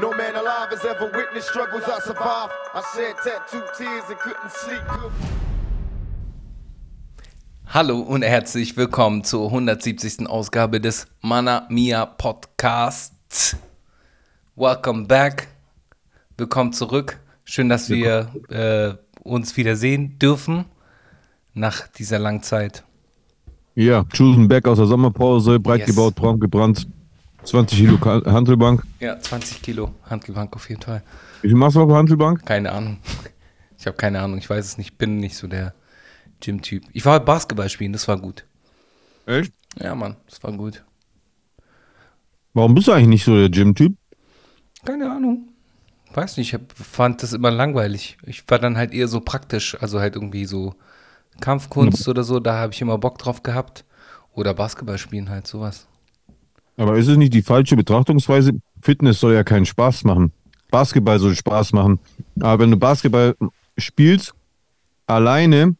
No 0.00 0.10
man 0.10 0.34
alive 0.34 0.70
has 0.70 0.84
ever 0.84 1.06
witnessed 1.14 1.48
struggles 1.48 1.84
I 1.84 2.00
survived. 2.00 2.52
I 2.74 2.82
shed 2.94 3.14
tattooed 3.22 3.68
tears 3.78 4.04
and 4.08 4.18
couldn't 4.18 4.50
sleep. 4.50 4.82
Hallo 7.66 8.00
und 8.00 8.22
herzlich 8.22 8.76
willkommen 8.76 9.22
zur 9.24 9.46
170. 9.46 10.26
Ausgabe 10.28 10.80
des 10.80 11.06
Mana 11.20 11.66
Mia 11.70 12.06
Podcasts. 12.06 13.56
Welcome 14.56 15.06
back. 15.06 15.48
Willkommen 16.36 16.72
zurück. 16.72 17.20
Schön, 17.44 17.68
dass 17.68 17.88
wir 17.88 18.28
äh, 18.48 18.94
uns 19.22 19.56
wieder 19.56 19.76
sehen 19.76 20.18
dürfen 20.18 20.64
nach 21.52 21.86
dieser 21.88 22.18
langen 22.18 22.42
Zeit. 22.42 22.82
Ja, 23.76 24.04
Chosen 24.16 24.48
Back 24.48 24.66
aus 24.66 24.78
der 24.78 24.86
Sommerpause, 24.86 25.60
breit 25.60 25.80
Yes. 25.80 25.88
gebaut, 25.90 26.14
braun 26.16 26.38
gebrannt, 26.40 26.86
20 27.44 27.78
Kilo 27.78 27.98
Hantelbank. 28.00 28.82
Ja, 29.00 29.18
20 29.18 29.62
Kilo 29.62 29.94
Handelbank 30.08 30.54
auf 30.56 30.68
jeden 30.68 30.82
Fall. 30.82 31.02
Wie 31.42 31.48
viel 31.48 31.56
machst 31.56 31.76
du 31.76 31.82
auf 31.82 31.88
der 31.88 31.96
Hantelbank? 31.96 32.44
Keine 32.44 32.72
Ahnung. 32.72 32.98
Ich 33.76 33.86
habe 33.86 33.98
keine 33.98 34.22
Ahnung. 34.22 34.38
Ich 34.38 34.48
weiß 34.48 34.64
es 34.64 34.78
nicht. 34.78 34.96
Bin 34.96 35.18
nicht 35.18 35.36
so 35.36 35.46
der 35.46 35.74
Gym-Typ. 36.40 36.84
Ich 36.94 37.04
war 37.04 37.20
Basketball 37.20 37.68
spielen. 37.68 37.92
Das 37.92 38.08
war 38.08 38.18
gut. 38.18 38.46
Echt? 39.26 39.52
Ja, 39.78 39.94
Mann. 39.94 40.16
Das 40.26 40.42
war 40.42 40.52
gut. 40.52 40.82
Warum 42.54 42.74
bist 42.74 42.88
du 42.88 42.92
eigentlich 42.92 43.08
nicht 43.08 43.24
so 43.24 43.36
der 43.36 43.50
Gym-Typ? 43.50 43.94
Keine 44.86 45.10
Ahnung. 45.10 45.48
Weiß 46.14 46.38
nicht, 46.38 46.48
ich 46.48 46.54
hab, 46.54 46.72
fand 46.72 47.22
das 47.22 47.34
immer 47.34 47.50
langweilig. 47.50 48.16
Ich 48.24 48.48
war 48.48 48.58
dann 48.58 48.78
halt 48.78 48.94
eher 48.94 49.08
so 49.08 49.20
praktisch, 49.20 49.76
also 49.82 50.00
halt 50.00 50.14
irgendwie 50.14 50.46
so 50.46 50.74
Kampfkunst 51.40 52.08
oder 52.08 52.24
so, 52.24 52.40
da 52.40 52.54
habe 52.54 52.72
ich 52.72 52.80
immer 52.80 52.96
Bock 52.96 53.18
drauf 53.18 53.42
gehabt. 53.42 53.84
Oder 54.32 54.54
Basketball 54.54 54.96
spielen 54.96 55.28
halt, 55.28 55.46
sowas. 55.46 55.88
Aber 56.76 56.96
ist 56.96 57.08
es 57.08 57.16
nicht 57.16 57.34
die 57.34 57.42
falsche 57.42 57.76
Betrachtungsweise? 57.76 58.52
Fitness 58.82 59.20
soll 59.20 59.34
ja 59.34 59.44
keinen 59.44 59.66
Spaß 59.66 60.04
machen. 60.04 60.32
Basketball 60.70 61.18
soll 61.18 61.34
Spaß 61.36 61.72
machen. 61.72 62.00
Aber 62.40 62.58
wenn 62.62 62.70
du 62.70 62.76
Basketball 62.76 63.36
spielst, 63.78 64.34
alleine, 65.06 65.76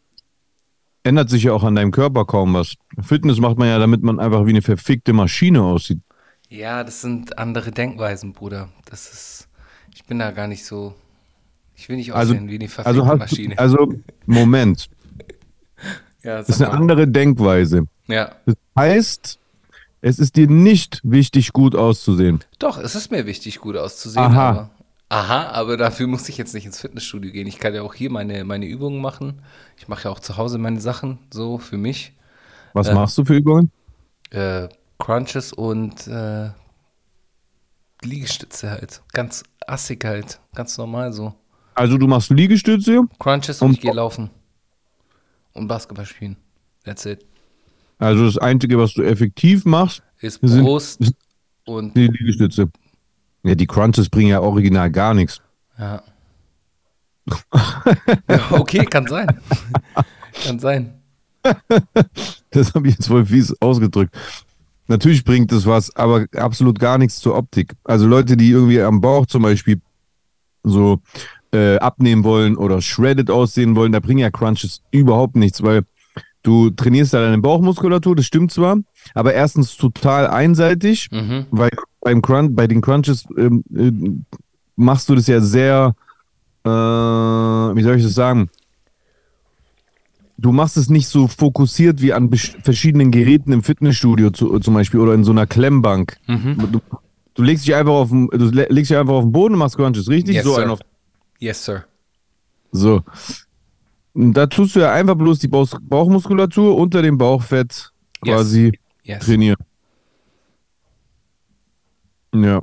ändert 1.02 1.30
sich 1.30 1.44
ja 1.44 1.52
auch 1.52 1.64
an 1.64 1.74
deinem 1.74 1.90
Körper 1.90 2.24
kaum 2.24 2.54
was. 2.54 2.74
Fitness 3.02 3.38
macht 3.38 3.58
man 3.58 3.68
ja, 3.68 3.78
damit 3.78 4.02
man 4.02 4.20
einfach 4.20 4.46
wie 4.46 4.50
eine 4.50 4.62
verfickte 4.62 5.12
Maschine 5.12 5.62
aussieht. 5.62 6.00
Ja, 6.48 6.84
das 6.84 7.00
sind 7.00 7.38
andere 7.38 7.72
Denkweisen, 7.72 8.32
Bruder. 8.32 8.68
Das 8.88 9.12
ist, 9.12 9.48
ich 9.94 10.04
bin 10.04 10.20
da 10.20 10.30
gar 10.30 10.46
nicht 10.46 10.64
so, 10.64 10.94
ich 11.74 11.88
will 11.88 11.96
nicht 11.96 12.12
Also, 12.14 12.32
aussehen 12.34 12.48
wie 12.48 12.54
eine 12.54 12.68
verfickte 12.68 13.02
also, 13.02 13.16
Maschine. 13.16 13.58
also 13.58 13.94
Moment, 14.26 14.88
ja, 16.22 16.38
das 16.38 16.48
ist 16.50 16.62
eine 16.62 16.70
mal. 16.70 16.78
andere 16.78 17.08
Denkweise. 17.08 17.86
ja, 18.06 18.32
Das 18.46 18.54
heißt, 18.78 19.38
es 20.06 20.18
ist 20.18 20.36
dir 20.36 20.46
nicht 20.48 21.00
wichtig, 21.02 21.52
gut 21.52 21.74
auszusehen. 21.74 22.40
doch, 22.58 22.76
es 22.78 22.94
ist 22.94 23.10
mir 23.10 23.24
wichtig, 23.26 23.58
gut 23.60 23.76
auszusehen. 23.76 24.24
Aha. 24.24 24.48
Aber, 24.50 24.70
aha, 25.08 25.46
aber 25.52 25.76
dafür 25.76 26.06
muss 26.06 26.28
ich 26.28 26.36
jetzt 26.36 26.52
nicht 26.54 26.66
ins 26.66 26.80
Fitnessstudio 26.80 27.32
gehen. 27.32 27.46
Ich 27.46 27.58
kann 27.58 27.74
ja 27.74 27.82
auch 27.82 27.94
hier 27.94 28.10
meine, 28.10 28.44
meine 28.44 28.66
Übungen 28.66 29.00
machen. 29.00 29.42
Ich 29.78 29.88
mache 29.88 30.04
ja 30.04 30.10
auch 30.10 30.20
zu 30.20 30.36
Hause 30.36 30.58
meine 30.58 30.80
Sachen, 30.80 31.18
so 31.32 31.58
für 31.58 31.76
mich. 31.78 32.12
Was 32.74 32.88
Äh. 32.88 32.94
machst 32.94 33.16
du 33.18 33.24
für 33.24 33.34
Übungen? 33.36 33.70
äh, 34.30 34.68
Crunches 34.98 35.52
und 35.52 36.06
äh, 36.06 36.50
Liegestütze 38.02 38.70
halt. 38.70 39.02
Ganz 39.12 39.42
assig 39.66 40.04
halt. 40.04 40.40
Ganz 40.54 40.76
normal 40.78 41.12
so. 41.12 41.34
Also 41.74 41.98
du 41.98 42.06
machst 42.06 42.30
Liegestütze, 42.30 43.02
Crunches 43.18 43.60
und, 43.62 43.68
Und- 43.68 43.74
ich 43.74 43.80
gehe 43.80 43.92
laufen. 43.92 44.30
Und 45.52 45.68
Basketball 45.68 46.04
spielen. 46.06 46.36
That's 46.84 47.06
it. 47.06 47.24
Also 47.98 48.24
das 48.26 48.38
Einzige, 48.38 48.78
was 48.78 48.94
du 48.94 49.02
effektiv 49.02 49.64
machst, 49.64 50.02
Ist 50.20 50.40
Wir 50.42 50.48
sind- 50.48 50.64
Brust 50.64 51.12
und 51.66 51.96
die 51.96 52.06
Liegestütze. 52.08 52.70
Ja, 53.42 53.54
die 53.54 53.66
Crunches 53.66 54.08
bringen 54.08 54.30
ja 54.30 54.40
original 54.40 54.90
gar 54.90 55.12
nichts. 55.14 55.40
ja. 55.78 56.02
Okay, 58.50 58.84
kann 58.84 59.06
sein. 59.06 59.26
kann 60.44 60.58
sein. 60.58 60.94
Das 62.50 62.72
habe 62.74 62.86
ich 62.88 62.94
jetzt 62.94 63.08
voll 63.08 63.26
fies 63.26 63.52
ausgedrückt. 63.60 64.16
Natürlich 64.86 65.24
bringt 65.24 65.50
es 65.50 65.66
was, 65.66 65.94
aber 65.96 66.26
absolut 66.36 66.78
gar 66.78 66.98
nichts 66.98 67.18
zur 67.18 67.34
Optik. 67.36 67.72
Also 67.82 68.06
Leute, 68.06 68.36
die 68.36 68.48
irgendwie 68.50 68.80
am 68.80 69.00
Bauch 69.00 69.26
zum 69.26 69.42
Beispiel 69.42 69.80
so 70.62 71.00
äh, 71.52 71.76
abnehmen 71.78 72.22
wollen 72.22 72.56
oder 72.56 72.80
shredded 72.80 73.28
aussehen 73.30 73.74
wollen, 73.74 73.90
da 73.90 73.98
bringen 73.98 74.20
ja 74.20 74.30
Crunches 74.30 74.82
überhaupt 74.92 75.34
nichts, 75.34 75.62
weil 75.64 75.82
du 76.44 76.70
trainierst 76.70 77.12
da 77.12 77.20
deine 77.20 77.38
Bauchmuskulatur, 77.38 78.14
das 78.14 78.26
stimmt 78.26 78.52
zwar, 78.52 78.76
aber 79.14 79.34
erstens 79.34 79.76
total 79.76 80.28
einseitig, 80.28 81.08
Mhm. 81.10 81.46
weil 81.50 81.70
beim 82.00 82.22
Crunch, 82.22 82.54
bei 82.54 82.66
den 82.68 82.80
Crunches 82.80 83.24
ähm, 83.36 83.64
äh, 83.74 83.90
machst 84.76 85.08
du 85.08 85.16
das 85.16 85.26
ja 85.26 85.40
sehr, 85.40 85.96
äh, 86.64 86.68
wie 86.68 87.82
soll 87.82 87.96
ich 87.96 88.04
das 88.04 88.14
sagen? 88.14 88.48
Du 90.36 90.50
machst 90.52 90.76
es 90.76 90.90
nicht 90.90 91.06
so 91.08 91.28
fokussiert 91.28 92.02
wie 92.02 92.12
an 92.12 92.28
verschiedenen 92.62 93.10
Geräten 93.12 93.52
im 93.52 93.62
Fitnessstudio 93.62 94.30
zu, 94.30 94.58
zum 94.58 94.74
Beispiel 94.74 94.98
oder 95.00 95.14
in 95.14 95.22
so 95.24 95.30
einer 95.30 95.46
Klemmbank. 95.46 96.16
Mhm. 96.26 96.56
Du, 96.72 96.80
du 97.34 97.42
legst 97.42 97.66
dich 97.66 97.74
einfach 97.74 97.92
auf 97.92 98.08
den, 98.10 98.26
du 98.28 98.46
le- 98.50 98.66
legst 98.68 98.90
dich 98.90 98.98
einfach 98.98 99.14
auf 99.14 99.24
den 99.24 99.32
Boden 99.32 99.54
und 99.54 99.60
machst 99.60 99.76
Crunches, 99.76 100.08
richtig? 100.08 100.34
Yes, 100.36 100.44
so 100.44 100.54
sir. 100.56 100.70
auf, 100.72 100.80
Yes, 101.38 101.64
sir. 101.64 101.84
so. 102.72 103.02
Da 104.14 104.46
tust 104.46 104.76
du 104.76 104.80
ja 104.80 104.92
einfach 104.92 105.16
bloß 105.16 105.40
die 105.40 105.48
Bauch 105.48 105.68
Bauchmuskulatur 105.82 106.76
unter 106.76 107.02
dem 107.02 107.18
Bauchfett 107.18 107.90
Yes. 108.24 108.34
quasi 108.36 108.78
Yes. 109.02 109.24
trainieren. 109.24 109.56
Ja. 112.34 112.62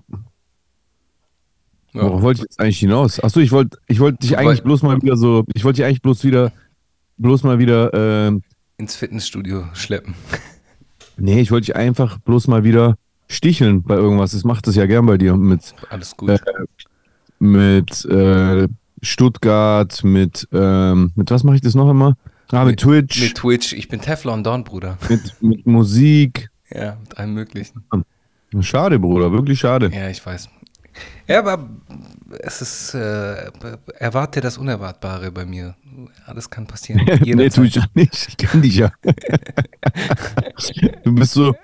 Ja. 1.94 2.04
Worauf 2.04 2.22
wollte 2.22 2.38
ich 2.40 2.44
jetzt 2.44 2.60
eigentlich 2.60 2.80
hinaus? 2.80 3.20
Achso, 3.22 3.42
ich 3.42 3.52
wollte 3.52 3.78
ich 3.88 4.00
wollt 4.00 4.24
dich 4.24 4.38
eigentlich 4.38 4.64
bloß 4.64 4.82
mal 4.84 5.02
wieder 5.02 5.18
so, 5.18 5.44
ich 5.54 5.64
wollte 5.66 5.78
dich 5.78 5.86
eigentlich 5.86 6.02
bloß 6.02 6.24
wieder, 6.24 6.52
bloß 7.18 7.44
mal 7.44 7.60
wieder, 7.60 7.94
ähm, 7.94 8.44
Ins 8.78 8.96
Fitnessstudio 8.96 9.66
schleppen. 9.74 10.16
nee, 11.18 11.42
ich 11.42 11.52
wollte 11.52 11.66
dich 11.66 11.76
einfach 11.76 12.18
bloß 12.20 12.48
mal 12.48 12.64
wieder 12.64 12.98
sticheln 13.28 13.84
bei 13.84 13.96
irgendwas. 13.96 14.32
Das 14.32 14.44
macht 14.46 14.68
das 14.68 14.76
ja 14.76 14.86
gern 14.86 15.06
bei 15.06 15.18
dir 15.18 15.36
mit, 15.36 15.74
Alles 15.90 16.16
gut. 16.16 16.30
Äh, 16.30 16.40
mit 17.40 18.06
äh, 18.06 18.68
Stuttgart, 19.02 20.04
mit, 20.04 20.48
ähm, 20.52 21.12
mit 21.16 21.32
was 21.32 21.44
mache 21.44 21.56
ich 21.56 21.62
das 21.62 21.76
noch 21.76 21.90
immer? 21.90 22.18
Ah, 22.52 22.66
mit, 22.66 22.82
Twitch, 22.82 23.22
Mit 23.22 23.36
Twitch. 23.36 23.74
Ich 23.74 23.88
bin 23.88 24.02
Teflon 24.02 24.44
Don, 24.44 24.64
Bruder. 24.64 24.98
mit, 25.10 25.42
mit 25.42 25.66
Musik. 25.66 26.50
Ja, 26.70 26.98
mit 27.00 27.18
allem 27.18 27.34
Möglichen. 27.34 27.84
Schade, 28.60 29.00
Bruder, 29.00 29.32
wirklich 29.32 29.60
schade. 29.60 29.90
Ja, 29.94 30.10
ich 30.10 30.26
weiß. 30.26 30.50
Ja, 31.28 31.40
aber 31.40 31.70
es 32.40 32.62
ist, 32.62 32.94
äh, 32.94 33.50
erwarte 33.98 34.42
das 34.42 34.58
Unerwartbare 34.58 35.32
bei 35.32 35.46
mir. 35.46 35.76
Alles 36.26 36.50
kann 36.50 36.68
passieren. 36.68 37.04
nee, 37.06 37.14
Jederzeit. 37.24 37.54
tu 37.54 37.64
ich 37.64 37.76
ja 37.76 37.86
nicht. 37.94 38.28
Ich 38.28 38.38
kenne 38.38 38.62
dich 38.62 38.76
ja. 38.76 38.92
du 41.04 41.16
bist 41.16 41.34
so, 41.34 41.56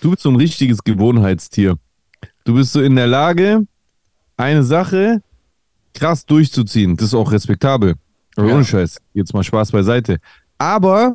du 0.00 0.10
bist 0.10 0.22
so 0.22 0.30
ein 0.30 0.36
richtiges 0.36 0.82
Gewohnheitstier. 0.82 1.76
Du 2.44 2.54
bist 2.54 2.72
so 2.72 2.82
in 2.82 2.96
der 2.96 3.06
Lage, 3.06 3.66
eine 4.36 4.64
Sache 4.64 5.22
krass 5.94 6.24
durchzuziehen. 6.26 6.96
Das 6.96 7.08
ist 7.08 7.14
auch 7.14 7.30
respektabel. 7.32 7.94
Ja. 8.36 8.44
ohne 8.44 8.64
Scheiß. 8.64 8.98
Jetzt 9.12 9.34
mal 9.34 9.42
Spaß 9.44 9.72
beiseite. 9.72 10.18
Aber 10.58 11.14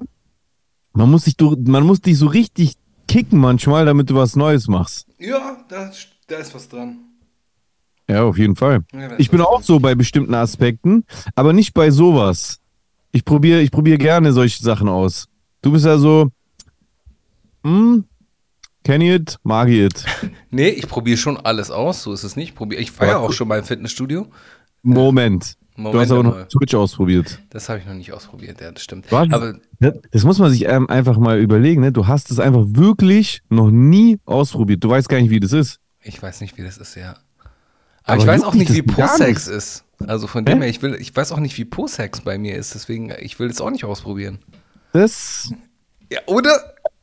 man 0.94 1.10
muss, 1.10 1.24
sich, 1.26 1.36
du- 1.36 1.56
man 1.66 1.84
muss 1.84 2.00
dich 2.02 2.18
so 2.18 2.28
richtig 2.28 2.74
kicken 3.08 3.40
manchmal, 3.40 3.86
damit 3.86 4.10
du 4.10 4.16
was 4.16 4.36
Neues 4.36 4.68
machst. 4.68 5.08
Ja, 5.20 5.58
da, 5.70 5.92
da 6.28 6.36
ist 6.38 6.54
was 6.54 6.68
dran. 6.70 7.00
Ja, 8.10 8.24
auf 8.24 8.38
jeden 8.38 8.56
Fall. 8.56 8.84
Ja, 8.94 9.18
Ich 9.18 9.30
bin 9.32 9.42
auch 9.42 9.56
dran. 9.56 9.64
so 9.64 9.80
bei 9.80 9.96
bestimmten 9.96 10.34
Aspekten, 10.36 11.06
aber 11.36 11.54
nicht 11.54 11.74
bei 11.74 11.90
sowas. 11.92 12.60
Ich 13.12 13.26
probiere 13.26 13.62
ich 13.62 13.72
probier 13.72 13.98
gerne 13.98 14.32
solche 14.32 14.62
Sachen 14.64 14.88
aus. 14.88 15.28
Du 15.62 15.72
bist 15.72 15.86
ja 15.86 15.98
so, 15.98 16.30
hm, 17.64 18.06
ich 18.84 18.94
it, 19.02 19.38
mag 19.44 19.68
ich 19.70 19.80
it. 19.80 20.06
Nee, 20.50 20.70
ich 20.70 20.88
probiere 20.88 21.18
schon 21.18 21.36
alles 21.38 21.72
aus, 21.72 22.04
so 22.04 22.14
ist 22.14 22.24
es 22.24 22.36
nicht. 22.38 22.56
Ich, 22.72 22.78
ich 22.80 23.02
Aber- 23.02 23.20
auch 23.20 23.34
schon 23.34 23.48
mal 23.48 23.60
im 23.60 23.66
Fitnessstudio. 23.66 24.28
Moment. 24.88 25.56
du 25.76 25.82
Moment 25.84 26.02
hast 26.02 26.12
aber 26.12 26.24
noch 26.24 26.48
Twitch 26.48 26.74
ausprobiert. 26.76 27.40
Das 27.50 27.70
habe 27.70 27.80
ich 27.80 27.86
noch 27.86 27.94
nicht 27.94 28.12
ausprobiert, 28.12 28.62
ja, 28.62 28.72
das 28.72 28.84
stimmt. 28.84 29.12
Was? 29.12 29.32
Aber 29.32 29.56
Das 30.12 30.24
muss 30.24 30.40
man 30.40 30.52
sich 30.52 30.66
ähm, 30.66 30.90
einfach 30.90 31.18
mal 31.18 31.40
überlegen, 31.40 31.82
ne? 31.82 31.92
Du 31.92 32.08
hast 32.08 32.32
es 32.32 32.40
einfach 32.40 32.64
wirklich 32.68 33.42
noch 33.50 33.70
nie 33.72 34.20
ausprobiert. 34.26 34.84
Du 34.84 34.90
weißt 34.90 35.08
gar 35.10 35.20
nicht, 35.22 35.30
wie 35.30 35.40
das 35.40 35.54
ist. 35.54 35.80
ich 36.04 36.22
weiß 36.22 36.42
nicht, 36.42 36.58
wie 36.58 36.64
das 36.64 36.78
ist, 36.78 36.96
ja. 36.96 37.16
Aber, 38.04 38.14
Aber 38.14 38.22
ich 38.22 38.28
weiß 38.28 38.44
auch 38.44 38.54
nicht, 38.54 38.74
wie 38.74 38.82
das 38.82 38.96
Posex 38.96 39.48
ist. 39.48 39.84
Also 40.06 40.28
von 40.28 40.46
dem 40.46 40.60
Hä? 40.60 40.64
her, 40.64 40.70
ich 40.70 40.82
will, 40.82 40.96
ich 40.96 41.14
weiß 41.16 41.32
auch 41.32 41.40
nicht, 41.40 41.58
wie 41.58 41.66
Posex 41.66 42.22
bei 42.22 42.38
mir 42.38 42.56
ist, 42.56 42.74
deswegen, 42.76 43.12
ich 43.20 43.40
will 43.40 43.48
das 43.50 43.60
auch 43.62 43.70
nicht 43.72 43.84
ausprobieren. 43.84 44.40
Das 44.94 45.52
Ja, 46.12 46.20
oder? 46.28 46.52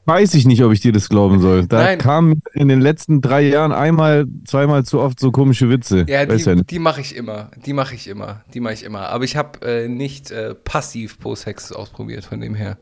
Weiß 0.07 0.35
ich 0.35 0.47
nicht, 0.47 0.63
ob 0.63 0.73
ich 0.73 0.81
dir 0.81 0.93
das 0.93 1.09
glauben 1.09 1.41
soll. 1.41 1.67
Da 1.67 1.83
Nein. 1.83 1.99
kamen 1.99 2.43
in 2.53 2.69
den 2.69 2.81
letzten 2.81 3.21
drei 3.21 3.43
Jahren 3.43 3.73
einmal, 3.73 4.27
zweimal 4.45 4.85
zu 4.85 5.01
oft 5.01 5.19
so 5.19 5.31
komische 5.31 5.69
Witze. 5.71 6.05
Ja, 6.09 6.27
die, 6.27 6.43
ja 6.43 6.55
die 6.55 6.79
mache 6.79 7.01
ich 7.01 7.15
immer. 7.17 7.51
Die 7.65 7.73
mache 7.73 7.95
ich 7.95 8.09
immer. 8.09 8.43
Die 8.53 8.61
mache 8.61 8.75
ich 8.75 8.85
immer. 8.85 9.09
Aber 9.09 9.25
ich 9.25 9.37
habe 9.37 9.61
äh, 9.67 9.89
nicht 9.89 10.31
äh, 10.31 10.55
passiv 10.55 11.19
Post-Hex 11.19 11.73
ausprobiert, 11.73 12.25
von 12.25 12.41
dem 12.41 12.55
her. 12.55 12.79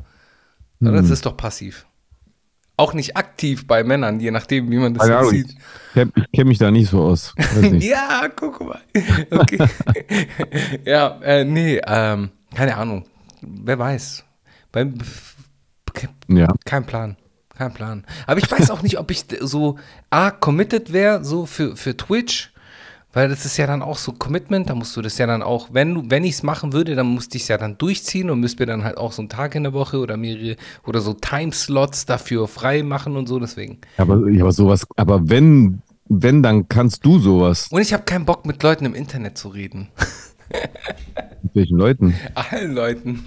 Hm. 0.81 0.93
Das 0.93 1.11
ist 1.11 1.27
doch 1.27 1.37
passiv. 1.37 1.87
Auch 2.77 2.95
nicht 2.95 3.17
aktiv 3.17 3.67
bei 3.67 3.85
Männern, 3.85 4.19
je 4.19 4.31
nachdem, 4.31 4.71
wie 4.71 4.79
man 4.79 4.95
das 4.95 5.09
Ahnung, 5.09 5.31
sieht. 5.31 5.51
ich 5.51 5.57
kenn- 5.95 6.13
kenne 6.35 6.49
mich 6.49 6.59
da 6.59 6.71
nicht 6.71 6.89
so 6.91 7.03
aus. 7.03 7.35
Nicht. 7.61 7.87
Ja, 7.87 8.29
guck 8.35 8.61
mal. 8.67 8.81
Okay. 9.31 9.59
ja, 10.85 11.21
äh, 11.23 11.45
nee, 11.45 11.81
ähm, 11.87 12.31
keine 12.55 12.77
Ahnung. 12.77 13.05
Wer 13.43 13.79
weiß. 13.79 14.25
Beim, 14.73 14.95
ja. 16.29 16.49
kein 16.65 16.85
Plan. 16.85 17.17
Kein 17.57 17.75
Plan. 17.75 18.05
Aber 18.27 18.39
ich 18.39 18.51
weiß 18.51 18.71
auch 18.71 18.83
nicht, 18.83 18.99
ob 18.99 19.11
ich 19.11 19.27
so 19.41 19.79
A, 20.11 20.31
committed 20.31 20.93
wäre, 20.93 21.25
so 21.25 21.47
für, 21.47 21.77
für 21.77 21.97
Twitch. 21.97 22.53
Weil 23.15 23.29
das 23.29 23.45
ist 23.45 23.59
ja 23.59 23.67
dann 23.67 23.83
auch 23.83 23.99
so 23.99 24.13
Commitment, 24.13 24.71
da 24.71 24.75
musst 24.75 24.97
du 24.97 25.03
das 25.03 25.19
ja 25.19 25.27
dann 25.27 25.43
auch, 25.43 25.69
wenn 25.73 25.95
du, 25.95 26.03
wenn 26.09 26.25
ich 26.25 26.33
es 26.33 26.43
machen 26.43 26.73
würde, 26.73 26.95
dann 26.95 27.09
musste 27.09 27.37
ich 27.37 27.43
es 27.43 27.49
ja 27.49 27.59
dann 27.59 27.77
durchziehen 27.77 28.31
und 28.31 28.41
müsste 28.41 28.63
mir 28.63 28.67
dann 28.67 28.85
halt 28.85 28.97
auch 28.97 29.13
so 29.13 29.21
einen 29.21 29.29
Tag 29.29 29.55
in 29.55 29.65
der 29.65 29.75
Woche 29.75 29.99
oder 29.99 30.17
mehrere 30.17 30.57
oder 30.87 31.03
so 31.03 31.13
Timeslots 31.13 32.07
dafür 32.07 32.49
frei 32.49 32.83
machen 32.83 33.17
und 33.17 33.29
so, 33.29 33.39
deswegen. 33.39 33.79
Aber, 33.99 34.15
aber 34.15 34.53
sowas, 34.53 34.87
aber 34.97 35.29
wenn, 35.29 35.83
wenn, 36.09 36.43
dann 36.43 36.69
kannst 36.69 37.05
du 37.05 37.19
sowas. 37.19 37.69
Und 37.71 37.83
ich 37.83 37.93
habe 37.93 38.05
keinen 38.05 38.25
Bock, 38.25 38.47
mit 38.47 38.63
Leuten 38.63 38.87
im 38.87 38.95
Internet 38.95 39.37
zu 39.37 39.49
reden. 39.49 39.89
Mit 41.43 41.55
welchen 41.55 41.77
Leuten? 41.77 42.15
Allen 42.35 42.75
Leuten. 42.75 43.25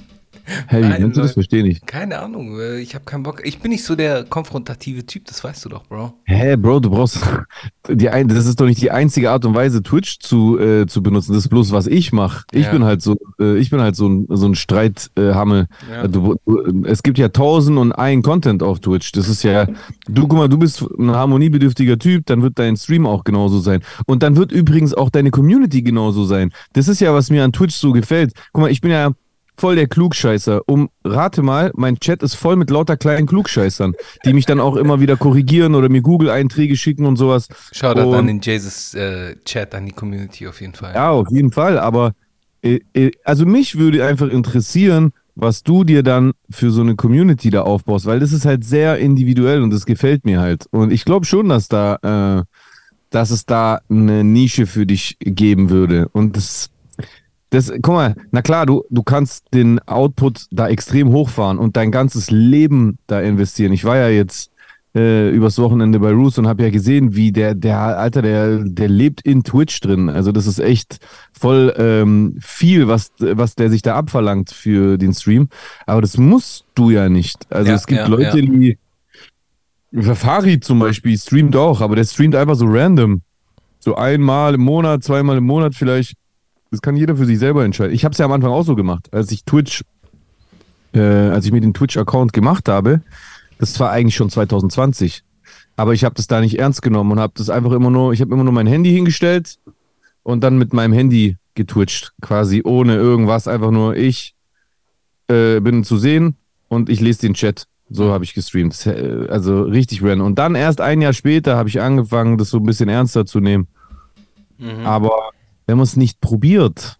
Hey, 0.68 0.84
wie 0.84 0.88
nennst 0.88 1.18
du 1.18 1.22
das? 1.22 1.34
Verstehe 1.34 1.64
nicht. 1.64 1.86
Keine 1.88 2.20
Ahnung, 2.20 2.60
äh, 2.60 2.80
ich 2.80 2.96
habe 2.96 3.06
keinen 3.06 3.24
Bock. 3.24 3.42
Ich 3.44 3.60
bin 3.60 3.72
nicht 3.72 3.84
so 3.84 3.96
der 3.96 4.24
konfrontative 4.24 5.06
Typ, 5.06 5.26
das 5.26 5.44
weißt 5.44 5.66
du 5.66 5.70
doch, 5.70 5.86
Bro. 5.88 6.14
Hä, 6.26 6.56
Bro, 6.56 6.82
du 6.82 6.90
brauchst 6.90 7.20
die 7.90 8.10
ein, 8.10 8.28
das 8.28 8.46
ist 8.46 8.60
doch 8.60 8.66
nicht 8.66 8.82
die 8.82 8.92
einzige 8.92 9.32
Art 9.32 9.46
und 9.46 9.56
Weise, 9.56 9.82
Twitch 9.82 10.20
zu, 10.20 10.60
äh, 10.60 10.86
zu 10.86 11.02
benutzen. 11.02 11.34
Das 11.34 11.44
ist 11.44 11.50
bloß, 11.50 11.72
was 11.72 11.88
ich 11.88 12.12
mache. 12.14 12.44
Ich 12.52 12.70
bin 12.70 12.84
halt 12.84 13.02
so, 13.02 13.18
äh, 13.40 13.58
ich 13.58 13.70
bin 13.70 13.82
halt 13.82 13.96
so 13.96 14.08
ein, 14.08 14.28
so 14.30 14.48
ein 14.48 14.56
Streithammel. 14.56 15.68
Ja. 15.92 16.08
Du, 16.08 16.36
du, 16.46 16.84
es 16.86 17.04
gibt 17.04 17.18
ja 17.18 17.30
tausend 17.30 17.78
und 17.78 17.92
ein 17.92 18.22
Content 18.22 18.64
auf 18.64 18.80
Twitch. 18.80 19.12
Das 19.12 19.28
ist 19.28 19.44
ja, 19.44 19.68
du 20.08 20.28
guck 20.28 20.38
mal, 20.38 20.50
du 20.50 20.58
bist 20.58 20.82
ein 20.98 21.12
harmoniebedürftiger 21.12 21.98
Typ, 21.98 22.26
dann 22.26 22.42
wird 22.42 22.60
dein 22.60 22.78
Stream 22.78 23.06
auch 23.06 23.24
genauso 23.24 23.60
sein. 23.60 23.82
Und 24.06 24.24
dann 24.24 24.36
wird 24.36 24.52
übrigens 24.52 24.94
auch 24.94 25.10
deine 25.10 25.32
Community 25.32 25.82
genauso 25.82 26.26
sein. 26.26 26.52
Das 26.74 26.88
ist 26.88 27.02
ja, 27.02 27.14
was 27.14 27.30
mir 27.30 27.44
an 27.44 27.54
Twitch 27.54 27.76
so 27.76 27.92
gefällt. 27.92 28.34
Guck 28.52 28.64
mal, 28.64 28.72
ich 28.72 28.82
bin 28.82 28.92
ja 28.92 29.12
voll 29.58 29.76
der 29.76 29.88
Klugscheißer. 29.88 30.62
Um, 30.68 30.90
rate 31.04 31.42
mal, 31.42 31.72
mein 31.76 32.00
Chat 32.00 32.24
ist 32.24 32.36
voll 32.36 32.56
mit 32.56 32.70
lauter 32.70 32.98
kleinen 32.98 33.28
Klugscheißern, 33.28 33.94
die 34.26 34.34
mich 34.34 34.46
dann 34.46 34.60
auch 34.60 34.76
immer 34.76 35.00
wieder 35.00 35.16
korrigieren 35.18 35.76
oder 35.76 35.90
mir 35.90 36.02
Google-Einträge 36.02 36.76
schicken 36.76 37.06
und 37.06 37.18
sowas. 37.18 37.48
Shoutout 37.72 38.10
Und- 38.10 38.16
an 38.16 38.28
den 38.28 38.42
Jesus 38.42 38.94
äh, 38.94 39.36
Chat, 39.46 39.74
an 39.76 39.86
die 39.86 39.92
Community 39.92 40.48
auf 40.48 40.62
jeden 40.62 40.74
Fall. 40.74 40.94
Ja, 40.94 41.12
auf 41.12 41.30
jeden 41.32 41.52
Fall. 41.52 41.80
Aber 41.80 42.14
äh, 42.62 42.80
äh, 42.94 43.12
also 43.24 43.46
mich 43.46 43.78
würde 43.78 44.06
einfach 44.06 44.30
interessieren, 44.30 45.12
was 45.36 45.64
du 45.64 45.84
dir 45.84 46.02
dann 46.02 46.32
für 46.50 46.72
so 46.72 46.82
eine 46.82 46.96
Community 46.96 47.50
da 47.50 47.62
aufbaust, 47.64 48.06
weil 48.06 48.20
das 48.20 48.32
ist 48.32 48.46
halt 48.46 48.64
sehr 48.64 48.98
individuell 49.00 49.62
und 49.62 49.70
das 49.72 49.86
gefällt 49.86 50.26
mir 50.26 50.40
halt. 50.40 50.66
Und 50.72 50.92
ich 50.92 51.04
glaube 51.06 51.26
schon, 51.26 51.50
dass 51.50 51.68
da, 51.68 52.40
äh, 52.40 52.44
dass 53.10 53.32
es 53.32 53.46
da 53.46 53.82
eine 53.90 54.24
Nische 54.24 54.66
für 54.66 54.86
dich 54.86 55.18
geben 55.20 55.70
würde. 55.70 56.08
Und 56.14 56.38
das, 56.38 56.70
das, 57.50 57.72
guck 57.82 57.94
mal, 57.94 58.16
na 58.32 58.42
klar, 58.42 58.66
du, 58.66 58.84
du 58.90 59.04
kannst 59.04 59.54
den 59.54 59.80
Output 59.88 60.48
da 60.52 60.68
extrem 60.68 61.10
hochfahren 61.10 61.58
und 61.58 61.78
dein 61.78 61.92
ganzes 61.92 62.32
Leben 62.32 62.98
da 63.08 63.22
investieren. 63.22 63.72
Ich 63.72 63.86
war 63.86 63.98
ja 63.98 64.10
jetzt 64.10 64.52
äh, 64.96 65.30
übers 65.30 65.58
Wochenende 65.60 66.00
bei 66.00 66.12
Roos 66.12 66.38
und 66.38 66.48
habe 66.48 66.64
ja 66.64 66.70
gesehen, 66.70 67.16
wie 67.16 67.32
der, 67.32 67.54
der 67.54 67.80
Alter, 67.80 68.22
der, 68.22 68.60
der 68.64 68.88
lebt 68.88 69.22
in 69.22 69.44
Twitch 69.44 69.80
drin. 69.82 70.10
Also 70.10 70.32
das 70.32 70.48
ist 70.48 70.60
echt 70.60 71.00
voll 71.38 71.74
ähm, 71.78 72.38
viel, 72.40 72.88
was, 72.88 73.12
was 73.20 73.56
der 73.56 73.70
sich 73.70 73.82
da 73.82 73.96
abverlangt 73.96 74.52
für 74.52 74.98
den 74.98 75.14
Stream. 75.14 75.50
Aber 75.86 76.02
das 76.02 76.18
musst 76.18 76.66
du 76.76 76.90
ja 76.92 77.10
nicht. 77.10 77.52
Also 77.52 77.70
Ja, 77.70 77.76
es 77.76 77.88
gibt 77.88 78.00
ja, 78.02 78.08
Leute, 78.08 78.40
ja. 78.40 78.46
die 78.46 78.78
Farid 80.02 80.64
zum 80.64 80.80
Beispiel 80.80 81.18
streamt 81.18 81.56
auch, 81.56 81.82
aber 81.82 81.96
der 81.96 82.06
streamt 82.06 82.36
einfach 82.36 82.56
so 82.56 82.66
random. 82.66 83.22
So 83.80 83.96
einmal 83.96 84.56
im 84.56 84.62
Monat, 84.62 85.04
zweimal 85.04 85.38
im 85.38 85.46
Monat 85.46 85.76
vielleicht. 85.76 86.16
Das 86.76 86.82
kann 86.82 86.98
jeder 86.98 87.16
für 87.16 87.26
sich 87.26 87.40
selber 87.40 87.64
entscheiden. 87.64 87.96
Ich 87.96 88.04
habe 88.04 88.12
es 88.12 88.18
ja 88.18 88.26
am 88.26 88.34
Anfang 88.34 88.52
auch 88.52 88.64
so 88.64 88.76
gemacht, 88.76 89.08
als 89.14 89.32
ich 89.32 89.46
Twitch, 89.46 89.86
äh, 90.94 91.00
als 91.00 91.46
ich 91.46 91.54
mir 91.54 91.62
den 91.62 91.74
Twitch-Account 91.74 92.34
gemacht 92.34 92.68
habe. 92.68 93.00
Das 93.60 93.80
war 93.80 93.92
eigentlich 93.92 94.16
schon 94.16 94.30
2020. 94.30 95.24
Aber 95.78 95.94
ich 95.94 96.04
habe 96.04 96.16
das 96.16 96.28
da 96.28 96.42
nicht 96.42 96.60
ernst 96.60 96.82
genommen 96.82 97.14
und 97.14 97.20
habe 97.22 97.32
das 97.38 97.50
einfach 97.50 97.72
immer 97.72 97.90
nur, 97.90 98.12
ich 98.12 98.20
habe 98.20 98.34
immer 98.34 98.44
nur 98.44 98.52
mein 98.52 98.68
Handy 98.68 98.92
hingestellt 98.92 99.58
und 100.24 100.44
dann 100.44 100.58
mit 100.58 100.74
meinem 100.74 100.92
Handy 100.92 101.38
getwitcht, 101.54 102.12
quasi 102.22 102.62
ohne 102.66 102.96
irgendwas, 102.96 103.48
einfach 103.48 103.72
nur 103.72 103.96
ich 103.96 104.36
äh, 105.30 105.62
bin 105.62 105.86
zu 105.86 105.96
sehen 105.96 106.36
und 106.68 106.90
ich 106.90 107.00
lese 107.00 107.22
den 107.22 107.36
Chat. 107.36 107.68
So 107.90 108.12
habe 108.12 108.26
ich 108.26 108.34
gestreamt. 108.34 108.86
Äh, 108.86 109.28
Also 109.30 109.62
richtig 109.62 110.04
random. 110.04 110.28
Und 110.28 110.40
dann 110.40 110.56
erst 110.56 110.82
ein 110.82 111.02
Jahr 111.02 111.14
später 111.14 111.56
habe 111.56 111.70
ich 111.70 111.80
angefangen, 111.80 112.38
das 112.38 112.50
so 112.50 112.58
ein 112.58 112.66
bisschen 112.66 112.90
ernster 112.90 113.26
zu 113.26 113.40
nehmen. 113.40 113.70
Mhm. 114.58 114.86
Aber 114.86 115.32
wenn 115.66 115.78
man 115.78 115.84
es 115.84 115.96
nicht 115.96 116.22
probiert, 116.22 117.00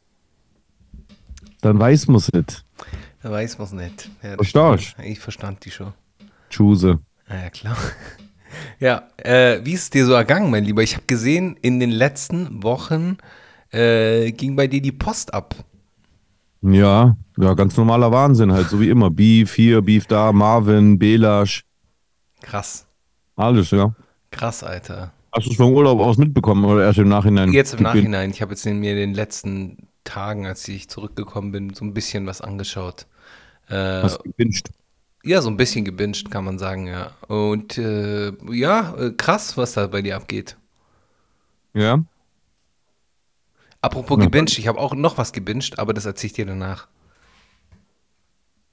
dann 1.62 1.80
weiß 1.80 2.08
man 2.08 2.18
es 2.18 2.32
nicht. 2.32 2.66
Da 3.22 3.32
weiß 3.32 3.58
man 3.58 3.68
es 3.68 3.74
nicht. 3.74 4.10
Ja, 4.22 4.36
Verstehst. 4.36 4.96
Ich 5.04 5.20
verstand 5.20 5.66
die 5.66 5.72
schon. 5.72 5.94
Choose. 6.56 7.00
Na 7.28 7.44
ja, 7.44 7.50
klar. 7.50 7.78
Ja, 8.80 9.10
äh, 9.18 9.60
wie 9.66 9.74
ist 9.74 9.82
es 9.84 9.90
dir 9.90 10.06
so 10.06 10.14
ergangen, 10.14 10.50
mein 10.50 10.64
Lieber? 10.64 10.82
Ich 10.82 10.96
habe 10.96 11.04
gesehen, 11.08 11.58
in 11.62 11.82
den 11.82 11.92
letzten 11.92 12.64
Wochen 12.64 13.18
äh, 13.72 14.32
ging 14.32 14.56
bei 14.56 14.68
dir 14.68 14.82
die 14.82 14.94
Post 14.94 15.34
ab. 15.34 15.56
Ja, 16.62 17.18
ja, 17.38 17.54
ganz 17.54 17.76
normaler 17.76 18.12
Wahnsinn 18.14 18.54
halt, 18.54 18.70
so 18.70 18.80
wie 18.80 18.90
immer. 18.90 19.10
Beef 19.10 19.54
hier, 19.56 19.82
Beef 19.82 20.08
da, 20.08 20.32
Marvin, 20.32 20.98
Belasch, 20.98 21.66
Krass. 22.42 22.88
alles, 23.36 23.72
ja. 23.72 23.94
Krass, 24.32 24.64
Alter. 24.64 25.12
Hast 25.36 25.48
du 25.48 25.52
es 25.52 25.58
vom 25.58 25.74
Urlaub 25.74 26.00
aus 26.00 26.18
mitbekommen 26.18 26.64
oder 26.66 26.84
erst 26.86 27.00
im 27.00 27.10
Nachhinein? 27.10 27.52
Jetzt 27.52 27.74
im 27.74 27.84
Nachhinein, 27.84 28.30
ich 28.32 28.42
habe 28.42 28.52
jetzt 28.54 28.66
in 28.66 28.80
mir 28.80 28.92
in 28.92 28.98
den 28.98 29.14
letzten 29.14 29.88
Tagen, 30.06 30.46
als 30.46 30.68
ich 30.68 30.88
zurückgekommen 30.90 31.52
bin, 31.52 31.74
so 31.74 31.84
ein 31.84 31.94
bisschen 31.94 32.26
was 32.26 32.40
angeschaut. 32.42 33.06
Äh, 33.68 33.76
Hast 33.76 34.20
du 34.24 34.32
gewünscht. 34.32 34.68
ja, 35.24 35.42
so 35.42 35.50
ein 35.50 35.58
bisschen 35.58 35.84
gebinged, 35.84 36.32
kann 36.32 36.46
man 36.46 36.58
sagen, 36.58 36.88
ja. 36.88 37.12
Und 37.28 37.78
äh, 37.78 38.32
ja, 38.54 38.96
äh, 38.96 39.12
krass, 39.12 39.58
was 39.58 39.74
da 39.74 39.88
bei 39.88 40.02
dir 40.02 40.16
abgeht. 40.16 40.56
Ja? 41.74 42.04
Apropos 43.82 44.18
Ja. 44.18 44.26
gebinged, 44.26 44.58
ich 44.58 44.68
habe 44.68 44.80
auch 44.80 44.96
noch 44.96 45.18
was 45.18 45.34
gebinged, 45.34 45.80
aber 45.80 45.94
das 45.94 46.06
erzähle 46.06 46.28
ich 46.28 46.34
dir 46.34 46.46
danach. 46.46 46.88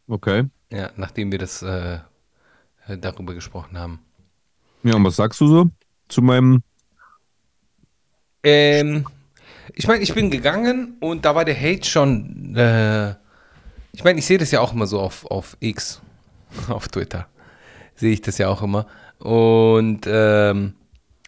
Okay. 0.08 0.44
Ja, 0.70 0.90
nachdem 0.96 1.32
wir 1.32 1.38
das 1.38 1.62
äh, 1.62 1.94
äh, 2.86 2.98
darüber 2.98 3.34
gesprochen 3.34 3.78
haben. 3.78 3.98
Ja, 4.84 4.94
und 4.94 5.04
was 5.04 5.16
sagst 5.16 5.40
du 5.40 5.46
so 5.48 5.70
zu 6.12 6.22
meinem. 6.22 6.62
Ähm, 8.42 9.06
ich 9.74 9.86
meine, 9.86 10.02
ich 10.02 10.14
bin 10.14 10.30
gegangen 10.30 10.96
und 11.00 11.24
da 11.24 11.34
war 11.34 11.44
der 11.44 11.58
Hate 11.58 11.84
schon. 11.84 12.54
Äh, 12.56 13.14
ich 13.92 14.04
meine, 14.04 14.18
ich 14.18 14.26
sehe 14.26 14.38
das 14.38 14.50
ja 14.50 14.60
auch 14.60 14.72
immer 14.72 14.86
so 14.86 15.00
auf, 15.00 15.26
auf 15.26 15.56
X, 15.60 16.00
auf 16.68 16.88
Twitter. 16.88 17.26
Sehe 17.94 18.12
ich 18.12 18.22
das 18.22 18.38
ja 18.38 18.48
auch 18.48 18.62
immer. 18.62 18.86
Und 19.18 20.06
ähm, 20.06 20.74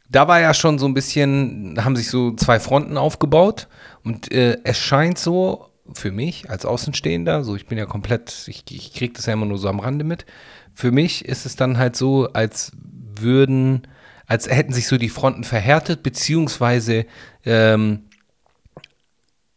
da 0.08 0.28
war 0.28 0.40
ja 0.40 0.54
schon 0.54 0.78
so 0.78 0.86
ein 0.86 0.94
bisschen, 0.94 1.76
haben 1.82 1.96
sich 1.96 2.10
so 2.10 2.32
zwei 2.34 2.58
Fronten 2.58 2.96
aufgebaut. 2.96 3.68
Und 4.02 4.32
äh, 4.32 4.58
es 4.64 4.78
scheint 4.78 5.18
so, 5.18 5.70
für 5.92 6.12
mich 6.12 6.48
als 6.48 6.64
Außenstehender, 6.64 7.44
so 7.44 7.56
ich 7.56 7.66
bin 7.66 7.76
ja 7.76 7.84
komplett, 7.84 8.46
ich, 8.48 8.64
ich 8.70 8.94
kriege 8.94 9.12
das 9.12 9.26
ja 9.26 9.34
immer 9.34 9.46
nur 9.46 9.58
so 9.58 9.68
am 9.68 9.80
Rande 9.80 10.04
mit. 10.04 10.24
Für 10.72 10.90
mich 10.90 11.24
ist 11.24 11.46
es 11.46 11.56
dann 11.56 11.78
halt 11.78 11.94
so, 11.96 12.28
als 12.32 12.72
würden, 13.20 13.86
als 14.26 14.48
hätten 14.48 14.72
sich 14.72 14.86
so 14.88 14.96
die 14.96 15.08
Fronten 15.08 15.44
verhärtet, 15.44 16.02
beziehungsweise 16.02 17.06
ähm, 17.44 18.04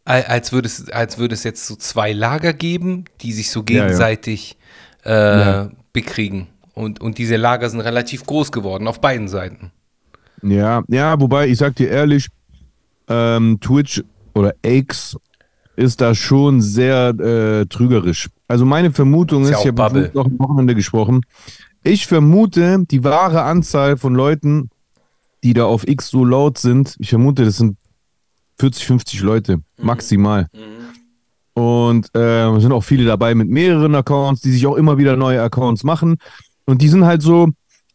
al- 0.04 0.24
als 0.24 0.52
würde 0.52 0.66
es, 0.66 0.88
als 0.90 1.18
würde 1.18 1.34
es 1.34 1.44
jetzt 1.44 1.66
so 1.66 1.76
zwei 1.76 2.12
Lager 2.12 2.52
geben, 2.52 3.04
die 3.20 3.32
sich 3.32 3.50
so 3.50 3.60
Ja, 3.60 3.74
ja. 3.76 3.82
gegenseitig 3.84 4.56
Äh, 5.04 5.10
Ja. 5.12 5.70
bekriegen. 5.92 6.48
Und, 6.74 7.00
und 7.00 7.18
diese 7.18 7.36
Lager 7.36 7.70
sind 7.70 7.80
relativ 7.80 8.26
groß 8.26 8.50
geworden 8.52 8.88
auf 8.88 9.00
beiden 9.00 9.28
Seiten. 9.28 9.70
Ja, 10.42 10.82
ja, 10.88 11.18
wobei, 11.20 11.48
ich 11.48 11.56
sag 11.58 11.76
dir 11.76 11.88
ehrlich, 11.88 12.26
ähm, 13.08 13.58
Twitch 13.60 14.02
oder 14.34 14.54
X 14.62 15.16
ist 15.76 16.00
da 16.00 16.14
schon 16.14 16.60
sehr 16.60 17.10
äh, 17.20 17.66
trügerisch. 17.66 18.28
Also 18.48 18.64
meine 18.66 18.90
Vermutung 18.90 19.44
Ist 19.44 19.50
ist, 19.50 19.64
ja 19.64 19.72
ich 19.72 19.80
habe 19.80 20.10
noch 20.12 20.26
am 20.26 20.38
Wochenende 20.40 20.74
gesprochen, 20.74 21.22
ich 21.88 22.06
vermute, 22.06 22.84
die 22.90 23.02
wahre 23.04 23.42
Anzahl 23.42 23.96
von 23.96 24.14
Leuten, 24.14 24.70
die 25.42 25.54
da 25.54 25.64
auf 25.64 25.86
X 25.86 26.08
so 26.08 26.24
laut 26.24 26.58
sind, 26.58 26.96
ich 26.98 27.10
vermute, 27.10 27.44
das 27.44 27.56
sind 27.56 27.76
40, 28.58 28.86
50 28.86 29.20
Leute, 29.22 29.62
maximal. 29.78 30.46
Und 31.54 32.08
äh, 32.14 32.48
es 32.50 32.62
sind 32.62 32.72
auch 32.72 32.84
viele 32.84 33.04
dabei 33.04 33.34
mit 33.34 33.48
mehreren 33.48 33.94
Accounts, 33.94 34.42
die 34.42 34.52
sich 34.52 34.66
auch 34.66 34.76
immer 34.76 34.98
wieder 34.98 35.16
neue 35.16 35.42
Accounts 35.42 35.82
machen. 35.82 36.18
Und 36.66 36.82
die 36.82 36.88
sind 36.88 37.04
halt 37.04 37.22
so, 37.22 37.48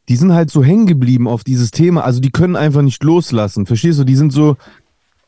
die 0.10 0.16
sind 0.16 0.34
halt 0.34 0.52
so 0.52 0.64
hängen 0.64 0.86
geblieben 0.86 1.28
auf 1.28 1.44
dieses 1.44 1.72
Thema. 1.72 2.04
Also 2.04 2.20
die 2.20 2.32
können 2.32 2.56
einfach 2.56 2.82
nicht 2.82 3.04
loslassen. 3.04 3.66
Verstehst 3.66 4.00
du? 4.00 4.04
Die 4.04 4.16
sind 4.16 4.34
so, 4.34 4.58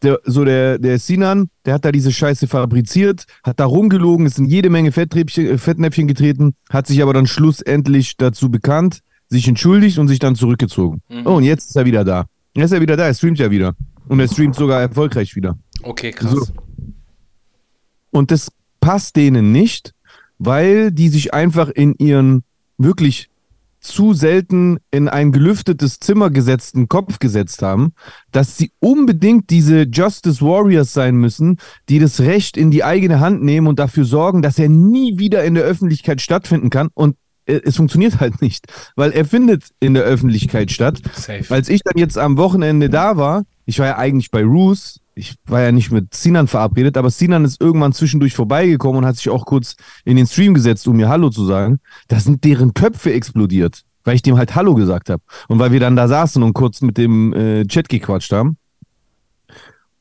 der, 0.06 0.20
so 0.24 0.46
der, 0.46 0.78
der 0.80 1.00
Sinan, 1.00 1.50
der 1.66 1.74
hat 1.74 1.86
da 1.86 1.92
diese 1.92 2.12
Scheiße 2.12 2.48
fabriziert, 2.48 3.26
hat 3.44 3.60
da 3.60 3.66
rumgelogen, 3.66 4.26
ist 4.26 4.40
in 4.40 4.46
jede 4.46 4.70
Menge 4.70 4.90
äh, 4.90 5.58
Fettnäpfchen 5.58 6.08
getreten, 6.08 6.56
hat 6.70 6.88
sich 6.88 7.02
aber 7.02 7.14
dann 7.14 7.28
schlussendlich 7.28 8.18
dazu 8.18 8.50
bekannt, 8.50 9.00
sich 9.28 9.48
entschuldigt 9.48 9.98
und 9.98 10.08
sich 10.08 10.20
dann 10.20 10.36
zurückgezogen. 10.36 11.02
Oh, 11.26 11.36
und 11.36 11.44
jetzt 11.44 11.70
ist 11.70 11.76
er 11.76 11.86
wieder 11.86 12.04
da. 12.04 12.26
Jetzt 12.56 12.66
ist 12.66 12.72
er 12.74 12.82
wieder 12.82 12.96
da, 12.96 13.06
er 13.08 13.14
streamt 13.14 13.40
ja 13.40 13.52
wieder. 13.52 13.76
Und 14.08 14.20
er 14.20 14.28
streamt 14.28 14.56
sogar 14.56 14.82
erfolgreich 14.82 15.36
wieder. 15.36 15.58
Okay, 15.82 16.12
krass. 16.12 16.32
So. 16.32 16.46
Und 18.12 18.32
das 18.32 18.50
passt 18.80 19.16
denen 19.16 19.52
nicht, 19.52 19.94
weil 20.38 20.92
die 20.92 21.10
sich 21.10 21.34
einfach 21.34 21.70
in 21.70 21.96
ihren 21.96 22.44
wirklich 22.78 23.30
zu 23.86 24.14
selten 24.14 24.78
in 24.92 25.08
ein 25.08 25.32
gelüftetes 25.32 26.00
Zimmer 26.00 26.30
gesetzten 26.30 26.88
Kopf 26.90 27.20
gesetzt 27.20 27.62
haben, 27.62 27.94
dass 28.32 28.58
sie 28.58 28.72
unbedingt 28.80 29.50
diese 29.50 29.84
Justice 29.84 30.42
Warriors 30.42 30.94
sein 30.94 31.16
müssen, 31.16 31.58
die 31.90 32.00
das 32.00 32.20
Recht 32.20 32.58
in 32.58 32.72
die 32.72 32.84
eigene 32.84 33.20
Hand 33.20 33.44
nehmen 33.44 33.68
und 33.68 33.80
dafür 33.80 34.06
sorgen, 34.06 34.42
dass 34.42 34.60
er 34.60 34.70
nie 34.70 35.18
wieder 35.20 35.44
in 35.44 35.56
der 35.56 35.64
Öffentlichkeit 35.64 36.22
stattfinden 36.22 36.70
kann. 36.70 36.90
Und 36.94 37.16
äh, 37.46 37.62
es 37.64 37.78
funktioniert 37.78 38.20
halt 38.20 38.42
nicht, 38.42 38.66
weil 38.96 39.12
er 39.12 39.26
findet 39.26 39.70
in 39.80 39.94
der 39.94 40.04
Öffentlichkeit 40.04 40.72
statt. 40.72 41.02
Safe. 41.14 41.46
Als 41.50 41.70
ich 41.70 41.82
dann 41.84 41.98
jetzt 41.98 42.18
am 42.18 42.38
Wochenende 42.38 42.90
da 42.90 43.18
war, 43.18 43.44
ich 43.66 43.80
war 43.80 43.88
ja 43.88 43.98
eigentlich 43.98 44.32
bei 44.32 44.44
Roos, 44.44 45.00
ich 45.16 45.36
war 45.46 45.62
ja 45.62 45.72
nicht 45.72 45.92
mit 45.92 46.14
Sinan 46.14 46.48
verabredet, 46.48 46.98
aber 46.98 47.10
Sinan 47.10 47.46
ist 47.46 47.62
irgendwann 47.62 47.94
zwischendurch 47.94 48.36
vorbeigekommen 48.36 49.00
und 49.00 49.06
hat 49.06 49.16
sich 49.16 49.30
auch 49.30 49.46
kurz 49.46 49.76
in 50.04 50.18
den 50.18 50.28
Stream 50.28 50.54
gesetzt, 50.54 50.88
um 50.88 50.98
mir 50.98 51.08
Hallo 51.08 51.30
zu 51.30 51.46
sagen. 51.46 51.80
Da 52.10 52.20
sind 52.20 52.44
deren 52.44 52.74
Köpfe 52.74 53.14
explodiert, 53.14 53.84
weil 54.04 54.16
ich 54.16 54.22
dem 54.22 54.38
halt 54.38 54.56
Hallo 54.56 54.76
gesagt 54.76 55.10
habe. 55.10 55.24
Und 55.48 55.58
weil 55.60 55.72
wir 55.72 55.80
dann 55.80 55.96
da 55.96 56.10
saßen 56.10 56.44
und 56.44 56.54
kurz 56.54 56.82
mit 56.82 56.98
dem 56.98 57.34
äh, 57.34 57.66
Chat 57.66 57.88
gequatscht 57.88 58.34
haben. 58.34 58.58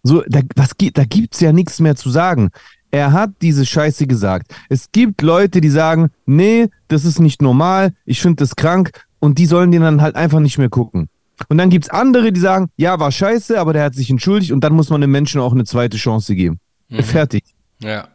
So, 0.03 0.23
da, 0.27 0.41
was, 0.55 0.71
da 0.93 1.03
gibt's 1.05 1.39
ja 1.39 1.51
nichts 1.51 1.79
mehr 1.79 1.95
zu 1.95 2.09
sagen. 2.09 2.49
Er 2.91 3.11
hat 3.11 3.31
diese 3.41 3.65
Scheiße 3.65 4.07
gesagt. 4.07 4.55
Es 4.69 4.91
gibt 4.91 5.21
Leute, 5.21 5.59
die 5.61 5.69
sagen, 5.69 6.09
nee, 6.25 6.69
das 6.87 7.03
ist 7.05 7.19
nicht 7.19 7.41
normal, 7.41 7.93
ich 8.05 8.21
finde 8.21 8.37
das 8.37 8.55
krank 8.55 8.91
und 9.19 9.37
die 9.37 9.45
sollen 9.45 9.71
den 9.71 9.81
dann 9.81 10.01
halt 10.01 10.15
einfach 10.15 10.39
nicht 10.39 10.57
mehr 10.57 10.69
gucken. 10.69 11.09
Und 11.49 11.57
dann 11.59 11.69
gibt's 11.69 11.89
andere, 11.89 12.31
die 12.31 12.39
sagen, 12.39 12.69
ja, 12.77 12.99
war 12.99 13.11
scheiße, 13.11 13.59
aber 13.59 13.73
der 13.73 13.83
hat 13.83 13.95
sich 13.95 14.09
entschuldigt 14.09 14.51
und 14.51 14.63
dann 14.63 14.73
muss 14.73 14.89
man 14.89 15.01
dem 15.01 15.11
Menschen 15.11 15.41
auch 15.41 15.51
eine 15.51 15.65
zweite 15.65 15.97
Chance 15.97 16.33
geben. 16.35 16.59
Fertig. 16.89 17.43
Ja. 17.83 18.07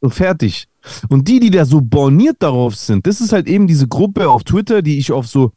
So 0.00 0.08
fertig. 0.08 0.66
Und 1.08 1.28
die, 1.28 1.40
die 1.40 1.50
da 1.50 1.64
so 1.64 1.80
borniert 1.80 2.36
darauf 2.40 2.76
sind, 2.76 3.06
das 3.06 3.20
ist 3.20 3.32
halt 3.32 3.46
eben 3.46 3.66
diese 3.66 3.88
Gruppe 3.88 4.28
auf 4.28 4.44
Twitter, 4.44 4.82
die 4.82 4.98
ich 4.98 5.12
auf 5.12 5.26
so 5.26 5.52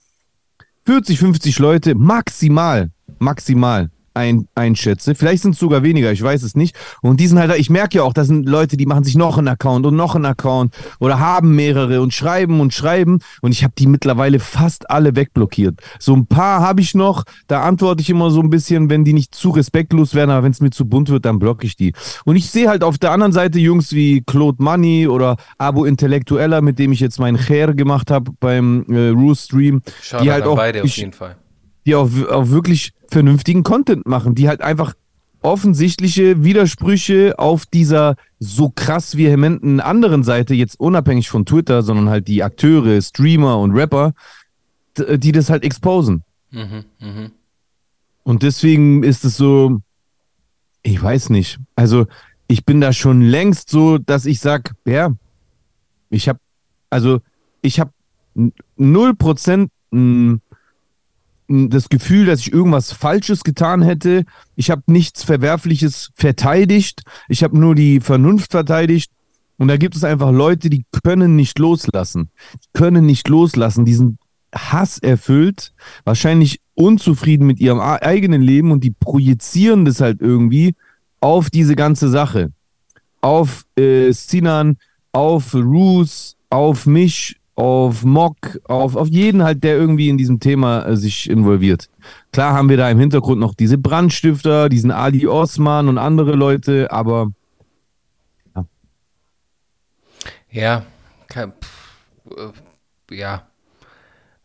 40, 0.85 1.19
50 1.19 1.59
Leute 1.59 1.95
maximal, 1.95 2.91
maximal 3.19 3.89
ein, 4.17 4.47
einschätze. 4.55 5.15
Vielleicht 5.15 5.43
sind 5.43 5.53
es 5.53 5.59
sogar 5.59 5.83
weniger, 5.83 6.11
ich 6.11 6.21
weiß 6.21 6.43
es 6.43 6.55
nicht. 6.55 6.75
Und 7.01 7.19
die 7.19 7.27
sind 7.27 7.39
halt, 7.39 7.55
ich 7.57 7.69
merke 7.69 7.99
ja 7.99 8.03
auch, 8.03 8.13
da 8.13 8.25
sind 8.25 8.49
Leute, 8.49 8.75
die 8.75 8.85
machen 8.85 9.03
sich 9.03 9.15
noch 9.15 9.37
einen 9.37 9.47
Account 9.47 9.85
und 9.85 9.95
noch 9.95 10.15
einen 10.15 10.25
Account 10.25 10.73
oder 10.99 11.19
haben 11.19 11.55
mehrere 11.55 12.01
und 12.01 12.13
schreiben 12.13 12.59
und 12.59 12.73
schreiben. 12.73 13.19
Und 13.41 13.51
ich 13.51 13.63
habe 13.63 13.73
die 13.77 13.87
mittlerweile 13.87 14.39
fast 14.39 14.89
alle 14.89 15.15
wegblockiert. 15.15 15.79
So 15.99 16.15
ein 16.15 16.25
paar 16.27 16.61
habe 16.61 16.81
ich 16.81 16.95
noch, 16.95 17.23
da 17.47 17.61
antworte 17.61 18.01
ich 18.01 18.09
immer 18.09 18.31
so 18.31 18.41
ein 18.41 18.49
bisschen, 18.49 18.89
wenn 18.89 19.05
die 19.05 19.13
nicht 19.13 19.35
zu 19.35 19.51
respektlos 19.51 20.15
werden, 20.15 20.31
aber 20.31 20.43
wenn 20.43 20.51
es 20.51 20.59
mir 20.61 20.71
zu 20.71 20.85
bunt 20.85 21.09
wird, 21.09 21.23
dann 21.25 21.39
blocke 21.39 21.65
ich 21.67 21.75
die. 21.75 21.93
Und 22.25 22.35
ich 22.35 22.49
sehe 22.49 22.67
halt 22.67 22.83
auf 22.83 22.97
der 22.97 23.11
anderen 23.11 23.31
Seite 23.31 23.59
Jungs 23.59 23.93
wie 23.93 24.21
Claude 24.25 24.61
Money 24.61 25.07
oder 25.07 25.37
Abo 25.59 25.85
Intellektueller, 25.85 26.61
mit 26.61 26.79
dem 26.79 26.91
ich 26.91 26.99
jetzt 26.99 27.19
meinen 27.19 27.37
Chair 27.37 27.73
gemacht 27.75 28.09
habe 28.11 28.31
beim 28.39 28.85
äh, 28.89 29.09
Roo 29.09 29.35
Stream, 29.35 29.81
Schade 30.01 30.23
die 30.23 30.31
halt 30.31 30.45
auch 30.45 30.55
beide 30.55 30.79
auf 30.79 30.85
ich- 30.85 30.97
jeden 30.97 31.13
Fall. 31.13 31.35
die 31.85 31.93
auch, 31.95 32.09
auch 32.31 32.49
wirklich 32.49 32.91
vernünftigen 33.09 33.63
Content 33.63 34.05
machen, 34.05 34.35
die 34.35 34.47
halt 34.47 34.61
einfach 34.61 34.93
offensichtliche 35.41 36.43
Widersprüche 36.43 37.37
auf 37.37 37.65
dieser 37.65 38.15
so 38.39 38.69
krass 38.69 39.17
vehementen 39.17 39.79
anderen 39.79 40.23
Seite, 40.23 40.53
jetzt 40.53 40.79
unabhängig 40.79 41.29
von 41.29 41.45
Twitter, 41.45 41.83
sondern 41.83 42.09
halt 42.09 42.27
die 42.27 42.43
Akteure, 42.43 43.01
Streamer 43.01 43.59
und 43.59 43.71
Rapper, 43.71 44.13
die 44.97 45.31
das 45.31 45.49
halt 45.49 45.63
exposen. 45.63 46.23
Mhm, 46.51 46.85
mhm. 46.99 47.31
Und 48.23 48.43
deswegen 48.43 49.03
ist 49.03 49.23
es 49.23 49.37
so, 49.37 49.79
ich 50.83 51.01
weiß 51.01 51.29
nicht. 51.29 51.59
Also 51.75 52.07
ich 52.47 52.65
bin 52.65 52.81
da 52.81 52.93
schon 52.93 53.21
längst 53.21 53.69
so, 53.69 53.97
dass 53.97 54.25
ich 54.25 54.39
sag, 54.39 54.73
ja, 54.85 55.13
ich 56.09 56.27
habe, 56.27 56.39
also 56.89 57.19
ich 57.61 57.79
habe 57.79 57.91
null 58.75 59.15
Prozent 59.15 59.71
mh, 59.91 60.01
mh, 60.01 60.39
das 61.47 61.89
Gefühl, 61.89 62.25
dass 62.25 62.41
ich 62.41 62.51
irgendwas 62.51 62.91
Falsches 62.91 63.43
getan 63.43 63.81
hätte. 63.81 64.25
Ich 64.55 64.69
habe 64.69 64.83
nichts 64.87 65.23
Verwerfliches 65.23 66.11
verteidigt. 66.15 67.03
Ich 67.29 67.43
habe 67.43 67.57
nur 67.57 67.75
die 67.75 67.99
Vernunft 67.99 68.51
verteidigt. 68.51 69.11
Und 69.57 69.69
da 69.69 69.77
gibt 69.77 69.95
es 69.95 70.03
einfach 70.03 70.31
Leute, 70.31 70.69
die 70.69 70.85
können 71.03 71.35
nicht 71.35 71.57
loslassen. 71.57 72.29
Die 72.53 72.67
können 72.73 73.05
nicht 73.05 73.27
loslassen. 73.27 73.85
Die 73.85 73.95
sind 73.95 74.17
hasserfüllt, 74.53 75.73
wahrscheinlich 76.03 76.61
unzufrieden 76.73 77.47
mit 77.47 77.59
ihrem 77.59 77.79
eigenen 77.79 78.41
Leben 78.41 78.71
und 78.71 78.83
die 78.83 78.91
projizieren 78.91 79.85
das 79.85 79.99
halt 79.99 80.21
irgendwie 80.21 80.75
auf 81.19 81.49
diese 81.49 81.75
ganze 81.75 82.09
Sache. 82.09 82.51
Auf 83.21 83.65
äh, 83.77 84.11
Sinan, 84.11 84.77
auf 85.11 85.53
Roos, 85.53 86.37
auf 86.49 86.85
mich, 86.85 87.37
auf 87.57 88.05
Mock, 88.05 88.59
auf, 88.65 88.95
auf 88.95 89.07
jeden 89.09 89.43
halt, 89.43 89.63
der 89.63 89.75
irgendwie 89.77 90.09
in 90.09 90.17
diesem 90.17 90.39
Thema 90.39 90.85
äh, 90.85 90.95
sich 90.95 91.29
involviert. 91.29 91.89
Klar 92.31 92.53
haben 92.53 92.69
wir 92.69 92.77
da 92.77 92.89
im 92.89 92.99
Hintergrund 92.99 93.41
noch 93.41 93.55
diese 93.55 93.79
Brandstifter, 93.79 94.69
diesen 94.69 94.91
Ali 94.91 95.27
Osman 95.27 95.89
und 95.89 95.97
andere 95.97 96.33
Leute, 96.33 96.91
aber 96.91 97.31
Ja, 100.49 100.83
kein, 101.27 101.51
pff, 101.53 101.95
äh, 103.09 103.15
ja. 103.15 103.47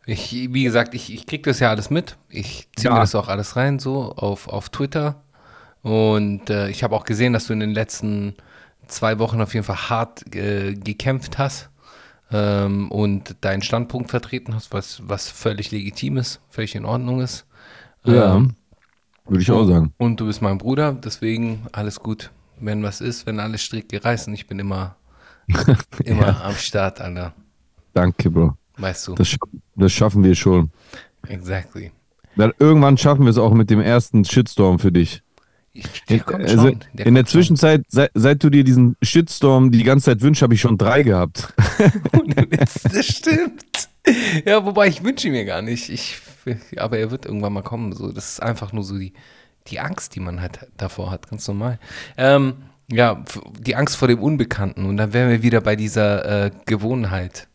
Ich, 0.05 0.31
wie 0.33 0.63
gesagt, 0.63 0.93
ich, 0.95 1.13
ich 1.13 1.25
krieg 1.27 1.43
das 1.43 1.59
ja 1.59 1.69
alles 1.69 1.89
mit. 1.89 2.17
Ich 2.29 2.67
ziehe 2.75 2.89
Ja. 2.89 2.95
mir 2.95 2.99
das 3.01 3.15
auch 3.15 3.29
alles 3.29 3.55
rein, 3.55 3.79
so 3.79 4.11
auf, 4.13 4.47
auf 4.49 4.69
Twitter. 4.69 5.23
Und 5.81 6.49
äh, 6.49 6.69
ich 6.69 6.83
habe 6.83 6.95
auch 6.95 7.05
gesehen, 7.05 7.33
dass 7.33 7.47
du 7.47 7.53
in 7.53 7.61
den 7.61 7.71
letzten 7.73 8.35
zwei 8.87 9.19
Wochen 9.19 9.41
auf 9.41 9.53
jeden 9.53 9.65
Fall 9.65 9.89
hart 9.89 10.35
äh, 10.35 10.73
gekämpft 10.75 11.37
hast 11.37 11.69
ähm, 12.33 12.91
und 12.91 13.37
deinen 13.41 13.63
Standpunkt 13.63 14.11
vertreten 14.11 14.55
hast, 14.55 14.73
was, 14.73 15.01
was 15.07 15.29
völlig 15.29 15.71
legitim 15.71 16.17
ist, 16.17 16.41
völlig 16.49 16.75
in 16.75 16.85
Ordnung 16.85 17.21
ist. 17.21 17.45
ja, 18.05 18.35
Ähm, 18.35 18.55
würde 19.27 19.41
ich 19.43 19.51
auch 19.51 19.65
sagen. 19.65 19.93
und 19.97 20.19
du 20.19 20.25
bist 20.27 20.41
mein 20.41 20.57
Bruder, 20.57 20.93
deswegen 20.93 21.67
alles 21.71 21.99
gut. 21.99 22.31
Wenn 22.59 22.83
was 22.83 23.01
ist, 23.01 23.25
wenn 23.25 23.39
alles 23.39 23.63
Stricke 23.63 24.03
reißen, 24.03 24.33
ich 24.33 24.47
bin 24.47 24.59
immer, 24.59 24.95
immer 26.05 26.43
am 26.43 26.55
Start, 26.55 27.01
Alter. 27.01 27.33
Danke, 27.93 28.29
Bro. 28.29 28.57
Weißt 28.77 29.07
du? 29.07 29.15
Das, 29.15 29.27
scha- 29.29 29.47
das 29.75 29.91
schaffen 29.91 30.23
wir 30.23 30.35
schon. 30.35 30.71
exactly. 31.27 31.91
Dann 32.35 32.51
irgendwann 32.59 32.97
schaffen 32.97 33.23
wir 33.25 33.29
es 33.31 33.37
auch 33.39 33.53
mit 33.53 33.69
dem 33.71 33.79
ersten 33.81 34.23
Shitstorm 34.25 34.77
für 34.79 34.91
dich. 34.91 35.22
Ich, 35.73 36.03
der 36.05 36.19
kommt 36.19 36.43
also 36.43 36.67
schon. 36.67 36.79
Der 36.93 37.05
in 37.07 37.15
der. 37.15 37.25
Zwischenzeit, 37.25 37.83
seit, 37.87 38.11
seit 38.13 38.43
du 38.43 38.49
dir 38.51 38.63
diesen 38.63 38.95
Shitstorm 39.01 39.71
die 39.71 39.83
ganze 39.83 40.05
Zeit 40.05 40.21
wünschst, 40.21 40.43
habe 40.43 40.53
ich 40.53 40.61
schon 40.61 40.77
drei 40.77 41.03
gehabt. 41.03 41.53
Das 42.93 43.05
stimmt. 43.05 43.89
Ja, 44.45 44.65
wobei 44.65 44.87
ich 44.87 45.03
wünsche 45.03 45.27
ihn 45.27 45.33
mir 45.33 45.45
gar 45.45 45.61
nicht. 45.61 45.89
Ich, 45.89 46.17
aber 46.77 46.97
er 46.97 47.09
wird 47.11 47.25
irgendwann 47.25 47.53
mal 47.53 47.63
kommen. 47.63 47.93
So, 47.93 48.11
das 48.11 48.33
ist 48.33 48.43
einfach 48.43 48.73
nur 48.73 48.83
so 48.83 48.97
die, 48.97 49.13
die 49.67 49.79
Angst, 49.79 50.15
die 50.15 50.19
man 50.19 50.41
halt 50.41 50.67
davor 50.77 51.11
hat, 51.11 51.29
ganz 51.29 51.47
normal. 51.47 51.79
Ähm, 52.17 52.55
ja, 52.91 53.23
die 53.59 53.75
Angst 53.75 53.95
vor 53.95 54.07
dem 54.07 54.19
Unbekannten. 54.19 54.85
Und 54.85 54.97
dann 54.97 55.13
wären 55.13 55.29
wir 55.29 55.41
wieder 55.41 55.61
bei 55.61 55.75
dieser 55.75 56.45
äh, 56.45 56.51
Gewohnheit. 56.65 57.47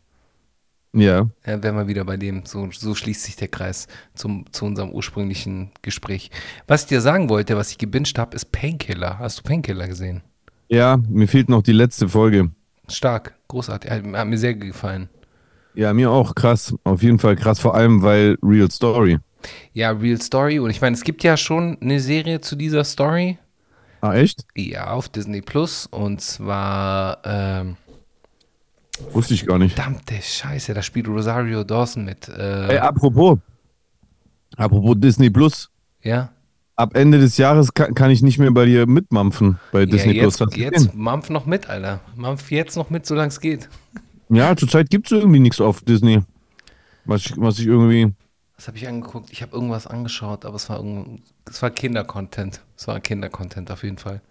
Ja. 0.93 1.29
Ja, 1.45 1.63
wären 1.63 1.75
wir 1.75 1.87
wieder 1.87 2.03
bei 2.03 2.17
dem. 2.17 2.45
So, 2.45 2.69
so 2.71 2.95
schließt 2.95 3.23
sich 3.23 3.35
der 3.35 3.47
Kreis 3.47 3.87
zum, 4.15 4.45
zu 4.51 4.65
unserem 4.65 4.91
ursprünglichen 4.91 5.71
Gespräch. 5.81 6.31
Was 6.67 6.83
ich 6.83 6.87
dir 6.87 7.01
sagen 7.01 7.29
wollte, 7.29 7.55
was 7.57 7.71
ich 7.71 7.77
gebinged 7.77 8.17
habe, 8.17 8.35
ist 8.35 8.51
Painkiller. 8.51 9.19
Hast 9.19 9.39
du 9.39 9.43
Painkiller 9.43 9.87
gesehen? 9.87 10.21
Ja, 10.67 10.97
mir 11.07 11.27
fehlt 11.27 11.49
noch 11.49 11.61
die 11.61 11.73
letzte 11.73 12.09
Folge. 12.09 12.51
Stark, 12.87 13.35
großartig. 13.47 13.91
Hat, 13.91 14.03
hat 14.03 14.27
mir 14.27 14.37
sehr 14.37 14.55
gefallen. 14.55 15.09
Ja, 15.75 15.93
mir 15.93 16.11
auch 16.11 16.33
krass. 16.33 16.73
Auf 16.83 17.03
jeden 17.03 17.19
Fall 17.19 17.35
krass, 17.35 17.59
vor 17.59 17.75
allem 17.75 18.01
weil 18.01 18.37
Real 18.41 18.69
Story. 18.71 19.19
Ja, 19.73 19.91
Real 19.91 20.19
Story. 20.19 20.59
Und 20.59 20.71
ich 20.71 20.81
meine, 20.81 20.95
es 20.95 21.03
gibt 21.03 21.23
ja 21.23 21.37
schon 21.37 21.77
eine 21.81 21.99
Serie 21.99 22.41
zu 22.41 22.55
dieser 22.55 22.83
Story. 22.83 23.37
Ah, 24.01 24.15
echt? 24.15 24.45
Ja, 24.55 24.91
auf 24.91 25.09
Disney 25.09 25.41
Plus. 25.41 25.85
Und 25.85 26.21
zwar, 26.21 27.19
ähm, 27.25 27.77
Wusste 29.11 29.33
ich 29.33 29.45
gar 29.45 29.57
nicht. 29.57 29.75
verdammte 29.75 30.15
Scheiße, 30.21 30.73
da 30.73 30.81
spielt 30.81 31.07
Rosario 31.07 31.63
Dawson 31.63 32.05
mit. 32.05 32.27
Äh, 32.29 32.73
Ey, 32.73 32.77
apropos. 32.77 33.39
Apropos 34.57 34.95
Disney 34.99 35.29
Plus. 35.29 35.69
ja. 36.01 36.29
Ab 36.75 36.95
Ende 36.95 37.19
des 37.19 37.35
Jahres 37.35 37.73
kann, 37.73 37.93
kann 37.93 38.09
ich 38.09 38.21
nicht 38.21 38.39
mehr 38.39 38.51
bei 38.51 38.63
dir 38.63 38.87
mitmampfen 38.87 39.59
bei 39.73 39.85
Disney 39.85 40.13
ja, 40.15 40.23
jetzt, 40.23 40.37
Plus. 40.37 40.55
Jetzt 40.55 40.95
mampf 40.95 41.29
noch 41.29 41.45
mit, 41.45 41.69
Alter. 41.69 41.99
Mampf 42.15 42.51
jetzt 42.51 42.77
noch 42.77 42.89
mit, 42.89 43.05
solange 43.05 43.27
es 43.27 43.41
geht. 43.41 43.67
Ja, 44.29 44.55
zurzeit 44.55 44.89
gibt 44.89 45.07
es 45.07 45.11
irgendwie 45.11 45.39
nichts 45.39 45.59
auf 45.59 45.81
Disney. 45.81 46.21
Was 47.03 47.25
ich, 47.25 47.33
was 47.35 47.59
ich 47.59 47.67
irgendwie. 47.67 48.13
Was 48.55 48.69
habe 48.69 48.77
ich 48.77 48.87
angeguckt? 48.87 49.29
Ich 49.29 49.41
habe 49.41 49.53
irgendwas 49.53 49.87
angeschaut, 49.87 50.45
aber 50.45 50.55
es 50.55 50.69
war 50.69 50.81
es 51.49 51.61
war 51.61 51.69
Kindercontent. 51.69 52.61
Es 52.77 52.87
war 52.87 53.01
Kindercontent 53.01 53.71
auf 53.71 53.83
jeden 53.83 53.97
Fall. 53.97 54.21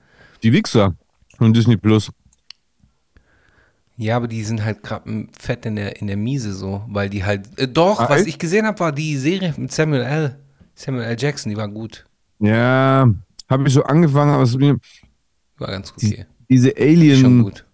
Die 0.42 0.52
Wichser 0.54 0.94
von 1.37 1.52
Disney 1.52 1.76
Plus. 1.76 2.10
Ja, 4.00 4.17
aber 4.17 4.28
die 4.28 4.45
sind 4.45 4.64
halt 4.64 4.85
gerade 4.85 5.26
fett 5.37 5.67
in 5.67 5.75
der, 5.75 6.00
in 6.00 6.07
der 6.07 6.17
Miese 6.17 6.52
so, 6.55 6.83
weil 6.88 7.11
die 7.11 7.25
halt. 7.25 7.49
Äh, 7.59 7.67
doch, 7.67 7.99
Ah, 7.99 8.09
was 8.09 8.26
ich 8.26 8.38
gesehen 8.38 8.64
habe, 8.64 8.78
war 8.78 8.93
die 8.93 9.17
Serie 9.17 9.52
mit 9.57 9.73
Samuel 9.73 10.02
L. 10.02 10.38
Samuel 10.76 11.05
L. 11.05 11.17
Jackson, 11.19 11.50
die 11.50 11.57
war 11.57 11.69
gut. 11.69 12.05
Ja, 12.38 13.12
habe 13.49 13.67
ich 13.67 13.75
so 13.75 13.83
angefangen, 13.83 14.31
aber 14.31 14.45
es, 14.45 14.52
Die 14.52 14.75
war 15.59 15.69
ganz 15.69 15.90
okay. 15.90 16.26
diese 16.49 16.69
Schon 16.71 16.87
Alien, 16.87 17.43
gut. 17.43 17.64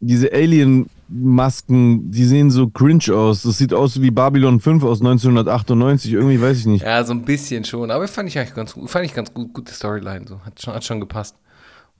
diese 0.00 0.32
Alien-Masken, 0.32 2.10
die 2.10 2.24
sehen 2.24 2.50
so 2.50 2.68
cringe 2.68 3.14
aus. 3.14 3.42
Das 3.42 3.58
sieht 3.58 3.72
aus 3.72 4.00
wie 4.02 4.10
Babylon 4.10 4.58
5 4.58 4.82
aus 4.82 5.00
1998. 5.00 6.12
Irgendwie 6.12 6.40
weiß 6.40 6.58
ich 6.58 6.66
nicht. 6.66 6.84
Ja, 6.84 7.04
so 7.04 7.12
ein 7.12 7.22
bisschen 7.22 7.64
schon, 7.64 7.92
aber 7.92 8.08
fand 8.08 8.28
ich 8.28 8.36
eigentlich 8.38 8.54
ganz 8.54 8.74
gut. 8.74 8.90
Fand 8.90 9.06
ich 9.06 9.14
ganz 9.14 9.32
gut. 9.32 9.54
Gute 9.54 9.72
Storyline, 9.72 10.26
so. 10.26 10.40
Hat 10.40 10.60
schon, 10.60 10.74
hat 10.74 10.84
schon 10.84 10.98
gepasst. 11.00 11.36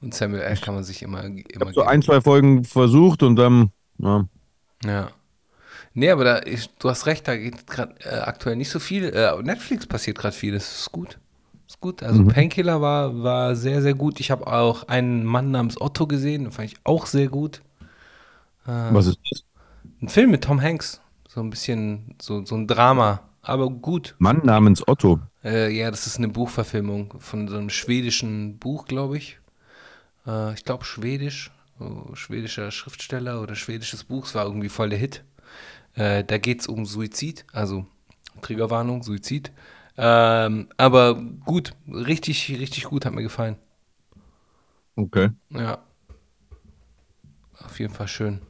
Und 0.01 0.15
Samuel 0.15 0.43
L. 0.43 0.57
kann 0.59 0.75
man 0.75 0.85
sich 0.85 1.03
immer, 1.03 1.25
immer 1.25 1.73
So 1.73 1.81
geben. 1.81 1.89
ein, 1.89 2.03
zwei 2.03 2.21
Folgen 2.21 2.65
versucht 2.65 3.23
und 3.23 3.37
dann. 3.37 3.71
Ja. 3.99 4.27
Ja. 4.85 5.11
Nee, 5.95 6.11
aber 6.11 6.25
da 6.25 6.37
ist, 6.37 6.71
du 6.79 6.89
hast 6.89 7.07
recht, 7.07 7.27
da 7.27 7.37
geht 7.37 7.67
gerade 7.67 7.95
äh, 8.05 8.21
aktuell 8.21 8.55
nicht 8.57 8.71
so 8.71 8.79
viel. 8.79 9.05
Äh, 9.05 9.43
Netflix 9.43 9.87
passiert 9.87 10.19
gerade 10.19 10.37
viel, 10.37 10.53
das 10.53 10.81
ist 10.81 10.93
gut. 10.93 11.19
Ist 11.67 11.81
gut. 11.81 12.03
Also 12.03 12.25
Painkiller 12.25 12.81
war, 12.81 13.23
war 13.23 13.57
sehr, 13.57 13.83
sehr 13.83 13.95
gut. 13.95 14.21
Ich 14.21 14.31
habe 14.31 14.47
auch 14.47 14.89
einen 14.89 15.25
Mann 15.25 15.51
namens 15.51 15.81
Otto 15.81 16.07
gesehen, 16.07 16.45
den 16.45 16.53
fand 16.53 16.73
ich 16.73 16.79
auch 16.85 17.07
sehr 17.07 17.29
gut. 17.29 17.61
Was 18.65 19.07
ist 19.07 19.19
das? 19.31 19.45
Ein 20.01 20.09
Film 20.09 20.31
mit 20.31 20.45
Tom 20.45 20.61
Hanks. 20.63 21.01
So 21.29 21.41
ein 21.41 21.51
bisschen, 21.51 22.15
so, 22.21 22.45
so 22.45 22.55
ein 22.55 22.67
Drama, 22.67 23.21
aber 23.43 23.69
gut. 23.69 24.15
Mann 24.19 24.41
namens 24.45 24.87
Otto. 24.87 25.21
Äh, 25.45 25.71
ja, 25.77 25.91
das 25.91 26.07
ist 26.07 26.19
eine 26.19 26.29
Buchverfilmung 26.29 27.15
von 27.19 27.49
so 27.49 27.57
einem 27.57 27.71
schwedischen 27.71 28.59
Buch, 28.59 28.87
glaube 28.87 29.19
ich. 29.19 29.39
Äh, 30.29 30.55
ich 30.55 30.65
glaube 30.65 30.85
schwedisch, 30.85 31.51
oh, 31.81 32.15
schwedischer 32.15 32.71
Schriftsteller 32.71 33.41
oder 33.41 33.55
schwedisches 33.55 34.05
Buch, 34.05 34.27
es 34.27 34.35
war 34.35 34.45
irgendwie 34.45 34.69
voll 34.69 34.91
der 34.91 34.99
Hit. 34.99 35.25
Äh, 35.95 36.23
da 36.23 36.39
geht 36.39 36.61
es 36.61 36.67
um 36.67 36.85
Suizid, 36.87 37.45
also 37.53 37.87
Triggerwarnung, 38.43 39.03
Suizid. 39.03 39.51
Ähm, 39.97 40.69
aber 40.77 41.21
gut, 41.45 41.75
richtig, 41.89 42.57
richtig 42.61 42.85
gut, 42.85 43.05
hat 43.05 43.15
mir 43.15 43.23
gefallen. 43.23 43.57
Okay. 44.95 45.31
Ja. 45.51 45.79
Auf 47.59 47.81
jeden 47.81 47.93
Fall 47.93 48.07
schön. 48.07 48.41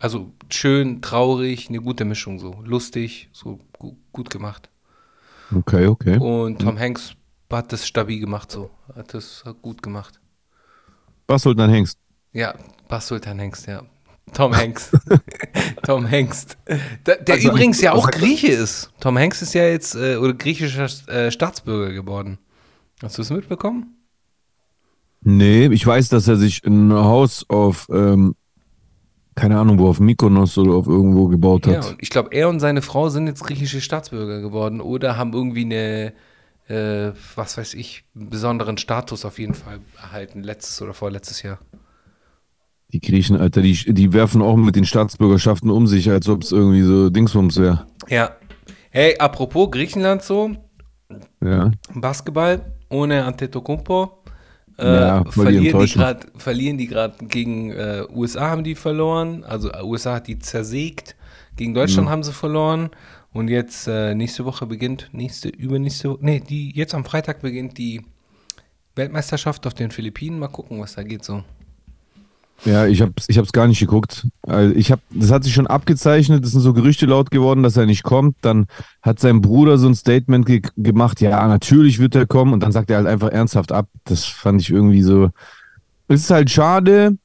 Also 0.00 0.32
schön, 0.48 1.02
traurig, 1.02 1.68
eine 1.68 1.80
gute 1.80 2.04
Mischung 2.04 2.38
so. 2.38 2.62
Lustig, 2.64 3.28
so 3.32 3.58
gu 3.78 3.96
gut 4.12 4.30
gemacht. 4.30 4.70
Okay, 5.54 5.86
okay. 5.86 6.18
Und 6.18 6.60
Tom 6.60 6.78
Hanks 6.78 7.14
hat 7.50 7.72
das 7.72 7.86
stabil 7.86 8.20
gemacht 8.20 8.50
so. 8.50 8.70
Hat 8.94 9.12
das 9.12 9.44
gut 9.60 9.82
gemacht. 9.82 10.20
Was 11.28 11.42
soll 11.42 11.54
dann 11.54 11.70
Hengst? 11.70 11.98
Ja, 12.32 12.54
Bas 12.88 13.06
Sultan 13.06 13.38
Hengst, 13.38 13.66
ja. 13.66 13.82
Tom 14.34 14.54
Hanks. 14.54 14.90
Tom 15.84 16.10
Hanks. 16.10 16.46
Der, 17.06 17.16
der 17.16 17.34
Also, 17.36 17.48
übrigens 17.48 17.80
ja 17.80 17.92
auch? 17.92 18.10
Grieche 18.10 18.48
ist. 18.48 18.90
Tom 19.00 19.16
Hanks 19.18 19.40
ist 19.40 19.54
ja 19.54 19.62
jetzt 19.64 19.94
äh, 19.94 20.16
oder 20.16 20.34
griechischer 20.34 20.86
äh, 21.08 21.30
Staatsbürger 21.30 21.92
geworden. 21.94 22.38
Hast 23.02 23.16
du 23.16 23.22
es 23.22 23.30
mitbekommen? 23.30 23.94
Nee, 25.22 25.66
ich 25.66 25.86
weiß, 25.86 26.08
dass 26.10 26.28
er 26.28 26.36
sich 26.36 26.62
ein 26.64 26.92
Haus 26.92 27.44
auf, 27.48 27.86
ähm, 27.90 28.34
keine 29.34 29.58
Ahnung, 29.58 29.78
wo, 29.78 29.88
auf 29.88 29.98
Mykonos 30.00 30.58
oder 30.58 30.72
auf 30.74 30.86
irgendwo 30.86 31.28
gebaut 31.28 31.66
Ja, 31.66 31.78
hat. 31.78 31.90
und 31.92 31.96
ich 32.02 32.10
glaube, 32.10 32.30
er 32.32 32.48
und 32.48 32.60
seine 32.60 32.82
Frau 32.82 33.08
sind 33.08 33.26
jetzt 33.28 33.44
griechische 33.44 33.80
Staatsbürger 33.80 34.40
geworden 34.40 34.80
oder 34.80 35.16
haben 35.16 35.32
irgendwie 35.32 35.64
eine, 35.64 36.12
äh, 36.68 37.12
was 37.34 37.56
weiß 37.58 37.74
ich, 37.74 38.04
besonderen 38.14 38.78
Status 38.78 39.24
auf 39.24 39.38
jeden 39.38 39.54
Fall 39.54 39.80
erhalten, 40.00 40.42
letztes 40.42 40.80
oder 40.82 40.94
vorletztes 40.94 41.42
Jahr. 41.42 41.58
Die 42.92 43.00
Griechen, 43.00 43.36
Alter, 43.36 43.60
die, 43.60 43.74
die 43.92 44.12
werfen 44.14 44.40
auch 44.40 44.56
mit 44.56 44.74
den 44.74 44.86
Staatsbürgerschaften 44.86 45.70
um 45.70 45.86
sich, 45.86 46.10
als 46.10 46.28
ob 46.28 46.42
es 46.42 46.52
irgendwie 46.52 46.82
so 46.82 47.10
Dingsbums 47.10 47.58
wäre. 47.58 47.86
Ja. 48.08 48.30
Hey, 48.90 49.16
apropos 49.18 49.70
Griechenland 49.70 50.22
so, 50.22 50.52
Ja. 51.42 51.70
Basketball 51.94 52.72
ohne 52.88 53.24
Antetokounmpo. 53.24 54.22
Äh, 54.78 54.86
Ja, 54.86 55.24
verlieren, 55.24 55.80
die 55.80 55.92
grad, 55.92 56.26
verlieren 56.36 56.78
die 56.78 56.86
gerade 56.86 57.14
gegen 57.26 57.72
äh, 57.72 58.04
USA 58.10 58.48
haben 58.50 58.64
die 58.64 58.74
verloren. 58.74 59.44
Also 59.44 59.70
USA 59.82 60.14
hat 60.14 60.26
die 60.26 60.38
zersägt. 60.38 61.16
Gegen 61.56 61.74
Deutschland 61.74 62.08
haben 62.08 62.22
sie 62.22 62.32
verloren. 62.32 62.90
Und 63.32 63.48
jetzt 63.48 63.86
äh, 63.86 64.14
nächste 64.14 64.44
Woche 64.44 64.66
beginnt, 64.66 65.10
nächste, 65.12 65.48
übernächste 65.48 66.10
Woche, 66.10 66.18
nee, 66.22 66.40
die, 66.40 66.74
jetzt 66.74 66.94
am 66.94 67.04
Freitag 67.04 67.42
beginnt 67.42 67.78
die 67.78 68.02
Weltmeisterschaft 68.96 69.66
auf 69.66 69.74
den 69.74 69.90
Philippinen. 69.90 70.38
Mal 70.38 70.48
gucken, 70.48 70.80
was 70.80 70.94
da 70.94 71.02
geht 71.02 71.24
so. 71.24 71.42
Ja, 72.64 72.86
ich 72.86 73.00
hab's, 73.00 73.26
ich 73.28 73.38
hab's 73.38 73.52
gar 73.52 73.68
nicht 73.68 73.78
geguckt. 73.78 74.26
Also 74.42 74.74
ich 74.74 74.90
hab, 74.90 75.00
das 75.10 75.30
hat 75.30 75.44
sich 75.44 75.54
schon 75.54 75.68
abgezeichnet, 75.68 76.44
es 76.44 76.52
sind 76.52 76.60
so 76.60 76.72
Gerüchte 76.72 77.06
laut 77.06 77.30
geworden, 77.30 77.62
dass 77.62 77.76
er 77.76 77.86
nicht 77.86 78.02
kommt. 78.02 78.36
Dann 78.40 78.66
hat 79.00 79.20
sein 79.20 79.40
Bruder 79.40 79.78
so 79.78 79.86
ein 79.86 79.94
Statement 79.94 80.44
ge 80.44 80.62
gemacht, 80.76 81.20
ja, 81.20 81.46
natürlich 81.46 82.00
wird 82.00 82.16
er 82.16 82.26
kommen. 82.26 82.52
Und 82.52 82.62
dann 82.62 82.72
sagt 82.72 82.90
er 82.90 82.96
halt 82.96 83.06
einfach 83.06 83.28
ernsthaft 83.28 83.70
ab. 83.70 83.88
Das 84.04 84.24
fand 84.24 84.60
ich 84.60 84.70
irgendwie 84.70 85.02
so. 85.02 85.30
Es 86.08 86.22
ist 86.22 86.30
halt 86.30 86.50
schade. 86.50 87.16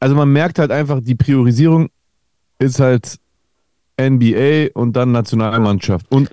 Also 0.00 0.14
man 0.14 0.32
merkt 0.32 0.58
halt 0.58 0.70
einfach, 0.70 1.00
die 1.02 1.14
Priorisierung 1.14 1.90
ist 2.58 2.80
halt 2.80 3.18
NBA 4.00 4.68
und 4.78 4.94
dann 4.94 5.12
Nationalmannschaft. 5.12 6.06
Und 6.10 6.30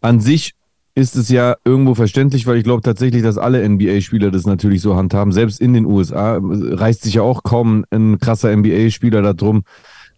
an 0.00 0.20
sich 0.20 0.54
ist 0.94 1.14
es 1.16 1.28
ja 1.28 1.56
irgendwo 1.64 1.94
verständlich, 1.94 2.46
weil 2.46 2.56
ich 2.58 2.64
glaube 2.64 2.82
tatsächlich, 2.82 3.22
dass 3.22 3.38
alle 3.38 3.66
NBA-Spieler 3.68 4.30
das 4.30 4.44
natürlich 4.46 4.82
so 4.82 4.96
handhaben. 4.96 5.32
Selbst 5.32 5.60
in 5.60 5.72
den 5.72 5.86
USA 5.86 6.40
reißt 6.42 7.02
sich 7.02 7.14
ja 7.14 7.22
auch 7.22 7.42
kaum 7.42 7.84
ein 7.90 8.18
krasser 8.18 8.54
NBA-Spieler 8.54 9.22
darum, 9.34 9.62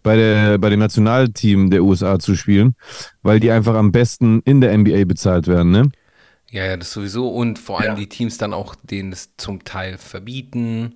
bei, 0.01 0.15
der, 0.17 0.57
bei 0.57 0.69
dem 0.69 0.79
Nationalteam 0.79 1.69
der 1.69 1.83
USA 1.83 2.19
zu 2.19 2.35
spielen, 2.35 2.75
weil 3.21 3.39
die 3.39 3.51
einfach 3.51 3.75
am 3.75 3.91
besten 3.91 4.41
in 4.43 4.59
der 4.61 4.77
NBA 4.77 5.05
bezahlt 5.05 5.47
werden. 5.47 5.71
Ne? 5.71 5.91
Ja, 6.49 6.65
ja, 6.65 6.75
das 6.77 6.91
sowieso. 6.91 7.29
Und 7.29 7.59
vor 7.59 7.79
allem 7.79 7.91
Ja. 7.91 7.95
die 7.95 8.09
Teams 8.09 8.37
dann 8.37 8.53
auch 8.53 8.75
denen 8.75 9.11
das 9.11 9.29
zum 9.37 9.63
Teil 9.63 9.97
verbieten, 9.97 10.95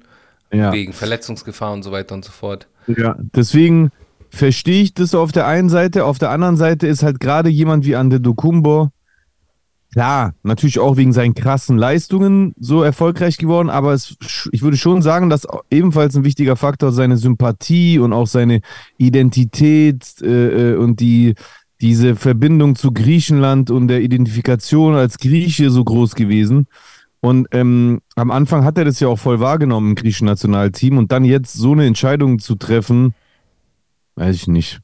Ja. 0.52 0.74
wegen 0.74 0.92
Verletzungsgefahr 0.92 1.72
und 1.72 1.84
so 1.84 1.92
weiter 1.92 2.16
und 2.16 2.26
so 2.26 2.32
fort. 2.32 2.68
Ja, 2.88 3.16
deswegen 3.20 3.92
verstehe 4.38 4.84
ich 4.84 4.94
das 4.94 5.16
auf 5.16 5.32
der 5.32 5.48
einen 5.48 5.70
Seite. 5.70 6.06
Auf 6.06 6.20
der 6.20 6.32
anderen 6.32 6.58
Seite 6.58 6.88
ist 6.88 7.04
halt 7.04 7.20
gerade 7.20 7.50
jemand 7.50 7.86
wie 7.86 7.96
Ande 7.96 8.22
Dokumbo, 8.22 8.90
klar, 9.92 10.34
natürlich 10.44 10.80
auch 10.80 10.98
wegen 10.98 11.14
seinen 11.14 11.34
krassen 11.34 11.78
Leistungen 11.78 12.54
so 12.60 12.84
erfolgreich 12.84 13.38
geworden, 13.38 13.70
aber 13.70 13.94
es, 13.94 14.16
ich 14.52 14.62
würde 14.62 14.78
schon 14.78 15.02
sagen, 15.02 15.30
dass 15.30 15.48
ebenfalls 15.72 16.16
ein 16.16 16.24
wichtiger 16.24 16.56
Faktor 16.56 16.92
seine 16.92 17.18
Sympathie 17.18 18.00
und 18.00 18.14
auch 18.14 18.28
seine 18.28 18.62
Identität 18.98 20.22
äh, 20.22 20.74
äh, 20.74 20.76
und 20.76 21.00
die 21.00 21.36
diese 21.80 22.16
Verbindung 22.16 22.76
zu 22.76 22.92
Griechenland 22.92 23.70
und 23.70 23.88
der 23.88 24.02
Identifikation 24.02 24.96
als 24.96 25.20
Grieche 25.20 25.70
so 25.70 25.84
groß 25.84 26.16
gewesen. 26.16 26.68
Und 27.20 27.48
ähm, 27.52 28.00
am 28.16 28.32
Anfang 28.32 28.64
hat 28.64 28.78
er 28.78 28.86
das 28.86 29.00
ja 29.00 29.08
auch 29.08 29.20
voll 29.20 29.40
wahrgenommen 29.40 29.90
im 29.90 29.96
griechischen 29.96 30.26
Nationalteam 30.26 30.98
und 30.98 31.12
dann 31.12 31.26
jetzt 31.26 31.54
so 31.54 31.74
eine 31.74 31.86
Entscheidung 31.86 32.40
zu 32.40 32.56
treffen, 32.56 33.14
weiß 34.18 34.36
ich 34.36 34.48
nicht. 34.48 34.82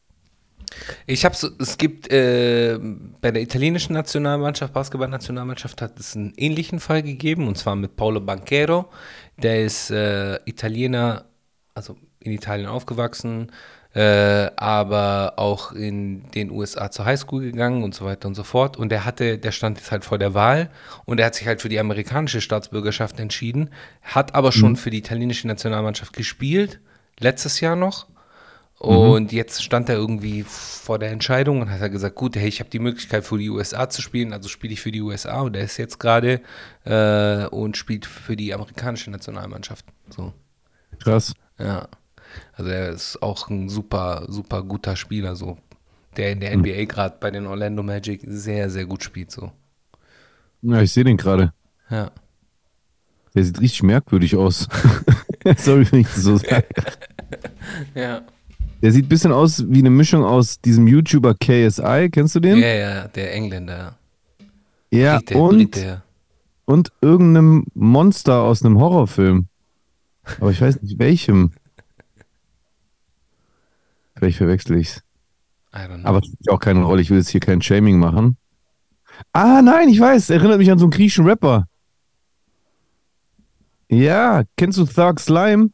Ich 1.06 1.26
habe 1.26 1.36
so, 1.36 1.50
es 1.60 1.78
gibt 1.78 2.12
äh, 2.12 2.80
bei 3.22 3.32
der 3.32 3.41
italienischen 3.41 3.93
Nationalmannschaft, 3.93 4.74
Basketballnationalmannschaft, 4.74 5.82
hat 5.82 6.00
es 6.00 6.15
einen 6.15 6.34
ähnlichen 6.38 6.80
Fall 6.80 7.04
gegeben 7.04 7.48
und 7.48 7.58
zwar 7.58 7.76
mit 7.76 7.96
Paolo 7.96 8.19
Banchero. 8.19 8.89
Der 9.38 9.63
ist 9.63 9.91
äh, 9.91 10.39
Italiener, 10.46 11.26
also 11.74 11.98
in 12.19 12.32
Italien 12.32 12.67
aufgewachsen, 12.67 13.52
äh, 13.93 14.50
aber 14.56 15.34
auch 15.38 15.72
in 15.74 16.32
den 16.32 16.50
USA 16.50 16.89
zur 16.89 17.06
Highschool 17.06 17.43
gegangen 17.43 17.84
und 17.84 17.93
so 17.93 18.06
weiter 18.06 18.28
und 18.28 18.36
so 18.36 18.43
fort. 18.43 18.78
Und 18.78 18.89
der 18.89 19.06
hatte, 19.06 19.38
der 19.38 19.52
stand 19.52 19.78
jetzt 19.78 19.91
halt 19.91 20.06
vor 20.06 20.17
der 20.17 20.34
Wahl 20.34 20.69
und 21.06 21.19
er 21.19 21.28
hat 21.28 21.36
sich 21.36 21.48
halt 21.48 21.62
für 21.62 21.69
die 21.69 21.80
amerikanische 21.80 22.41
Staatsbürgerschaft 22.41 23.19
entschieden, 23.19 23.69
hat 24.02 24.34
aber 24.34 24.52
schon 24.52 24.76
für 24.76 24.89
die 24.89 25.00
italienische 25.00 25.48
Nationalmannschaft 25.48 26.13
gespielt, 26.13 26.80
letztes 27.19 27.60
Jahr 27.60 27.76
noch 27.76 28.08
Und 28.84 29.32
jetzt 29.32 29.63
stand 29.63 29.88
er 29.88 29.96
irgendwie 29.96 30.43
vor 30.43 31.00
der 31.00 31.12
Entscheidung 31.12 31.62
und 31.62 31.69
hat 31.72 31.80
er 31.80 31.89
gesagt, 31.89 32.15
gut, 32.15 32.36
hey, 32.36 32.50
ich 32.50 32.60
habe 32.60 32.69
die 32.69 32.80
Möglichkeit 32.80 33.24
für 33.24 33.38
die 33.38 33.50
USA 33.50 33.89
zu 33.89 34.02
spielen, 34.02 34.34
also 34.34 34.50
spiele 34.50 34.74
ich 34.74 34.82
für 34.82 34.91
die 34.91 35.02
USA 35.02 35.39
und 35.41 35.56
er 35.56 35.63
ist 35.63 35.78
jetzt 35.78 36.00
gerade 36.00 36.41
äh, 36.84 37.46
und 37.48 37.78
spielt 37.78 38.06
für 38.06 38.36
die 38.36 38.54
amerikanische 38.54 39.10
Nationalmannschaft. 39.10 39.86
So, 40.10 40.34
Krass. 41.00 41.34
ja. 41.60 41.88
Also 42.54 42.72
er 42.72 42.89
ist 42.89 43.22
auch 43.22 43.50
ein 43.50 43.69
super, 43.69 44.26
super 44.28 44.63
guter 44.63 44.96
Spieler, 44.98 45.36
so, 45.36 45.58
der 46.17 46.32
in 46.32 46.41
der 46.41 46.52
Hm. 46.52 46.62
NBA 46.62 46.86
gerade 46.86 47.15
bei 47.19 47.32
den 47.32 47.46
Orlando 47.48 47.84
Magic 47.84 48.22
sehr, 48.26 48.69
sehr 48.69 48.86
gut 48.86 49.04
spielt, 49.04 49.32
so. 49.32 49.52
Ja, 50.62 50.82
ich 50.82 50.91
sehe 50.91 51.04
den 51.06 51.17
gerade. 51.17 51.54
Ja. 51.89 52.12
Der 53.36 53.43
sieht 53.43 53.60
richtig 53.62 53.84
merkwürdig 53.84 54.36
aus. 54.36 54.67
Sorry, 55.58 55.89
wenn 55.91 56.00
ich 56.02 56.08
das 56.08 56.24
so 56.24 56.38
sage. 56.38 56.65
Ja. 57.96 58.24
Der 58.84 58.91
sieht 58.91 59.06
ein 59.06 59.10
bisschen 59.10 59.32
aus 59.32 59.63
wie 59.69 59.80
eine 59.80 59.89
Mischung 59.89 60.26
aus 60.26 60.60
diesem 60.60 60.88
YouTuber 60.88 61.36
KSI. 61.36 62.10
Kennst 62.12 62.36
du 62.36 62.41
den? 62.41 62.58
Ja, 62.58 62.74
ja, 62.74 63.08
der 63.08 63.34
Engländer. 63.34 63.96
Ja, 64.91 65.19
Brite, 65.19 65.38
und, 65.38 65.58
Brite. 65.72 66.04
und 66.65 66.91
irgendeinem 67.00 67.65
Monster 67.74 68.41
aus 68.41 68.63
einem 68.63 68.78
Horrorfilm. 68.80 69.48
Aber 70.41 70.52
ich 70.52 70.60
weiß 70.60 70.82
nicht 70.82 71.00
welchem. 71.00 71.52
Vielleicht 74.17 74.38
verwechsel 74.38 74.78
ich's. 74.78 75.02
I 75.74 75.78
don't 75.78 76.02
know. 76.02 76.10
Aber 76.10 76.17
es 76.19 76.26
spielt 76.26 76.50
auch 76.50 76.60
keine 76.60 76.84
Rolle. 76.84 77.02
Ich 77.02 77.10
will 77.10 77.19
jetzt 77.19 77.30
hier 77.30 77.39
kein 77.39 77.62
Shaming 77.62 78.00
machen. 78.00 78.36
Ah, 79.32 79.62
nein, 79.62 79.88
ich 79.88 80.00
weiß. 80.02 80.30
Erinnert 80.30 80.58
mich 80.58 80.69
an 80.69 80.78
so 80.78 80.86
einen 80.86 80.91
griechischen 80.91 81.26
Rapper. 81.26 81.69
Ja, 83.88 84.43
kennst 84.58 84.78
du 84.78 84.86
Thug 84.86 85.22
Slime? 85.22 85.69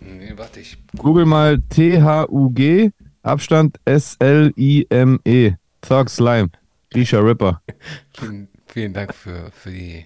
Nee, 0.00 0.32
warte, 0.36 0.60
ich 0.60 0.78
Google 0.96 1.26
mal 1.26 1.60
T-H-U-G, 1.68 2.90
Abstand 3.22 3.78
S-L-I-M-E. 3.84 5.54
Thug 5.82 6.08
Slime. 6.10 6.50
Griechischer 6.90 7.24
Rapper. 7.24 7.62
Vielen, 8.16 8.48
vielen 8.66 8.92
Dank 8.92 9.14
für, 9.14 9.50
für, 9.52 9.70
die, 9.70 10.04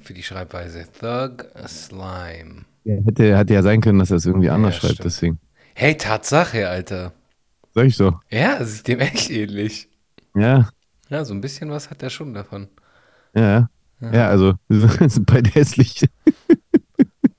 für 0.00 0.14
die 0.14 0.22
Schreibweise. 0.22 0.86
Thug 0.92 1.46
Slime. 1.68 2.64
Ja, 2.84 2.96
hätte, 3.04 3.36
hätte 3.36 3.54
ja 3.54 3.62
sein 3.62 3.80
können, 3.80 3.98
dass 3.98 4.10
er 4.10 4.18
es 4.18 4.26
irgendwie 4.26 4.50
anders 4.50 4.74
Ja, 4.74 4.80
schreibt, 4.80 4.94
stimmt. 4.94 5.04
deswegen. 5.04 5.40
Hey, 5.74 5.96
Tatsache, 5.96 6.68
Alter. 6.68 7.12
Sag 7.74 7.86
ich 7.86 7.96
so. 7.96 8.18
Ja, 8.30 8.64
sieht 8.64 8.88
dem 8.88 9.00
echt 9.00 9.30
ähnlich. 9.30 9.88
Ja, 10.34 10.68
Ja, 11.08 11.24
so 11.24 11.32
ein 11.34 11.40
bisschen 11.40 11.70
was 11.70 11.90
hat 11.90 12.02
er 12.02 12.10
schon 12.10 12.34
davon. 12.34 12.68
ja. 13.34 13.68
Ja, 14.00 14.28
also, 14.28 14.54
wir 14.68 15.08
sind 15.08 15.24
beide 15.26 15.48
hässlich. 15.50 16.04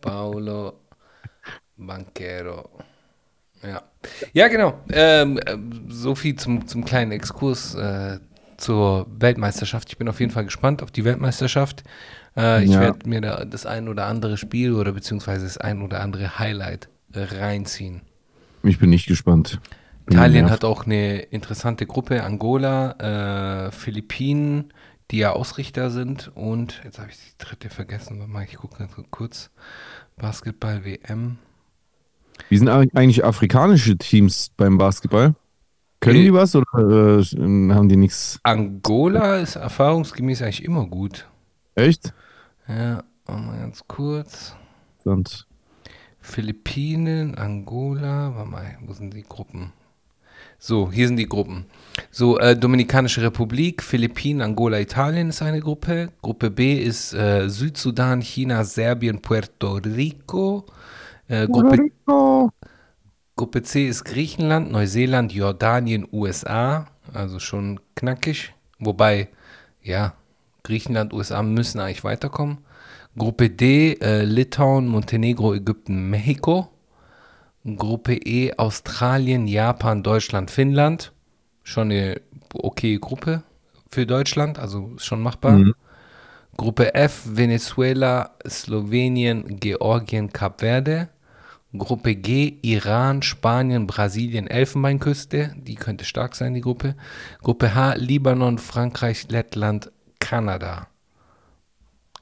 Paulo 0.02 0.85
Banquero. 1.78 2.70
Ja. 3.64 3.82
Ja, 4.34 4.48
genau. 4.48 4.80
Ähm, 4.92 5.40
ähm, 5.48 5.86
so 5.90 6.16
viel 6.16 6.36
zum, 6.36 6.68
zum 6.68 6.86
kleinen 6.86 7.12
Exkurs 7.12 7.76
äh, 7.76 8.20
zur 8.58 9.08
Weltmeisterschaft. 9.20 9.90
Ich 9.90 9.98
bin 9.98 10.08
auf 10.08 10.20
jeden 10.20 10.32
Fall 10.32 10.46
gespannt 10.46 10.84
auf 10.84 10.92
die 10.92 11.04
Weltmeisterschaft. 11.06 11.84
Äh, 12.38 12.64
ich 12.64 12.72
Ja. 12.72 12.82
werde 12.82 13.10
mir 13.10 13.22
da 13.22 13.46
das 13.46 13.66
ein 13.66 13.88
oder 13.88 14.06
andere 14.06 14.38
Spiel 14.38 14.74
oder 14.74 14.92
beziehungsweise 14.92 15.46
das 15.46 15.58
ein 15.58 15.82
oder 15.82 16.02
andere 16.02 16.40
Highlight 16.40 16.90
äh, 17.14 17.22
reinziehen. 17.24 18.02
Ich 18.64 18.80
bin 18.80 18.90
nicht 18.90 19.08
gespannt. 19.08 19.60
Bin 20.06 20.18
Italien 20.18 20.52
hat 20.52 20.64
auch 20.64 20.86
eine 20.86 21.20
interessante 21.20 21.86
Gruppe, 21.88 22.24
Angola, 22.24 23.68
äh, 23.68 23.72
Philippinen, 23.72 24.72
die 25.12 25.18
ja 25.18 25.32
Ausrichter 25.32 25.90
sind 25.90 26.32
und 26.36 26.82
jetzt 26.84 27.00
habe 27.00 27.10
ich 27.10 27.18
die 27.18 27.44
dritte 27.44 27.70
vergessen, 27.70 28.20
warte 28.20 28.32
mal, 28.32 28.44
ich 28.44 28.56
gucke 28.56 28.88
kurz. 29.10 29.50
Basketball 30.18 30.86
WM. 30.86 31.38
Wie 32.50 32.58
sind 32.58 32.70
eig- 32.70 32.96
eigentlich 32.96 33.24
afrikanische 33.24 33.98
Teams 33.98 34.52
beim 34.58 34.78
Basketball? 34.78 35.36
Können 36.00 36.22
die 36.22 36.34
was 36.34 36.56
oder 36.56 36.66
äh, 36.76 37.24
haben 37.74 37.90
die 37.90 37.96
nichts? 37.98 38.40
Angola 38.44 39.38
ist 39.38 39.56
erfahrungsgemäß 39.56 40.42
eigentlich 40.44 40.64
immer 40.64 40.86
gut. 40.86 41.28
Echt? 41.74 42.14
Ja, 42.68 43.04
mal 43.28 43.60
ganz 43.60 43.84
kurz. 43.88 44.56
Sonst. 45.04 45.48
Philippinen, 46.20 47.36
Angola, 47.36 48.34
warte 48.36 48.50
mal, 48.50 48.78
wo 48.86 48.94
sind 48.94 49.14
die 49.14 49.24
Gruppen? 49.24 49.74
So, 50.58 50.92
hier 50.92 51.08
sind 51.08 51.18
die 51.18 51.30
Gruppen. 51.30 51.66
So, 52.12 52.40
äh, 52.40 52.58
Dominikanische 52.58 53.22
Republik, 53.22 53.84
Philippinen, 53.84 54.42
Angola, 54.42 54.80
Italien 54.80 55.30
ist 55.30 55.42
eine 55.42 55.60
Gruppe. 55.60 56.10
Gruppe 56.22 56.50
B 56.50 56.76
ist 56.76 57.14
äh, 57.14 57.48
Südsudan, 57.50 58.22
China, 58.22 58.64
Serbien, 58.64 59.22
Puerto 59.22 59.74
Rico. 59.76 60.66
Äh, 61.28 61.48
Gruppe. 61.48 61.92
Gruppe 63.36 63.64
C 63.64 63.88
ist 63.88 64.06
Griechenland, 64.06 64.72
Neuseeland, 64.72 65.34
Jordanien, 65.34 66.08
USA. 66.12 66.88
Also 67.14 67.40
schon 67.40 67.80
knackig. 67.96 68.54
Wobei, 68.80 69.30
ja, 69.82 70.14
Griechenland, 70.64 71.14
USA 71.14 71.44
müssen 71.44 71.80
eigentlich 71.80 72.04
weiterkommen. 72.04 72.60
Gruppe 73.18 73.50
D, 73.50 73.94
äh, 73.94 74.24
Litauen, 74.24 74.88
Montenegro, 74.88 75.54
Ägypten, 75.54 76.10
Mexiko. 76.10 76.70
Gruppe 77.66 78.14
E, 78.16 78.54
Australien, 78.58 79.48
Japan, 79.48 80.04
Deutschland, 80.04 80.52
Finnland. 80.52 81.12
Schon 81.64 81.92
eine 81.92 82.22
okay 82.54 82.98
Gruppe 83.00 83.44
für 83.90 84.06
Deutschland, 84.06 84.60
also 84.60 84.92
schon 84.98 85.22
machbar. 85.22 85.60
Gruppe 86.58 86.94
F, 86.94 87.24
Venezuela, 87.26 88.36
Slowenien, 88.48 89.60
Georgien, 89.60 90.32
Kap 90.32 90.62
Verde. 90.62 91.10
Gruppe 91.78 92.16
G, 92.16 92.58
Iran, 92.62 93.22
Spanien, 93.22 93.88
Brasilien, 93.88 94.48
Elfenbeinküste. 94.48 95.56
Die 95.58 95.76
könnte 95.76 96.06
stark 96.06 96.36
sein, 96.36 96.54
die 96.54 96.62
Gruppe. 96.62 96.96
Gruppe 97.42 97.76
H, 97.76 97.96
Libanon, 97.96 98.58
Frankreich, 98.58 99.28
Lettland, 99.30 99.92
Kanada. 100.20 100.88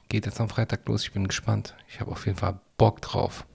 Geht 0.08 0.26
jetzt 0.26 0.40
am 0.40 0.48
Freitag 0.48 0.86
los. 0.86 1.04
Ich 1.04 1.12
bin 1.12 1.26
gespannt. 1.26 1.74
Ich 1.88 2.00
habe 2.00 2.12
auf 2.12 2.26
jeden 2.26 2.38
Fall 2.38 2.60
Bock 2.76 3.00
drauf. 3.00 3.46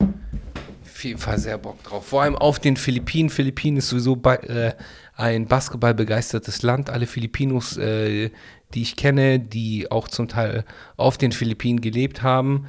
Auf 0.00 1.04
jeden 1.04 1.18
Fall 1.18 1.38
sehr 1.38 1.56
Bock 1.56 1.82
drauf. 1.82 2.08
Vor 2.08 2.22
allem 2.22 2.36
auf 2.36 2.58
den 2.58 2.76
Philippinen. 2.76 3.30
Philippinen 3.30 3.78
ist 3.78 3.88
sowieso 3.88 4.16
bei, 4.16 4.36
äh, 4.36 4.74
ein 5.16 5.46
basketballbegeistertes 5.46 6.62
Land. 6.62 6.90
Alle 6.90 7.06
Filipinos, 7.06 7.76
äh, 7.76 8.30
die 8.74 8.82
ich 8.82 8.96
kenne, 8.96 9.38
die 9.38 9.90
auch 9.90 10.08
zum 10.08 10.28
Teil 10.28 10.64
auf 10.96 11.16
den 11.16 11.32
Philippinen 11.32 11.80
gelebt 11.80 12.22
haben, 12.22 12.66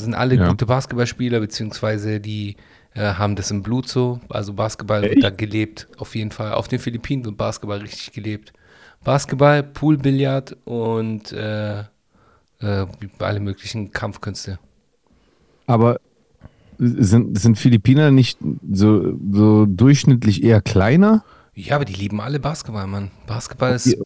sind 0.00 0.14
alle 0.14 0.36
Ja. 0.36 0.48
gute 0.48 0.66
Basketballspieler, 0.66 1.40
beziehungsweise 1.40 2.20
die 2.20 2.56
äh, 2.94 3.14
haben 3.14 3.36
das 3.36 3.50
im 3.50 3.62
Blut 3.62 3.88
so. 3.88 4.20
Also 4.28 4.52
Basketball 4.54 5.02
wird 5.02 5.12
Echt? 5.14 5.24
da 5.24 5.30
gelebt, 5.30 5.88
auf 5.98 6.14
jeden 6.14 6.30
Fall. 6.30 6.52
Auf 6.52 6.68
den 6.68 6.78
Philippinen 6.78 7.24
wird 7.24 7.36
Basketball 7.36 7.78
richtig 7.78 8.12
gelebt. 8.12 8.52
Basketball, 9.04 9.62
Poolbillard 9.62 10.56
und 10.64 11.32
äh, 11.32 11.80
äh, 11.80 12.86
alle 13.18 13.40
möglichen 13.40 13.92
Kampfkünste. 13.92 14.58
Aber 15.66 16.00
sind, 16.78 17.38
sind 17.38 17.58
Philippiner 17.58 18.10
nicht 18.10 18.38
so, 18.72 19.16
so 19.32 19.66
durchschnittlich 19.66 20.42
eher 20.42 20.60
kleiner? 20.60 21.24
Ja, 21.54 21.76
aber 21.76 21.84
die 21.84 21.94
lieben 21.94 22.20
alle 22.20 22.40
Basketball, 22.40 22.86
Mann. 22.86 23.10
Basketball 23.26 23.74
ist. 23.74 23.96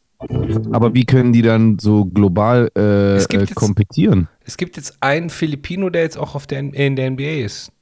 Aber 0.72 0.94
wie 0.94 1.04
können 1.04 1.32
die 1.32 1.42
dann 1.42 1.78
so 1.78 2.04
global 2.04 2.70
äh, 2.76 3.16
Es 3.16 3.28
gibt 3.28 3.42
jetzt- 3.42 3.54
kompetieren? 3.54 4.28
Es 4.44 4.56
gibt 4.56 4.76
jetzt 4.76 4.96
einen 5.00 5.30
Filipino, 5.30 5.90
der 5.90 6.02
jetzt 6.02 6.18
auch 6.18 6.34
auf 6.34 6.46
der, 6.46 6.58
in 6.60 6.96
der 6.96 7.10
NBA 7.10 7.44
ist. 7.44 7.72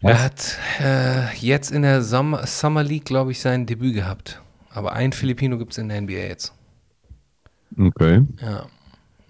Er 0.00 0.22
hat 0.22 0.58
äh, 0.80 1.34
jetzt 1.36 1.70
in 1.72 1.82
der 1.82 2.02
Summer, 2.02 2.46
Summer 2.46 2.82
League, 2.84 3.04
glaube 3.06 3.30
ich, 3.32 3.40
sein 3.40 3.64
Debüt 3.66 3.94
gehabt. 3.94 4.42
Aber 4.70 4.92
einen 4.92 5.12
Filipino 5.12 5.56
gibt 5.56 5.72
es 5.72 5.78
in 5.78 5.88
der 5.88 6.00
NBA 6.02 6.12
jetzt. 6.12 6.52
Okay. 7.78 8.22
Ja. 8.42 8.66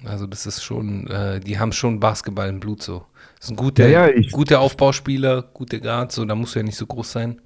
Also 0.04 0.26
das 0.26 0.46
ist 0.46 0.62
schon, 0.62 1.06
äh, 1.06 1.40
die 1.40 1.58
haben 1.58 1.72
schon 1.72 2.00
Basketball 2.00 2.48
im 2.48 2.60
Blut 2.60 2.82
so. 2.82 3.04
Das 3.36 3.46
ist 3.46 3.50
ein 3.52 3.56
guter, 3.56 3.88
Ja, 3.88 4.08
ja, 4.08 4.20
guter 4.32 4.60
Aufbauspieler, 4.60 5.42
guter 5.54 5.78
Guard, 5.80 6.12
so, 6.12 6.24
da 6.24 6.34
musst 6.34 6.54
du 6.54 6.58
ja 6.58 6.64
nicht 6.64 6.76
so 6.76 6.86
groß 6.86 7.12
sein. 7.12 7.40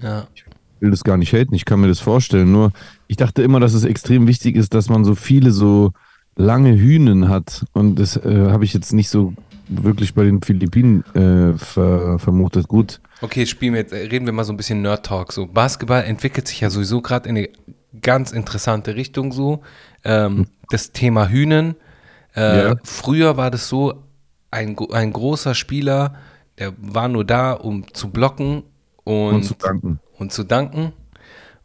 Ja. 0.00 0.26
Ich 0.34 0.44
will 0.80 0.90
das 0.90 1.04
gar 1.04 1.16
nicht 1.16 1.32
haten, 1.32 1.54
ich 1.54 1.64
kann 1.64 1.80
mir 1.80 1.88
das 1.88 2.00
vorstellen. 2.00 2.52
Nur, 2.52 2.72
ich 3.06 3.16
dachte 3.16 3.42
immer, 3.42 3.60
dass 3.60 3.74
es 3.74 3.84
extrem 3.84 4.26
wichtig 4.26 4.56
ist, 4.56 4.74
dass 4.74 4.88
man 4.88 5.04
so 5.04 5.14
viele 5.14 5.50
so 5.50 5.92
lange 6.36 6.76
Hühnen 6.76 7.28
hat. 7.28 7.64
Und 7.72 7.98
das 7.98 8.16
äh, 8.16 8.48
habe 8.50 8.64
ich 8.64 8.72
jetzt 8.72 8.92
nicht 8.92 9.08
so 9.08 9.34
wirklich 9.68 10.14
bei 10.14 10.24
den 10.24 10.42
Philippinen 10.42 11.04
äh, 11.14 11.56
ver 11.58 12.18
vermutet. 12.18 12.68
Gut. 12.68 13.00
Okay, 13.20 13.46
spielen 13.46 13.74
wir 13.74 13.80
jetzt, 13.80 13.92
äh, 13.92 14.06
reden 14.06 14.26
wir 14.26 14.32
mal 14.32 14.44
so 14.44 14.52
ein 14.52 14.56
bisschen 14.56 14.82
Nerd 14.82 15.06
Talk. 15.06 15.32
So, 15.32 15.46
Basketball 15.46 16.02
entwickelt 16.04 16.48
sich 16.48 16.60
ja 16.60 16.70
sowieso 16.70 17.02
gerade 17.02 17.28
in 17.28 17.36
eine 17.36 17.48
ganz 18.00 18.32
interessante 18.32 18.96
Richtung 18.96 19.32
so. 19.32 19.62
Ähm, 20.04 20.46
das 20.70 20.92
Thema 20.92 21.28
Hühnen. 21.28 21.76
Äh, 22.34 22.68
Ja. 22.68 22.74
Früher 22.84 23.36
war 23.36 23.50
das 23.50 23.68
so, 23.68 24.02
ein, 24.50 24.76
ein 24.92 25.12
großer 25.12 25.54
Spieler, 25.54 26.14
der 26.58 26.72
war 26.78 27.08
nur 27.08 27.24
da, 27.24 27.52
um 27.52 27.92
zu 27.92 28.10
blocken 28.10 28.64
und, 29.04 29.34
Und 29.34 29.42
zu 29.44 29.54
danken. 29.54 30.00
Und 30.20 30.32
zu 30.32 30.44
danken. 30.44 30.92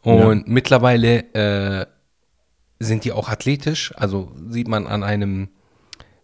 Und 0.02 0.48
mittlerweile 0.48 1.32
äh, 1.34 1.86
sind 2.78 3.04
die 3.04 3.12
auch 3.12 3.28
athletisch. 3.28 3.92
Also 3.96 4.32
sieht 4.48 4.68
man 4.68 4.86
an 4.86 5.02
einem 5.02 5.48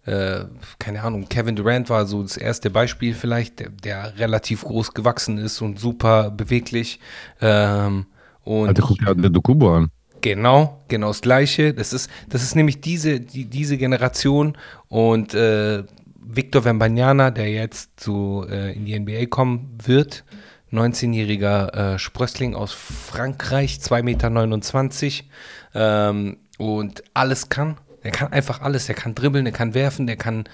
äh, 0.04 0.44
keine 0.80 1.02
Ahnung, 1.02 1.28
Kevin 1.28 1.54
Durant 1.54 1.88
war 1.88 2.06
so 2.06 2.22
das 2.22 2.36
erste 2.36 2.70
Beispiel 2.70 3.14
vielleicht, 3.14 3.60
der, 3.60 3.68
der 3.70 4.18
relativ 4.18 4.62
groß 4.64 4.94
gewachsen 4.94 5.38
ist 5.38 5.60
und 5.60 5.78
super 5.78 6.30
beweglich. 6.30 6.98
Ähm, 7.40 8.06
und 8.42 8.68
Alter, 8.68 8.82
guck 8.82 8.98
dir 8.98 9.14
der 9.14 9.30
Dokubo 9.30 9.76
an. 9.76 9.90
Genau, 10.20 10.80
genau 10.88 11.08
das 11.08 11.20
Gleiche. 11.20 11.72
Das 11.72 11.92
ist, 11.92 12.10
das 12.28 12.42
ist 12.42 12.56
nämlich 12.56 12.80
diese, 12.80 13.20
die, 13.20 13.44
diese 13.44 13.76
Generation 13.76 14.56
und 14.88 15.34
äh, 15.34 15.84
Victor 16.20 16.64
Wembanyama, 16.64 17.30
der 17.30 17.50
jetzt 17.50 18.00
so 18.00 18.46
äh, 18.48 18.72
in 18.72 18.84
die 18.84 18.98
NBA 18.98 19.26
kommen 19.26 19.78
wird, 19.84 20.24
19-jähriger 20.72 21.94
äh, 21.94 21.98
Sprössling 21.98 22.54
aus 22.54 22.72
Frankreich, 22.72 23.78
2,29 23.82 24.02
Meter 24.02 25.28
ähm, 25.74 26.36
und 26.58 27.02
alles 27.14 27.48
kann. 27.48 27.76
Er 28.02 28.10
kann 28.10 28.32
einfach 28.32 28.62
alles. 28.62 28.88
Er 28.88 28.94
kann 28.94 29.14
dribbeln, 29.14 29.46
er 29.46 29.52
kann 29.52 29.74
werfen, 29.74 30.08
er 30.08 30.16
kann 30.16 30.44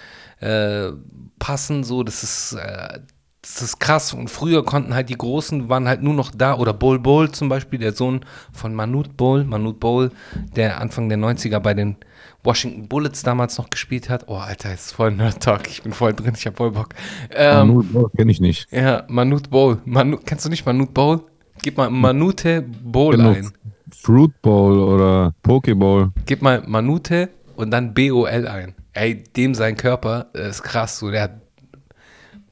äh, 0.40 0.90
passen. 1.38 1.84
So, 1.84 2.02
das 2.02 2.22
ist, 2.22 2.54
äh, 2.54 3.00
das 3.40 3.62
ist 3.62 3.80
krass. 3.80 4.12
Und 4.12 4.28
früher 4.28 4.64
konnten 4.64 4.94
halt 4.94 5.08
die 5.08 5.16
Großen, 5.16 5.68
waren 5.68 5.88
halt 5.88 6.02
nur 6.02 6.14
noch 6.14 6.32
da. 6.34 6.56
Oder 6.56 6.74
Bol 6.74 6.98
Bol 6.98 7.30
zum 7.30 7.48
Beispiel, 7.48 7.78
der 7.78 7.92
Sohn 7.92 8.24
von 8.52 8.74
Manute 8.74 9.10
Bol. 9.10 9.44
Manute 9.44 9.78
Bol, 9.78 10.10
der 10.56 10.80
Anfang 10.80 11.08
der 11.08 11.18
90er 11.18 11.60
bei 11.60 11.74
den 11.74 11.96
Washington 12.44 12.88
Bullets 12.88 13.22
damals 13.22 13.58
noch 13.58 13.68
gespielt 13.70 14.08
hat. 14.08 14.24
Oh, 14.28 14.36
Alter, 14.36 14.72
ist 14.72 14.92
voll 14.92 15.10
Nerd 15.10 15.42
Talk. 15.42 15.68
Ich 15.68 15.82
bin 15.82 15.92
voll 15.92 16.12
drin, 16.14 16.34
ich 16.36 16.46
hab 16.46 16.56
voll 16.56 16.70
Bock. 16.70 16.90
Ähm, 17.30 17.68
Manute 17.68 18.10
kenne 18.16 18.30
ich 18.30 18.40
nicht. 18.40 18.70
ja, 18.72 19.04
Manute 19.08 19.50
Bol. 19.50 19.78
Manu, 19.84 20.18
kennst 20.24 20.44
du 20.44 20.48
nicht 20.48 20.64
Manute 20.64 20.92
Bol? 20.92 21.20
Gib 21.62 21.76
mal 21.76 21.90
Manute 21.90 22.62
Bol 22.62 23.16
Genau. 23.16 23.30
ein. 23.30 23.50
Fruit 23.94 24.30
Bowl 24.42 24.78
oder 24.78 25.34
Pokeball. 25.42 26.12
Gib 26.26 26.42
mal 26.42 26.62
Manute 26.66 27.30
und 27.56 27.70
dann 27.70 27.92
B-O-L 27.94 28.46
ein. 28.46 28.74
Ey, 28.92 29.24
dem 29.36 29.54
sein 29.54 29.76
Körper 29.76 30.26
äh, 30.34 30.48
ist 30.50 30.62
krass. 30.62 30.98
So, 30.98 31.10
der 31.10 31.22
hat 31.22 31.40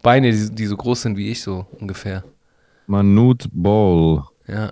Beine, 0.03 0.31
die, 0.33 0.51
die 0.55 0.66
so 0.66 0.77
groß 0.77 1.03
sind 1.03 1.16
wie 1.16 1.31
ich, 1.31 1.42
so 1.42 1.66
ungefähr. 1.81 2.25
Manute 2.87 3.49
Ball. 3.53 4.25
Ja. 4.49 4.70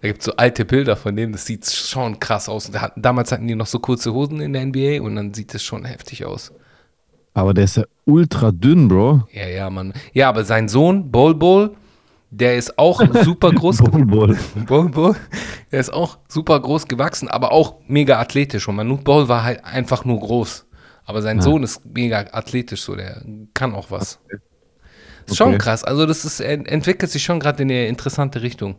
Da 0.00 0.08
gibt 0.08 0.20
es 0.20 0.26
so 0.26 0.32
alte 0.36 0.64
Bilder 0.64 0.94
von 0.96 1.16
dem, 1.16 1.32
das 1.32 1.44
sieht 1.44 1.68
schon 1.68 2.20
krass 2.20 2.48
aus. 2.48 2.70
Damals 2.96 3.32
hatten 3.32 3.48
die 3.48 3.56
noch 3.56 3.66
so 3.66 3.80
kurze 3.80 4.12
Hosen 4.14 4.40
in 4.40 4.52
der 4.52 4.64
NBA 4.64 5.02
und 5.02 5.16
dann 5.16 5.34
sieht 5.34 5.54
das 5.54 5.62
schon 5.62 5.84
heftig 5.84 6.24
aus. 6.24 6.52
Aber 7.34 7.52
der 7.54 7.64
ist 7.64 7.76
ja 7.76 7.84
ultra 8.04 8.52
dünn, 8.52 8.88
Bro. 8.88 9.26
Ja, 9.32 9.46
ja, 9.48 9.70
Mann. 9.70 9.92
Ja, 10.12 10.28
aber 10.28 10.44
sein 10.44 10.68
Sohn, 10.68 11.10
Bol 11.10 11.34
Bol, 11.34 11.74
der 12.30 12.56
ist 12.56 12.78
auch 12.78 13.00
super 13.24 13.50
groß. 13.52 13.78
Bol 13.78 14.06
Bol. 14.06 14.38
Bol 14.66 14.88
Bol, 14.88 15.16
der 15.72 15.80
ist 15.80 15.92
auch 15.92 16.18
super 16.28 16.60
groß 16.60 16.86
gewachsen, 16.86 17.28
aber 17.28 17.50
auch 17.52 17.76
mega 17.88 18.20
athletisch. 18.20 18.68
Und 18.68 18.76
Manute 18.76 19.02
Bol 19.02 19.28
war 19.28 19.42
halt 19.44 19.64
einfach 19.64 20.04
nur 20.04 20.20
groß. 20.20 20.66
Aber 21.04 21.22
sein 21.22 21.40
Sohn 21.40 21.62
ist 21.64 21.82
mega 21.86 22.24
athletisch, 22.32 22.82
so 22.82 22.94
der 22.94 23.22
kann 23.54 23.74
auch 23.74 23.90
was. 23.90 24.20
Ist 25.26 25.36
schon 25.36 25.48
Okay. 25.48 25.58
krass. 25.58 25.84
Also 25.84 26.06
das 26.06 26.24
ist, 26.24 26.40
ent- 26.40 26.68
entwickelt 26.68 27.10
sich 27.10 27.22
schon 27.22 27.40
gerade 27.40 27.62
in 27.62 27.70
eine 27.70 27.86
interessante 27.86 28.42
Richtung. 28.42 28.76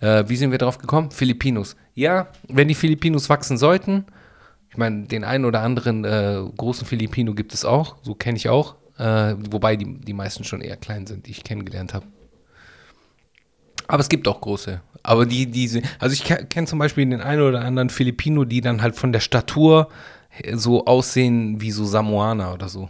Äh, 0.00 0.24
wie 0.28 0.36
sind 0.36 0.50
wir 0.50 0.58
drauf 0.58 0.78
gekommen? 0.78 1.10
Filipinos. 1.10 1.76
Ja, 1.94 2.28
wenn 2.48 2.68
die 2.68 2.74
Filipinos 2.74 3.28
wachsen 3.28 3.58
sollten, 3.58 4.06
ich 4.70 4.76
meine, 4.76 5.06
den 5.06 5.24
einen 5.24 5.44
oder 5.44 5.62
anderen 5.62 6.04
äh, 6.04 6.42
großen 6.56 6.86
Filipino 6.86 7.34
gibt 7.34 7.52
es 7.52 7.64
auch, 7.64 7.96
so 8.02 8.14
kenne 8.14 8.36
ich 8.36 8.48
auch. 8.48 8.76
Äh, 8.98 9.34
wobei 9.50 9.76
die, 9.76 9.98
die 9.98 10.12
meisten 10.12 10.44
schon 10.44 10.60
eher 10.60 10.76
klein 10.76 11.06
sind, 11.06 11.26
die 11.26 11.32
ich 11.32 11.42
kennengelernt 11.42 11.94
habe. 11.94 12.06
Aber 13.88 14.00
es 14.00 14.08
gibt 14.08 14.28
auch 14.28 14.40
große. 14.40 14.80
Aber 15.02 15.26
die, 15.26 15.46
diese, 15.46 15.82
also 15.98 16.12
ich 16.12 16.24
kenne 16.24 16.66
zum 16.66 16.78
Beispiel 16.78 17.06
den 17.06 17.20
einen 17.20 17.42
oder 17.42 17.62
anderen 17.62 17.90
Filipino, 17.90 18.44
die 18.44 18.60
dann 18.60 18.82
halt 18.82 18.94
von 18.94 19.12
der 19.12 19.20
Statur 19.20 19.88
so 20.52 20.84
aussehen 20.84 21.60
wie 21.60 21.72
so 21.72 21.84
Samoaner 21.84 22.54
oder 22.54 22.68
so. 22.68 22.88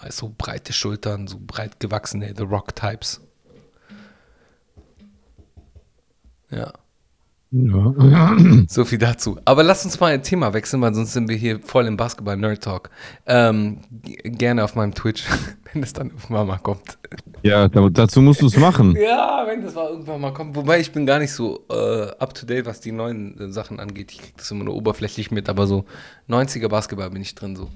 Weißt, 0.00 0.16
so 0.16 0.32
breite 0.36 0.72
Schultern, 0.72 1.26
so 1.26 1.38
breit 1.38 1.78
gewachsene 1.80 2.32
The 2.34 2.44
Rock 2.44 2.74
Ja, 6.50 6.72
Ja. 7.52 8.36
so 8.68 8.84
viel 8.84 8.98
dazu. 8.98 9.38
Aber 9.44 9.62
lass 9.64 9.84
uns 9.84 9.98
mal 9.98 10.12
ein 10.12 10.22
Thema 10.22 10.52
wechseln, 10.52 10.80
weil 10.82 10.94
sonst 10.94 11.12
sind 11.12 11.28
wir 11.28 11.36
hier 11.36 11.58
voll 11.60 11.86
im 11.86 11.96
Basketball-Nerd-Talk. 11.96 12.90
Ähm, 13.26 13.78
gerne 14.24 14.62
auf 14.64 14.76
meinem 14.76 14.94
Twitch, 14.94 15.24
wenn 15.72 15.82
es 15.82 15.92
dann 15.92 16.10
irgendwann 16.10 16.46
mal 16.46 16.58
kommt. 16.58 16.98
ja, 17.42 17.66
da- 17.68 17.88
dazu 17.88 18.20
musst 18.22 18.40
du 18.42 18.46
es 18.46 18.56
machen. 18.56 18.96
Ja, 19.00 19.44
wenn 19.48 19.62
das 19.64 19.74
mal 19.74 19.88
irgendwann 19.90 20.20
mal 20.20 20.32
kommt. 20.32 20.54
Wobei 20.54 20.78
ich 20.78 20.92
bin 20.92 21.06
gar 21.06 21.18
nicht 21.18 21.32
so 21.32 21.64
äh, 21.70 22.10
up 22.20 22.34
to 22.34 22.46
date, 22.46 22.66
was 22.66 22.80
die 22.80 22.92
neuen 22.92 23.36
äh, 23.40 23.52
Sachen 23.52 23.80
angeht. 23.80 24.12
Ich 24.12 24.18
krieg 24.18 24.36
das 24.36 24.50
immer 24.52 24.64
nur 24.64 24.74
oberflächlich 24.76 25.30
mit, 25.32 25.48
aber 25.48 25.66
so 25.66 25.84
90er 26.28 26.68
Basketball 26.68 27.10
bin 27.10 27.22
ich 27.22 27.34
drin 27.34 27.56
so. 27.56 27.68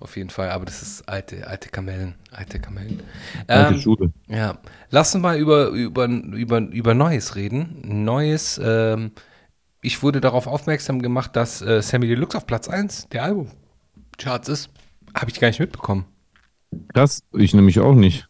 Auf 0.00 0.16
jeden 0.16 0.30
Fall. 0.30 0.50
Aber 0.50 0.64
das 0.64 0.82
ist 0.82 1.08
alte, 1.08 1.46
alte 1.46 1.68
Kamellen. 1.70 2.14
Alte 2.30 2.60
Kamellen. 2.60 3.02
Alte 3.48 3.74
Ähm, 3.74 3.80
Schule. 3.80 4.12
ja. 4.28 4.58
Lass 4.90 5.14
uns 5.14 5.22
mal 5.22 5.36
über, 5.38 5.68
über, 5.68 6.06
über, 6.06 6.58
über 6.60 6.94
Neues 6.94 7.34
reden. 7.36 7.80
Neues, 8.04 8.60
ähm, 8.62 9.12
ich 9.82 10.02
wurde 10.02 10.20
darauf 10.20 10.46
aufmerksam 10.46 11.02
gemacht, 11.02 11.36
dass 11.36 11.62
äh, 11.62 11.82
Sammy 11.82 12.06
Deluxe 12.08 12.36
auf 12.36 12.46
Platz 12.46 12.68
1 12.68 13.08
der 13.10 13.24
Albumcharts 13.24 14.48
ist. 14.48 14.70
Habe 15.14 15.30
ich 15.30 15.40
gar 15.40 15.48
nicht 15.48 15.60
mitbekommen. 15.60 16.04
Krass, 16.94 17.22
ich 17.32 17.54
nämlich 17.54 17.80
auch 17.80 17.94
nicht. 17.94 18.28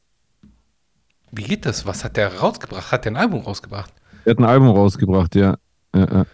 Wie 1.31 1.43
geht 1.43 1.67
das? 1.67 1.87
Was 1.87 2.05
hat 2.05 2.17
der 2.17 2.39
rausgebracht? 2.39 2.93
Hat 2.93 3.05
der 3.05 3.13
ein 3.13 3.17
Album 3.17 3.41
rausgebracht? 3.41 3.93
Er 4.25 4.31
hat 4.33 4.39
ein 4.39 4.45
Album 4.45 4.69
rausgebracht, 4.71 5.35
ja. 5.35 5.57
ja, 5.95 6.25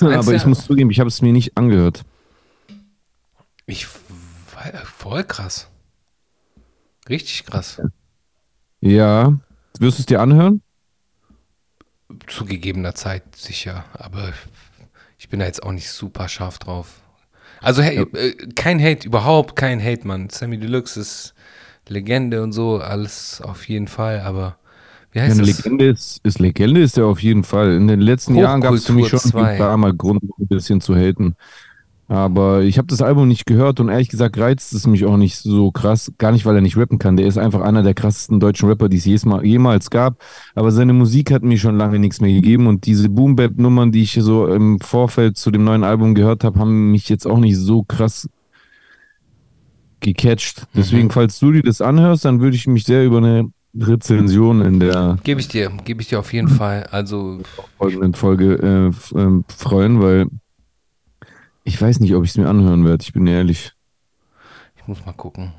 ja. 0.00 0.18
Aber 0.18 0.34
ich 0.34 0.46
muss 0.46 0.64
zugeben, 0.64 0.90
ich 0.90 1.00
habe 1.00 1.08
es 1.08 1.20
mir 1.22 1.32
nicht 1.32 1.56
angehört. 1.56 2.02
Ich 3.66 3.86
voll 4.84 5.22
krass. 5.24 5.68
Richtig 7.08 7.44
krass. 7.46 7.80
Ja. 8.80 9.38
Wirst 9.78 9.98
du 9.98 10.02
es 10.02 10.06
dir 10.06 10.20
anhören? 10.20 10.62
Zu 12.26 12.44
gegebener 12.44 12.94
Zeit 12.94 13.34
sicher, 13.34 13.84
aber 13.94 14.32
ich 15.18 15.28
bin 15.30 15.40
da 15.40 15.46
jetzt 15.46 15.62
auch 15.62 15.72
nicht 15.72 15.90
super 15.90 16.28
scharf 16.28 16.58
drauf. 16.58 17.00
Also 17.60 17.82
hey, 17.82 18.02
äh, 18.14 18.32
kein 18.54 18.82
Hate, 18.82 19.06
überhaupt 19.06 19.56
kein 19.56 19.82
Hate, 19.82 20.06
Mann. 20.06 20.30
Sammy 20.30 20.58
Deluxe 20.58 21.00
ist 21.00 21.34
Legende 21.88 22.42
und 22.42 22.52
so, 22.52 22.78
alles 22.80 23.40
auf 23.42 23.68
jeden 23.68 23.88
Fall, 23.88 24.20
aber 24.20 24.58
wie 25.12 25.20
Ja, 25.22 25.22
heißt 25.22 25.32
eine 25.32 25.42
das? 25.42 25.64
Legende 25.64 25.86
ist, 25.88 26.20
ist 26.24 26.38
Legende 26.38 26.82
ist 26.82 26.98
er 26.98 27.06
auf 27.06 27.22
jeden 27.22 27.44
Fall. 27.44 27.72
In 27.76 27.88
den 27.88 28.00
letzten 28.00 28.34
Jahren 28.34 28.60
gab 28.60 28.74
es 28.74 28.84
für 28.84 28.92
mich 28.92 29.08
schon 29.08 29.20
ein 29.32 29.56
paar 29.56 29.76
Mal 29.78 29.94
Grund, 29.94 30.22
ein 30.38 30.48
bisschen 30.48 30.80
zu 30.80 30.94
haten. 30.94 31.36
Aber 32.06 32.62
ich 32.62 32.76
habe 32.76 32.86
das 32.88 33.00
Album 33.00 33.28
nicht 33.28 33.46
gehört 33.46 33.80
und 33.80 33.88
ehrlich 33.88 34.10
gesagt 34.10 34.36
reizt 34.36 34.74
es 34.74 34.86
mich 34.86 35.06
auch 35.06 35.16
nicht 35.16 35.36
so 35.36 35.70
krass. 35.70 36.12
Gar 36.18 36.32
nicht, 36.32 36.44
weil 36.44 36.54
er 36.54 36.60
nicht 36.60 36.76
rappen 36.76 36.98
kann. 36.98 37.16
Der 37.16 37.26
ist 37.26 37.38
einfach 37.38 37.62
einer 37.62 37.82
der 37.82 37.94
krassesten 37.94 38.40
deutschen 38.40 38.68
Rapper, 38.68 38.88
die 38.90 38.98
es 38.98 39.04
jemals 39.04 39.88
gab. 39.88 40.22
Aber 40.54 40.70
seine 40.70 40.92
Musik 40.92 41.30
hat 41.30 41.42
mir 41.42 41.58
schon 41.58 41.78
lange 41.78 41.98
nichts 41.98 42.20
mehr 42.20 42.32
gegeben 42.32 42.66
und 42.66 42.84
diese 42.84 43.08
Boom-Bap-Nummern, 43.08 43.90
die 43.90 44.02
ich 44.02 44.12
so 44.20 44.46
im 44.46 44.80
Vorfeld 44.80 45.38
zu 45.38 45.50
dem 45.50 45.64
neuen 45.64 45.84
Album 45.84 46.14
gehört 46.14 46.44
habe, 46.44 46.58
haben 46.58 46.90
mich 46.90 47.08
jetzt 47.08 47.26
auch 47.26 47.38
nicht 47.38 47.56
so 47.56 47.82
krass 47.82 48.28
gecatcht. 50.00 50.66
Deswegen, 50.74 51.10
falls 51.10 51.38
du 51.38 51.52
dir 51.52 51.62
das 51.62 51.80
anhörst, 51.80 52.26
dann 52.26 52.40
würde 52.40 52.56
ich 52.56 52.66
mich 52.66 52.84
sehr 52.84 53.06
über 53.06 53.18
eine 53.18 53.50
Rezension 53.76 54.60
in 54.60 54.78
der 54.78 55.18
Gebe 55.24 55.40
ich 55.40 55.48
dir, 55.48 55.72
gebe 55.84 56.00
ich 56.00 56.08
dir 56.08 56.20
auf 56.20 56.32
jeden 56.32 56.48
Fall. 56.48 56.86
Also 56.90 57.40
folgenden 57.78 58.14
Folge 58.14 58.92
äh, 59.14 59.18
ähm, 59.18 59.44
freuen, 59.48 60.00
weil 60.00 60.26
ich 61.64 61.80
weiß 61.80 62.00
nicht, 62.00 62.14
ob 62.14 62.24
ich 62.24 62.30
es 62.30 62.36
mir 62.36 62.48
anhören 62.48 62.84
werde. 62.84 63.02
Ich 63.02 63.12
bin 63.12 63.26
ehrlich. 63.26 63.72
Ich 64.76 64.86
muss 64.86 65.04
mal 65.04 65.12
gucken. 65.12 65.52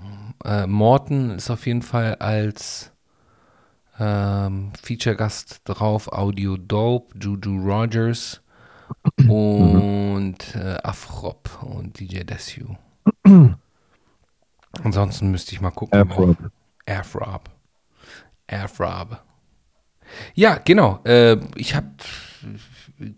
Äh, 0.43 0.67
Morten 0.67 1.31
ist 1.31 1.49
auf 1.49 1.65
jeden 1.65 1.81
Fall 1.81 2.15
als 2.15 2.91
ähm, 3.99 4.71
Feature-Gast 4.81 5.61
drauf. 5.65 6.07
Audio 6.11 6.57
Dope, 6.57 7.17
Juju 7.19 7.57
Rogers 7.59 8.41
und 9.27 10.37
äh, 10.55 10.77
Afrop 10.83 11.49
und 11.63 11.99
DJ 11.99 12.19
Desu. 12.19 12.75
Ansonsten 14.83 15.31
müsste 15.31 15.53
ich 15.53 15.61
mal 15.61 15.71
gucken. 15.71 15.99
Afrop. 15.99 16.37
Afrop. 16.85 17.49
Afrop. 18.47 19.23
Ja, 20.35 20.59
genau. 20.63 20.99
Äh, 21.03 21.37
ich 21.55 21.73
habe 21.73 21.87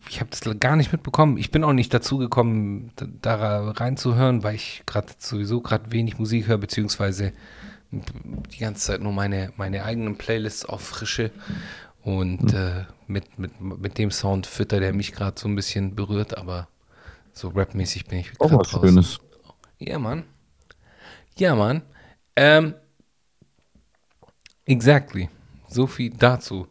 ich 0.10 0.20
habe 0.20 0.30
das 0.30 0.42
gar 0.60 0.76
nicht 0.76 0.92
mitbekommen. 0.92 1.38
Ich 1.38 1.52
bin 1.52 1.64
auch 1.64 1.74
nicht 1.74 1.94
dazu 1.94 2.18
gekommen, 2.18 2.92
da, 3.22 3.70
reinzuhören, 3.72 4.44
weil 4.44 4.56
ich 4.56 4.84
gerade 4.86 5.14
sowieso 5.20 5.62
gerade 5.62 5.92
wenig 5.92 6.18
Musik 6.18 6.48
höre, 6.48 6.58
beziehungsweise 6.58 7.34
die 7.92 8.58
ganze 8.60 8.82
Zeit 8.82 9.02
nur 9.02 9.14
meine, 9.14 9.54
meine 9.56 9.84
eigenen 9.84 10.18
Playlists 10.18 10.66
auf 10.66 10.82
Frische. 10.82 11.32
Und 12.02 12.54
äh, 12.54 12.86
mit, 13.08 13.38
mit, 13.38 13.60
mit 13.62 13.98
dem 13.98 14.12
Sound 14.12 14.48
füttert 14.48 14.82
er 14.82 14.94
mich 14.94 15.12
gerade 15.12 15.40
so 15.40 15.48
ein 15.48 15.56
bisschen 15.56 15.96
berührt, 15.96 16.38
aber 16.38 16.68
so 17.34 17.50
rapmäßig 17.50 18.06
bin 18.06 18.20
ich 18.20 18.32
Auch 18.40 18.52
was 18.52 18.70
Schönes. 18.70 19.20
ja, 19.78 20.00
Mann. 20.00 20.24
Ja, 21.38 21.54
Mann. 21.56 21.84
Ähm, 22.36 22.74
exactly. 24.66 25.30
So 25.70 25.86
viel 25.86 26.12
dazu. 26.12 26.68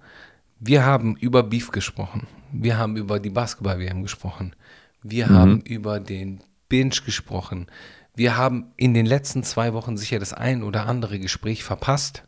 Wir 0.58 0.84
haben 0.84 1.16
über 1.16 1.42
Beef 1.42 1.70
gesprochen. 1.70 2.26
Wir 2.62 2.78
haben 2.78 2.96
über 2.96 3.20
die 3.20 3.30
Basketball-WM 3.30 4.02
gesprochen. 4.02 4.54
Wir 5.02 5.28
haben 5.28 5.60
über 5.60 6.00
den 6.00 6.40
Binge 6.68 6.96
gesprochen. 7.04 7.66
wir 8.16 8.36
haben 8.36 8.72
in 8.76 8.94
den 8.94 9.04
letzten 9.04 9.42
zwei 9.42 9.74
Wochen 9.74 9.96
sicher 9.98 10.18
das 10.18 10.32
ein 10.32 10.62
oder 10.62 10.86
andere 10.86 11.18
Gespräch 11.18 11.62
verpasst. 11.64 12.24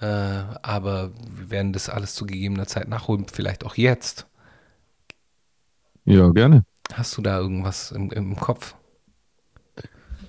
Äh, 0.00 0.06
aber 0.06 1.12
wir 1.30 1.50
werden 1.50 1.72
das 1.72 1.88
alles 1.88 2.14
zu 2.14 2.26
gegebener 2.26 2.66
Zeit 2.66 2.88
nachholen, 2.88 3.26
vielleicht 3.32 3.64
auch 3.64 3.76
jetzt. 3.76 4.26
Ja, 6.04 6.28
gerne. 6.30 6.64
Hast 6.92 7.16
du 7.16 7.22
da 7.22 7.38
irgendwas 7.38 7.92
im, 7.92 8.10
im 8.10 8.34
Kopf? 8.36 8.74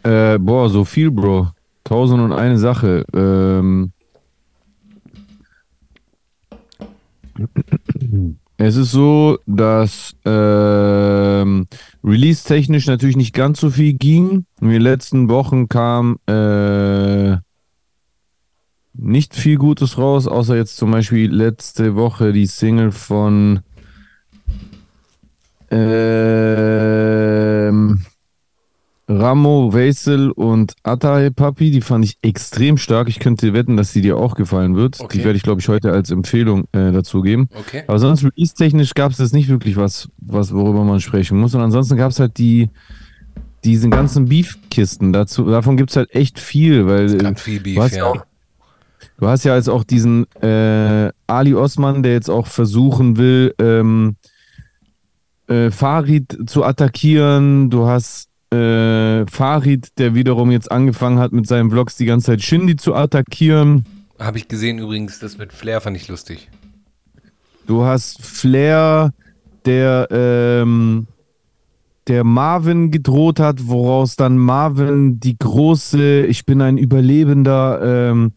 Äh, 0.03 0.37
boah, 0.37 0.69
so 0.69 0.85
viel, 0.85 1.09
Bro. 1.09 1.49
Tausend 1.83 2.21
und 2.21 2.31
eine 2.31 2.59
Sache. 2.59 3.05
Ähm, 3.13 3.91
es 8.57 8.77
ist 8.77 8.91
so, 8.91 9.37
dass 9.45 10.15
ähm, 10.23 11.67
release-technisch 12.03 12.87
natürlich 12.87 13.17
nicht 13.17 13.33
ganz 13.33 13.59
so 13.59 13.69
viel 13.69 13.93
ging. 13.93 14.45
In 14.61 14.69
den 14.69 14.81
letzten 14.81 15.27
Wochen 15.27 15.67
kam 15.67 16.17
äh, 16.27 17.35
nicht 18.93 19.35
viel 19.35 19.57
Gutes 19.57 19.97
raus, 19.97 20.27
außer 20.27 20.55
jetzt 20.55 20.77
zum 20.77 20.91
Beispiel 20.91 21.29
letzte 21.29 21.95
Woche 21.95 22.31
die 22.31 22.45
Single 22.45 22.91
von 22.91 23.59
ähm, 25.69 26.45
Ramo, 29.07 29.71
Weisel 29.71 30.31
und 30.31 30.75
Atahe 30.81 31.29
Papi, 31.29 31.69
die 31.69 31.81
fand 31.81 32.05
ich 32.05 32.17
extrem 32.23 32.77
stark. 32.77 33.07
Ich 33.07 33.19
könnte 33.19 33.53
wetten, 33.53 33.77
dass 33.77 33.93
sie 33.93 34.01
dir 34.01 34.17
auch 34.17 34.33
gefallen 34.33 34.75
wird. 34.75 34.99
Okay. 34.99 35.19
Die 35.19 35.23
werde 35.23 35.37
ich, 35.37 35.43
glaube 35.43 35.61
ich, 35.61 35.67
heute 35.67 35.91
als 35.91 36.09
Empfehlung 36.09 36.63
äh, 36.71 36.91
dazu 36.91 37.21
geben. 37.21 37.47
Okay. 37.53 37.83
Aber 37.87 37.99
sonst 37.99 38.23
release-technisch 38.23 38.95
gab 38.95 39.11
es 39.11 39.19
jetzt 39.19 39.33
nicht 39.33 39.47
wirklich 39.47 39.77
was, 39.77 40.09
was, 40.17 40.53
worüber 40.53 40.83
man 40.83 40.99
sprechen 41.01 41.39
muss. 41.39 41.53
Und 41.53 41.61
ansonsten 41.61 41.97
gab 41.97 42.11
es 42.11 42.19
halt 42.19 42.39
die, 42.39 42.71
diesen 43.63 43.91
ganzen 43.91 44.25
Beef-Kisten. 44.25 45.13
Dazu, 45.13 45.43
davon 45.45 45.77
gibt 45.77 45.91
es 45.91 45.97
halt 45.97 46.13
echt 46.15 46.39
viel, 46.39 46.87
weil 46.87 47.23
äh, 47.23 47.35
viel 47.35 47.59
Beef, 47.59 47.75
du 47.75 47.83
hast 47.83 47.95
ja. 47.95 48.05
auch, 48.05 48.25
du 49.19 49.27
hast 49.27 49.43
ja 49.43 49.55
jetzt 49.55 49.69
auch 49.69 49.83
diesen 49.83 50.25
äh, 50.41 51.11
Ali 51.27 51.53
Osman, 51.53 52.01
der 52.01 52.13
jetzt 52.13 52.29
auch 52.29 52.47
versuchen 52.47 53.17
will, 53.17 53.53
ähm, 53.59 54.15
äh, 55.47 55.69
Farid 55.69 56.49
zu 56.49 56.63
attackieren. 56.63 57.69
Du 57.69 57.85
hast 57.85 58.29
äh, 58.55 59.25
Farid, 59.27 59.97
der 59.97 60.15
wiederum 60.15 60.51
jetzt 60.51 60.71
angefangen 60.71 61.19
hat, 61.19 61.31
mit 61.31 61.47
seinen 61.47 61.69
Vlogs 61.69 61.97
die 61.97 62.05
ganze 62.05 62.27
Zeit 62.27 62.41
Shindy 62.41 62.75
zu 62.75 62.95
attackieren. 62.95 63.85
Habe 64.19 64.37
ich 64.37 64.47
gesehen 64.47 64.79
übrigens, 64.79 65.19
das 65.19 65.37
mit 65.37 65.51
Flair 65.51 65.81
fand 65.81 65.97
ich 65.97 66.07
lustig. 66.07 66.49
Du 67.67 67.83
hast 67.83 68.21
Flair, 68.21 69.11
der, 69.65 70.07
ähm, 70.11 71.07
der 72.07 72.23
Marvin 72.23 72.91
gedroht 72.91 73.39
hat, 73.39 73.67
woraus 73.67 74.15
dann 74.15 74.37
Marvin 74.37 75.19
die 75.19 75.37
große, 75.37 76.25
ich 76.27 76.45
bin 76.45 76.61
ein 76.61 76.77
Überlebender 76.77 78.11
ähm, 78.11 78.33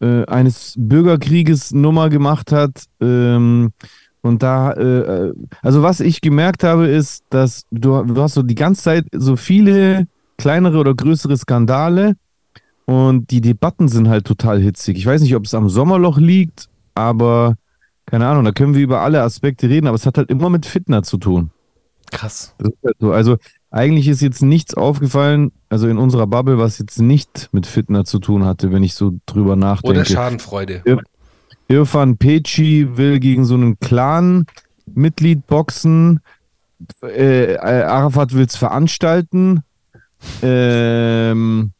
äh, 0.00 0.24
eines 0.26 0.74
Bürgerkrieges 0.78 1.72
Nummer 1.72 2.08
gemacht 2.08 2.52
hat. 2.52 2.84
Ähm, 3.00 3.72
und 4.22 4.42
da, 4.42 4.72
äh, 4.72 5.32
also 5.62 5.82
was 5.82 6.00
ich 6.00 6.20
gemerkt 6.20 6.64
habe, 6.64 6.86
ist, 6.86 7.24
dass 7.30 7.64
du, 7.70 8.02
du 8.02 8.20
hast 8.20 8.34
so 8.34 8.42
die 8.42 8.54
ganze 8.54 8.82
Zeit 8.82 9.06
so 9.12 9.36
viele 9.36 10.06
kleinere 10.36 10.78
oder 10.78 10.94
größere 10.94 11.36
Skandale 11.36 12.16
und 12.84 13.30
die 13.30 13.40
Debatten 13.40 13.88
sind 13.88 14.08
halt 14.08 14.26
total 14.26 14.60
hitzig. 14.60 14.96
Ich 14.96 15.06
weiß 15.06 15.22
nicht, 15.22 15.34
ob 15.36 15.44
es 15.44 15.54
am 15.54 15.68
Sommerloch 15.68 16.18
liegt, 16.18 16.68
aber 16.94 17.56
keine 18.06 18.26
Ahnung, 18.26 18.44
da 18.44 18.52
können 18.52 18.74
wir 18.74 18.82
über 18.82 19.00
alle 19.00 19.22
Aspekte 19.22 19.68
reden, 19.68 19.86
aber 19.86 19.94
es 19.94 20.06
hat 20.06 20.18
halt 20.18 20.30
immer 20.30 20.50
mit 20.50 20.66
Fitner 20.66 21.02
zu 21.02 21.16
tun. 21.16 21.50
Krass. 22.10 22.54
Halt 22.60 22.96
so. 22.98 23.12
Also 23.12 23.36
eigentlich 23.70 24.08
ist 24.08 24.20
jetzt 24.20 24.42
nichts 24.42 24.74
aufgefallen, 24.74 25.52
also 25.68 25.86
in 25.86 25.96
unserer 25.96 26.26
Bubble, 26.26 26.58
was 26.58 26.78
jetzt 26.78 27.00
nicht 27.00 27.48
mit 27.52 27.66
Fitner 27.66 28.04
zu 28.04 28.18
tun 28.18 28.44
hatte, 28.44 28.72
wenn 28.72 28.82
ich 28.82 28.94
so 28.94 29.12
drüber 29.26 29.54
nachdenke. 29.54 30.00
Oder 30.00 30.04
Schadenfreude. 30.04 30.82
Irfan 31.70 32.16
Peci 32.16 32.96
will 32.96 33.20
gegen 33.20 33.44
so 33.44 33.54
einen 33.54 33.78
Clan-Mitglied 33.78 35.46
boxen. 35.46 36.20
Äh, 37.00 37.56
Arafat 37.58 38.34
will 38.34 38.44
es 38.44 38.56
veranstalten. 38.56 39.62
Ähm, 40.42 41.70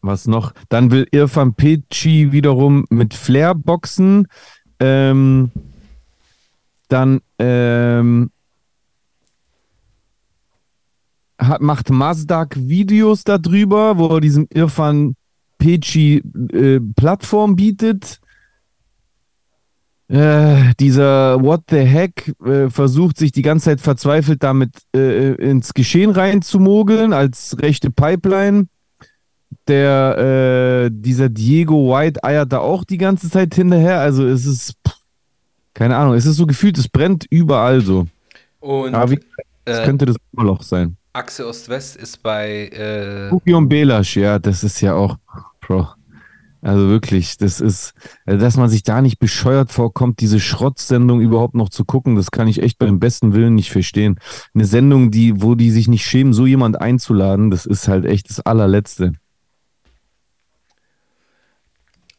was 0.00 0.28
noch? 0.28 0.52
Dann 0.68 0.92
will 0.92 1.08
Irfan 1.10 1.54
Peci 1.54 2.30
wiederum 2.30 2.84
mit 2.88 3.14
Flair 3.14 3.56
boxen. 3.56 4.28
Ähm, 4.78 5.50
dann 6.86 7.20
ähm, 7.40 8.30
hat, 11.36 11.62
macht 11.62 11.90
Mazdak 11.90 12.54
Videos 12.56 13.24
darüber, 13.24 13.98
wo 13.98 14.06
er 14.06 14.20
diesem 14.20 14.46
Irfan 14.54 15.16
Peci 15.58 16.22
äh, 16.52 16.78
Plattform 16.78 17.56
bietet. 17.56 18.21
Äh, 20.12 20.74
dieser 20.78 21.42
What 21.42 21.62
the 21.70 21.78
Heck 21.78 22.34
äh, 22.44 22.68
versucht 22.68 23.16
sich 23.16 23.32
die 23.32 23.40
ganze 23.40 23.64
Zeit 23.64 23.80
verzweifelt 23.80 24.42
damit 24.42 24.70
äh, 24.94 25.32
ins 25.36 25.72
Geschehen 25.72 26.10
reinzumogeln 26.10 27.14
als 27.14 27.56
rechte 27.62 27.90
Pipeline. 27.90 28.66
Der, 29.68 30.18
äh, 30.18 30.90
dieser 30.92 31.30
Diego 31.30 31.88
White 31.88 32.22
eiert 32.24 32.52
da 32.52 32.58
auch 32.58 32.84
die 32.84 32.98
ganze 32.98 33.30
Zeit 33.30 33.54
hinterher. 33.54 34.00
Also 34.00 34.26
es 34.26 34.44
ist, 34.44 34.74
pff, 34.86 34.96
keine 35.72 35.96
Ahnung, 35.96 36.12
es 36.12 36.26
ist 36.26 36.36
so 36.36 36.44
gefühlt, 36.44 36.76
es 36.76 36.88
brennt 36.88 37.24
überall 37.30 37.80
so. 37.80 38.06
Und 38.60 38.94
Aber 38.94 39.12
wie, 39.12 39.20
es 39.64 39.78
äh, 39.78 39.84
könnte 39.86 40.04
das 40.04 40.16
Loch 40.32 40.62
sein. 40.62 40.98
Achse 41.14 41.46
Ost-West 41.46 41.96
ist 41.96 42.22
bei 42.22 42.68
äh, 42.68 43.30
Kupi 43.30 43.54
und 43.54 43.66
Belasch, 43.66 44.16
ja, 44.16 44.38
das 44.38 44.62
ist 44.62 44.78
ja 44.82 44.94
auch, 44.94 45.16
Bro. 45.62 45.88
Also 46.62 46.88
wirklich, 46.88 47.36
das 47.38 47.60
ist, 47.60 47.92
also 48.24 48.38
dass 48.38 48.56
man 48.56 48.68
sich 48.70 48.84
da 48.84 49.02
nicht 49.02 49.18
bescheuert 49.18 49.72
vorkommt, 49.72 50.20
diese 50.20 50.38
Schrottsendung 50.38 51.20
überhaupt 51.20 51.56
noch 51.56 51.68
zu 51.68 51.84
gucken, 51.84 52.14
das 52.14 52.30
kann 52.30 52.46
ich 52.46 52.62
echt 52.62 52.78
beim 52.78 53.00
besten 53.00 53.34
Willen 53.34 53.56
nicht 53.56 53.72
verstehen. 53.72 54.20
Eine 54.54 54.64
Sendung, 54.64 55.10
die, 55.10 55.42
wo 55.42 55.56
die 55.56 55.72
sich 55.72 55.88
nicht 55.88 56.06
schämen, 56.06 56.32
so 56.32 56.46
jemand 56.46 56.80
einzuladen, 56.80 57.50
das 57.50 57.66
ist 57.66 57.88
halt 57.88 58.06
echt 58.06 58.30
das 58.30 58.38
allerletzte. 58.38 59.12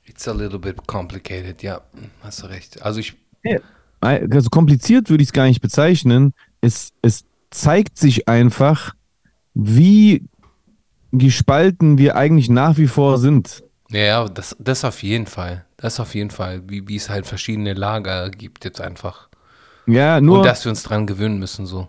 It's 0.06 0.28
a 0.28 0.34
little 0.34 0.60
bit 0.60 0.86
complicated, 0.88 1.64
ja, 1.64 1.82
hast 2.22 2.44
du 2.44 2.48
recht. 2.48 2.82
Also 2.84 3.00
ich, 3.00 3.16
Also 4.02 4.50
kompliziert 4.50 5.10
würde 5.10 5.24
ich 5.24 5.30
es 5.30 5.34
gar 5.34 5.46
nicht 5.46 5.62
bezeichnen. 5.62 6.34
Es, 6.60 6.92
es 7.02 7.24
zeigt 7.50 7.98
sich 7.98 8.28
einfach, 8.28 8.94
wie 9.54 10.26
gespalten 11.14 11.98
wir 11.98 12.18
eigentlich 12.18 12.50
nach 12.50 12.78
wie 12.78 12.88
vor 12.88 13.18
sind. 13.20 13.64
Ja, 13.94 14.00
ja, 14.00 14.26
das, 14.28 14.56
das 14.60 14.84
auf 14.84 15.04
jeden 15.04 15.28
Fall. 15.28 15.66
Das 15.78 16.00
auf 16.00 16.16
jeden 16.16 16.32
Fall, 16.32 16.64
wie, 16.68 16.88
wie 16.88 16.96
es 16.96 17.10
halt 17.10 17.26
verschiedene 17.26 17.74
Lager 17.74 18.30
gibt 18.30 18.66
jetzt 18.66 18.82
einfach. 18.82 19.30
Ja, 19.86 20.20
nur. 20.20 20.40
Und 20.40 20.46
dass 20.46 20.66
wir 20.66 20.70
uns 20.70 20.84
dran 20.84 21.08
gewöhnen 21.08 21.40
müssen, 21.40 21.66
so. 21.66 21.88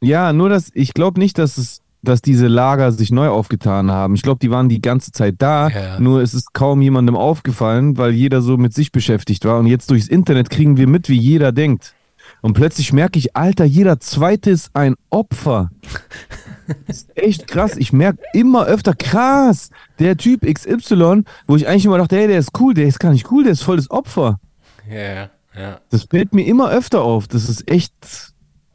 Ja, 0.00 0.32
nur 0.32 0.48
dass 0.48 0.70
ich 0.74 0.94
glaube 0.94 1.20
nicht, 1.20 1.38
dass 1.38 1.58
es, 1.58 1.80
dass 2.02 2.20
diese 2.20 2.48
Lager 2.48 2.90
sich 2.92 3.12
neu 3.12 3.28
aufgetan 3.28 3.90
haben. 3.90 4.14
Ich 4.14 4.22
glaube, 4.22 4.40
die 4.40 4.50
waren 4.50 4.68
die 4.68 4.82
ganze 4.82 5.12
Zeit 5.12 5.36
da. 5.38 5.68
Ja. 5.68 6.00
Nur 6.00 6.20
es 6.20 6.34
ist 6.34 6.52
kaum 6.52 6.82
jemandem 6.82 7.16
aufgefallen, 7.16 7.96
weil 7.96 8.10
jeder 8.10 8.42
so 8.42 8.56
mit 8.56 8.74
sich 8.74 8.90
beschäftigt 8.90 9.44
war. 9.44 9.58
Und 9.58 9.66
jetzt 9.66 9.90
durchs 9.90 10.08
Internet 10.08 10.50
kriegen 10.50 10.76
wir 10.76 10.88
mit, 10.88 11.08
wie 11.08 11.18
jeder 11.18 11.52
denkt. 11.52 11.94
Und 12.40 12.54
plötzlich 12.54 12.92
merke 12.92 13.18
ich, 13.18 13.36
Alter, 13.36 13.64
jeder 13.64 14.00
Zweite 14.00 14.50
ist 14.50 14.70
ein 14.74 14.96
Opfer. 15.10 15.70
Das 16.86 16.98
ist 16.98 17.16
echt 17.16 17.46
krass. 17.46 17.76
Ich 17.76 17.92
merke 17.92 18.22
immer 18.32 18.66
öfter, 18.66 18.94
krass, 18.94 19.70
der 19.98 20.16
Typ 20.16 20.42
XY, 20.42 21.24
wo 21.46 21.56
ich 21.56 21.66
eigentlich 21.68 21.84
immer 21.84 21.98
dachte, 21.98 22.16
hey, 22.16 22.28
der 22.28 22.38
ist 22.38 22.58
cool, 22.60 22.74
der 22.74 22.86
ist 22.86 23.00
gar 23.00 23.12
nicht 23.12 23.30
cool, 23.30 23.44
der 23.44 23.52
ist 23.52 23.62
voll 23.62 23.76
das 23.76 23.90
Opfer. 23.90 24.40
Ja, 24.88 24.98
ja, 24.98 25.30
ja. 25.56 25.80
Das 25.90 26.04
fällt 26.04 26.32
mir 26.32 26.46
immer 26.46 26.70
öfter 26.70 27.02
auf. 27.02 27.28
Das 27.28 27.48
ist 27.48 27.70
echt 27.70 28.32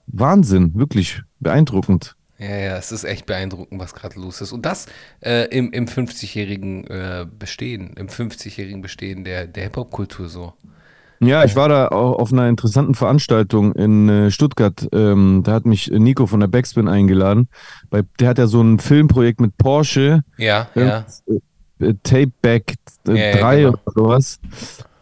Wahnsinn, 0.08 0.73
wirklich 0.76 1.21
beeindruckend. 1.39 2.15
Ja, 2.39 2.56
ja, 2.56 2.78
es 2.78 2.91
ist 2.91 3.04
echt 3.04 3.26
beeindruckend, 3.26 3.80
was 3.80 3.95
gerade 3.95 4.19
los 4.19 4.41
ist. 4.41 4.52
Und 4.52 4.65
das 4.65 4.86
äh, 5.21 5.47
im, 5.50 5.71
im 5.71 5.88
50-jährigen 5.88 6.86
äh, 6.86 7.26
Bestehen, 7.38 7.94
im 7.98 8.08
50-jährigen 8.08 8.81
Bestehen 8.81 9.23
der, 9.23 9.48
der 9.48 9.63
Hip-Hop-Kultur 9.63 10.29
so. 10.29 10.54
Ja, 11.20 11.44
ich 11.44 11.56
war 11.56 11.68
da 11.70 11.88
auch 11.88 12.20
auf 12.20 12.32
einer 12.32 12.48
interessanten 12.48 12.94
Veranstaltung 12.94 13.74
in 13.74 14.08
äh, 14.10 14.32
Stuttgart. 14.32 14.88
Ähm, 14.92 15.42
da 15.44 15.54
hat 15.54 15.65
mich 15.65 15.90
Nico 15.92 16.28
von 16.28 16.40
der 16.40 16.48
Backspin 16.48 16.88
eingeladen. 16.88 17.48
Bei, 17.90 18.04
der 18.20 18.30
hat 18.30 18.38
ja 18.38 18.48
so 18.48 18.62
ein 18.62 18.80
Filmprojekt 18.80 19.42
mit 19.42 19.58
Porsche, 19.58 20.22
Ja, 20.38 20.68
ja. 20.76 21.06
äh, 21.80 21.94
Tapeback 22.04 22.76
äh, 23.08 23.12
Ja, 23.12 23.26
ja, 23.36 23.38
3 23.42 23.56
genau. 23.58 23.70
oder 23.70 23.92
sowas. 23.96 24.40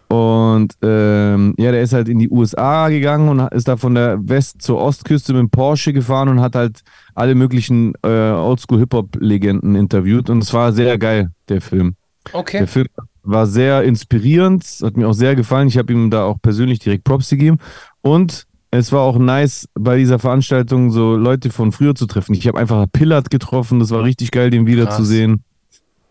Und 0.07 0.73
ähm, 0.83 1.55
ja, 1.57 1.71
der 1.71 1.81
ist 1.81 1.91
halt 1.93 2.07
in 2.07 2.19
die 2.19 2.29
USA 2.29 2.89
gegangen 2.89 3.27
und 3.27 3.39
ist 3.51 3.67
da 3.67 3.75
von 3.75 3.95
der 3.95 4.17
West- 4.29 4.61
zur 4.61 4.79
Ostküste 4.79 5.33
mit 5.33 5.39
dem 5.41 5.49
Porsche 5.49 5.93
gefahren 5.93 6.29
und 6.29 6.39
hat 6.41 6.55
halt 6.55 6.81
alle 7.15 7.33
möglichen 7.35 7.93
äh, 8.03 8.07
Oldschool-Hip-Hop-Legenden 8.07 9.75
interviewt. 9.75 10.29
Und 10.29 10.43
es 10.43 10.53
war 10.53 10.71
sehr 10.73 10.97
geil, 10.97 11.31
der 11.49 11.59
Film. 11.59 11.95
Okay. 12.33 12.59
Der 12.59 12.67
Film 12.67 12.87
war 13.25 13.47
sehr 13.47 13.83
inspirierend, 13.83 14.63
hat 14.81 14.97
mir 14.97 15.07
auch 15.07 15.13
sehr 15.13 15.35
gefallen. 15.35 15.67
Ich 15.67 15.77
habe 15.77 15.91
ihm 15.91 16.09
da 16.09 16.25
auch 16.25 16.37
persönlich 16.41 16.79
direkt 16.79 17.03
Props 17.03 17.29
gegeben. 17.29 17.57
Und 18.01 18.45
es 18.71 18.91
war 18.91 19.01
auch 19.01 19.17
nice, 19.17 19.67
bei 19.73 19.97
dieser 19.97 20.19
Veranstaltung 20.19 20.91
so 20.91 21.15
Leute 21.15 21.49
von 21.49 21.71
früher 21.71 21.95
zu 21.95 22.05
treffen. 22.05 22.33
Ich 22.33 22.47
habe 22.47 22.59
einfach 22.59 22.85
Pillard 22.91 23.29
getroffen, 23.29 23.79
das 23.79 23.91
war 23.91 24.03
richtig 24.03 24.31
geil, 24.31 24.49
den 24.49 24.67
wiederzusehen. 24.67 25.43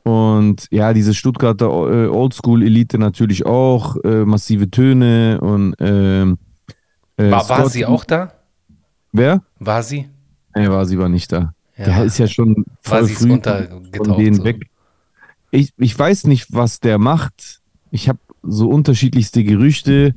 Und 0.03 0.67
ja, 0.71 0.93
diese 0.93 1.15
Stuttgarter 1.15 1.67
äh, 1.67 2.09
Oldschool-Elite 2.09 2.99
natürlich 2.99 3.47
auch, 3.47 3.97
äh, 4.05 4.25
massive 4.25 4.71
Töne 4.71 5.41
und 5.41 5.75
ähm, 5.79 6.37
äh, 7.17 7.31
War, 7.31 7.49
war 7.49 7.69
sie 7.69 7.87
auch 7.87 8.05
da? 8.05 8.33
Wer? 9.13 9.43
War 9.59 9.83
sie? 9.83 10.09
Nee, 10.55 10.69
war 10.69 10.85
sie 10.85 10.99
war 10.99 11.09
nicht 11.09 11.33
da. 11.33 11.55
Ja. 11.77 11.85
Der 11.87 12.05
ist 12.05 12.19
ja 12.19 12.27
schon 12.27 12.65
War 12.85 13.01
voll 13.01 13.09
früh 13.09 13.41
von 13.97 14.17
denen 14.17 14.37
so. 14.37 14.45
weg. 14.45 14.67
Ich, 15.55 15.71
ich 15.79 15.97
weiß 15.97 16.27
nicht, 16.27 16.53
was 16.53 16.81
der 16.81 16.99
macht. 16.99 17.61
Ich 17.91 18.09
habe 18.09 18.19
so 18.43 18.69
unterschiedlichste 18.69 19.45
Gerüchte 19.45 20.15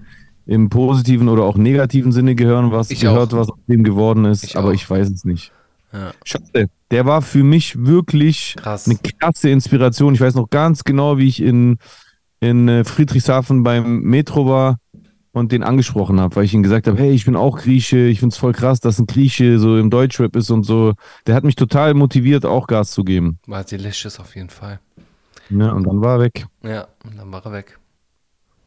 im 0.48 0.70
positiven 0.70 1.30
oder 1.30 1.44
auch 1.44 1.58
negativen 1.58 2.12
Sinne 2.12 2.34
gehören, 2.34 2.72
was 2.72 2.90
Ich 2.90 3.02
gehört, 3.02 3.34
auch. 3.34 3.38
was 3.38 3.50
aus 3.50 3.60
dem 3.68 3.84
geworden 3.84 4.26
ist, 4.26 4.44
Ich 4.44 4.58
aber 4.58 4.70
auch. 4.70 4.74
ich 4.74 4.90
weiß 4.90 5.10
es 5.10 5.26
nicht. 5.26 5.52
Ja. 5.94 6.12
Schade. 6.24 6.70
Der 6.92 7.06
war 7.06 7.22
für 7.22 7.44
mich 7.44 7.86
wirklich 7.86 8.56
Krass. 8.58 8.88
eine 8.88 8.98
krasse 8.98 9.50
Inspiration. 9.50 10.14
Ich 10.16 10.22
weiß 10.22 10.36
noch 10.36 10.50
ganz 10.50 10.84
genau, 10.84 11.18
wie 11.18 11.28
ich 11.28 11.42
in, 11.42 11.78
in 12.40 12.68
äh, 12.68 12.84
Friedrichshafen 12.84 13.62
beim 13.64 14.02
Metro 14.02 14.48
war 14.48 14.78
und 15.34 15.52
den 15.52 15.62
angesprochen 15.64 16.20
habe, 16.20 16.36
weil 16.36 16.46
ich 16.46 16.54
ihm 16.54 16.64
gesagt 16.64 16.88
habe, 16.88 16.98
hey, 16.98 17.12
ich 17.12 17.26
bin 17.26 17.36
auch 17.36 17.60
Grieche, 17.60 18.08
ich 18.08 18.20
finde 18.22 18.34
es 18.34 18.38
voll 18.40 18.54
krass, 18.54 18.80
dass 18.80 18.98
ein 18.98 19.06
Grieche 19.06 19.60
so 19.60 19.78
im 19.78 19.92
Deutschrap 19.92 20.36
ist 20.36 20.50
und 20.50 20.64
so. 20.64 20.94
Der 21.28 21.36
hat 21.36 21.44
mich 21.44 21.56
total 21.56 21.94
motiviert, 21.94 22.44
auch 22.46 22.66
Gas 22.66 22.90
zu 22.92 23.04
geben. 23.04 23.38
War 23.46 23.64
delicious 23.64 24.20
auf 24.20 24.36
jeden 24.36 24.50
Fall. 24.50 24.80
Ja, 25.50 25.72
und 25.74 25.84
dann 25.86 26.02
war 26.02 26.16
er 26.18 26.20
weg. 26.22 26.48
Ja, 26.64 26.88
und 27.04 27.18
dann 27.18 27.32
war 27.32 27.44
er 27.46 27.52
weg. 27.52 27.80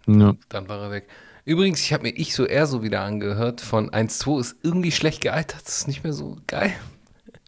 Ja. 0.06 0.36
Dann 0.48 0.68
war 0.68 0.80
er 0.82 0.90
weg. 0.90 1.08
Übrigens, 1.44 1.80
ich 1.80 1.92
habe 1.92 2.04
mir 2.04 2.10
ich 2.10 2.34
so 2.34 2.44
eher 2.44 2.66
so 2.66 2.82
wieder 2.82 3.00
angehört 3.02 3.60
von 3.60 3.90
1-2 3.90 4.40
ist 4.40 4.56
irgendwie 4.62 4.92
schlecht 4.92 5.20
gealtert. 5.22 5.62
Das 5.64 5.78
ist 5.78 5.88
nicht 5.88 6.04
mehr 6.04 6.12
so 6.12 6.36
geil. 6.46 6.72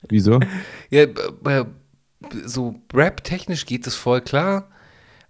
Wieso? 0.08 0.40
Ja, 0.90 1.06
b- 1.06 1.30
b- 1.42 1.64
so 2.46 2.76
Rap-technisch 2.92 3.66
geht 3.66 3.86
es 3.86 3.94
voll 3.96 4.20
klar, 4.20 4.68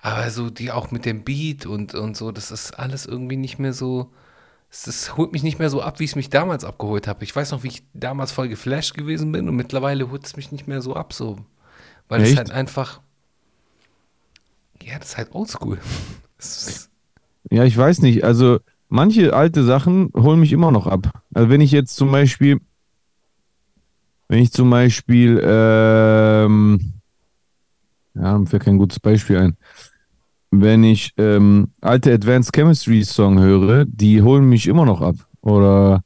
aber 0.01 0.31
so 0.31 0.51
die 0.51 0.73
auch 0.73 0.91
mit 0.93 1.07
dem 1.07 1.25
Beat 1.25 1.67
und, 1.67 1.95
und 1.95 2.17
so, 2.17 2.33
das 2.33 2.51
ist 2.51 2.79
alles 2.79 3.07
irgendwie 3.07 3.37
nicht 3.37 3.59
mehr 3.59 3.73
so. 3.73 4.13
Es 4.71 4.85
das 4.85 5.17
holt 5.17 5.33
mich 5.33 5.43
nicht 5.45 5.59
mehr 5.61 5.71
so 5.71 5.83
ab, 5.83 6.01
wie 6.01 6.05
es 6.07 6.17
mich 6.17 6.31
damals 6.31 6.65
abgeholt 6.65 7.09
habe. 7.09 7.25
Ich 7.25 7.35
weiß 7.37 7.53
noch, 7.53 7.63
wie 7.65 7.69
ich 7.69 7.85
damals 7.95 8.33
voll 8.33 8.49
geflasht 8.49 8.95
gewesen 8.95 9.33
bin 9.33 9.49
und 9.49 9.57
mittlerweile 9.57 10.11
holt 10.11 10.27
es 10.27 10.37
mich 10.37 10.53
nicht 10.53 10.69
mehr 10.69 10.83
so 10.83 10.97
ab, 10.97 11.13
so. 11.15 11.39
Weil 12.09 12.23
es 12.23 12.31
Echt? 12.31 12.39
halt 12.39 12.51
einfach. 12.53 13.01
Ja, 14.85 14.99
das 14.99 15.11
ist 15.11 15.17
halt 15.17 15.35
oldschool. 15.35 15.79
Ja, 17.51 17.65
ich 17.65 17.77
weiß 17.77 18.01
nicht. 18.01 18.25
Also 18.25 18.61
manche 18.89 19.35
alte 19.35 19.63
Sachen 19.63 20.11
holen 20.17 20.41
mich 20.41 20.53
immer 20.53 20.71
noch 20.71 20.87
ab. 20.87 21.11
Also 21.35 21.51
wenn 21.51 21.61
ich 21.61 21.71
jetzt 21.71 21.97
zum 21.97 22.11
Beispiel, 22.11 22.61
wenn 24.29 24.39
ich 24.39 24.53
zum 24.53 24.71
Beispiel, 24.71 25.39
ähm, 25.45 26.95
ja, 28.15 28.39
mir 28.39 28.59
kein 28.59 28.79
gutes 28.79 29.01
Beispiel 29.01 29.37
ein. 29.39 29.57
Wenn 30.51 30.83
ich 30.85 31.13
ähm, 31.19 31.73
alte 31.83 32.13
Advanced 32.13 32.55
Chemistry 32.55 33.05
Song 33.05 33.39
höre, 33.39 33.85
die 33.85 34.23
holen 34.23 34.49
mich 34.49 34.67
immer 34.67 34.87
noch 34.87 35.03
ab. 35.03 35.17
Oder 35.43 36.05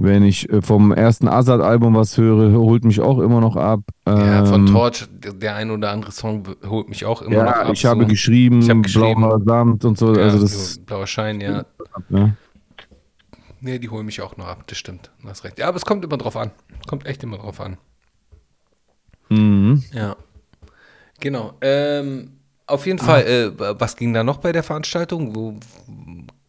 wenn 0.00 0.22
ich 0.22 0.48
äh, 0.50 0.62
vom 0.62 0.92
ersten 0.92 1.28
Azad-Album 1.28 1.94
was 1.96 2.16
höre, 2.16 2.52
holt 2.58 2.84
mich 2.84 3.00
auch 3.00 3.18
immer 3.18 3.40
noch 3.40 3.56
ab. 3.56 3.80
Ja, 4.06 4.44
von 4.46 4.66
Ähm, 4.66 4.72
Torch, 4.72 5.06
der- 5.10 5.56
ein 5.56 5.70
oder 5.70 5.90
andere 5.90 6.12
Song 6.12 6.44
holt 6.66 6.88
mich 6.88 7.04
auch 7.04 7.20
immer 7.22 7.34
ja, 7.34 7.44
noch 7.44 7.52
ab. 7.52 7.70
ich 7.72 7.84
habe 7.84 8.02
so. 8.02 8.06
geschrieben, 8.08 8.60
Ich 8.60 8.70
habe 8.70 8.80
geschrieben. 8.82 9.20
blauer 9.20 9.40
Samt 9.44 9.84
und 9.84 9.98
so. 9.98 10.14
Ja, 10.14 10.22
also 10.22 10.40
das, 10.40 10.74
so 10.74 10.80
blauer 10.82 11.06
Schein, 11.06 11.40
ja. 11.40 11.64
ne? 12.08 12.36
Nee, 13.60 13.80
die 13.80 13.88
holen 13.88 14.06
mich 14.06 14.22
auch 14.22 14.36
noch 14.36 14.46
ab, 14.46 14.62
das 14.68 14.78
stimmt. 14.78 15.10
Du 15.20 15.28
hast 15.28 15.42
recht. 15.42 15.58
Ja, 15.58 15.66
aber 15.68 15.76
es 15.76 15.84
kommt 15.84 16.04
immer 16.04 16.16
drauf 16.16 16.36
an. 16.36 16.52
Kommt 16.86 17.04
echt 17.06 17.22
immer 17.24 17.38
drauf 17.38 17.60
an. 17.60 17.76
Mhm. 19.30 19.82
Ja. 19.92 20.16
Genau. 21.20 21.54
Ähm, 21.60 22.30
auf 22.66 22.86
jeden 22.86 22.98
Fall, 23.00 23.22
äh, 23.26 23.50
was 23.80 23.96
ging 23.96 24.12
da 24.14 24.22
noch 24.22 24.36
bei 24.38 24.52
der 24.52 24.62
Veranstaltung? 24.62 25.34
Wo 25.34 25.56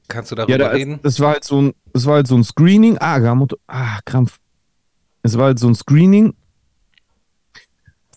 kannst 0.09 0.31
du 0.31 0.35
darüber 0.35 0.51
Ja, 0.51 0.57
da, 0.57 0.67
reden? 0.69 0.99
das 1.03 1.19
war 1.19 1.31
halt 1.33 1.43
so 1.45 1.61
ein, 1.61 1.73
das 1.93 2.05
war 2.05 2.15
halt 2.15 2.27
so 2.27 2.35
ein 2.35 2.43
Screening. 2.43 2.97
Ah, 2.99 3.19
Gamoto, 3.19 3.57
ah, 3.67 3.99
Krampf. 4.05 4.39
Es 5.23 5.37
war 5.37 5.45
halt 5.45 5.59
so 5.59 5.67
ein 5.67 5.75
Screening 5.75 6.33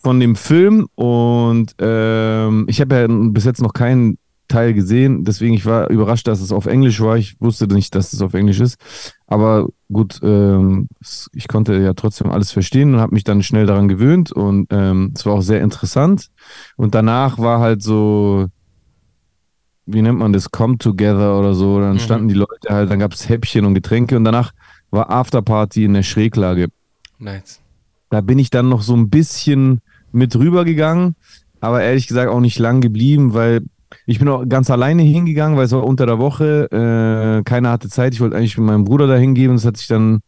von 0.03 0.19
dem 0.19 0.35
Film 0.35 0.89
und 0.97 1.75
ähm, 1.79 2.67
ich 2.69 2.81
habe 2.81 2.95
ja 2.97 3.07
bis 3.09 3.45
jetzt 3.45 3.63
noch 3.63 3.73
keinen 3.73 4.19
Teil 4.49 4.75
gesehen, 4.75 5.25
deswegen 5.25 5.55
ich 5.55 5.65
war 5.65 5.89
überrascht, 5.89 6.27
dass 6.27 6.41
es 6.41 6.53
auf 6.53 6.67
Englisch 6.67 7.01
war. 7.01 7.17
Ich 7.17 7.41
wusste 7.41 7.67
nicht, 7.69 7.95
dass 7.95 8.13
es 8.13 8.21
auf 8.21 8.35
Englisch 8.35 8.61
ist, 8.61 8.77
aber 9.27 9.69
gut, 9.91 10.19
ähm, 10.23 10.89
es- 11.01 11.31
ich 11.33 11.49
konnte 11.49 11.75
ja 11.79 11.95
trotzdem 11.95 12.31
alles 12.31 12.51
verstehen 12.51 12.95
und 12.95 13.01
habe 13.01 13.15
mich 13.15 13.25
dann 13.25 13.43
schnell 13.43 13.65
daran 13.67 13.89
gewöhnt 13.89 14.33
und 14.33 14.67
ähm, 14.71 15.13
es 15.17 15.25
war 15.25 15.35
auch 15.35 15.41
sehr 15.43 15.63
interessant. 15.63 16.29
Und 16.77 16.95
danach 16.95 17.39
war 17.39 17.61
halt 17.61 17.83
so, 17.83 18.47
wie 19.87 20.03
nennt 20.03 20.19
man 20.19 20.33
das, 20.33 20.51
Come 20.51 20.79
Together 20.79 21.39
oder 21.39 21.55
so. 21.55 21.81
Dann 21.81 21.95
Mhm. 21.95 21.99
standen 21.99 22.29
die 22.29 22.35
Leute 22.35 22.69
halt, 22.71 22.91
dann 22.91 22.99
gab 22.99 23.13
es 23.13 23.29
Häppchen 23.29 23.65
und 23.65 23.75
Getränke 23.75 24.17
und 24.17 24.25
danach 24.25 24.53
war 24.91 25.11
Afterparty 25.11 25.85
in 25.85 25.95
der 25.95 26.03
Schräglage. 26.03 26.69
Nice. 27.19 27.61
Da 28.11 28.21
bin 28.21 28.39
ich 28.39 28.51
dann 28.51 28.69
noch 28.69 28.83
so 28.83 28.95
ein 28.95 29.09
bisschen 29.11 29.81
mit 30.13 30.37
rübergegangen, 30.37 31.15
aber 31.61 31.83
ehrlich 31.83 32.07
gesagt 32.07 32.31
auch 32.31 32.41
nicht 32.41 32.59
lang 32.59 32.81
geblieben, 32.81 33.33
weil 33.35 33.63
ich 34.07 34.19
bin 34.19 34.29
auch 34.29 34.45
ganz 34.49 34.71
alleine 34.71 35.03
hingegangen, 35.03 35.57
weil 35.57 35.65
es 35.67 35.73
war 35.73 35.85
unter 35.85 36.07
der 36.07 36.19
Woche, 36.19 36.69
äh, 36.71 37.43
keiner 37.45 37.71
hatte 37.71 37.89
Zeit. 37.89 38.15
Ich 38.15 38.21
wollte 38.21 38.37
eigentlich 38.37 38.57
mit 38.59 38.67
meinem 38.67 38.85
Bruder 38.85 39.07
dahin 39.07 39.35
gehen, 39.35 39.53
das 39.53 39.65
hat 39.65 39.77
sich 39.77 39.87
dann 39.89 40.21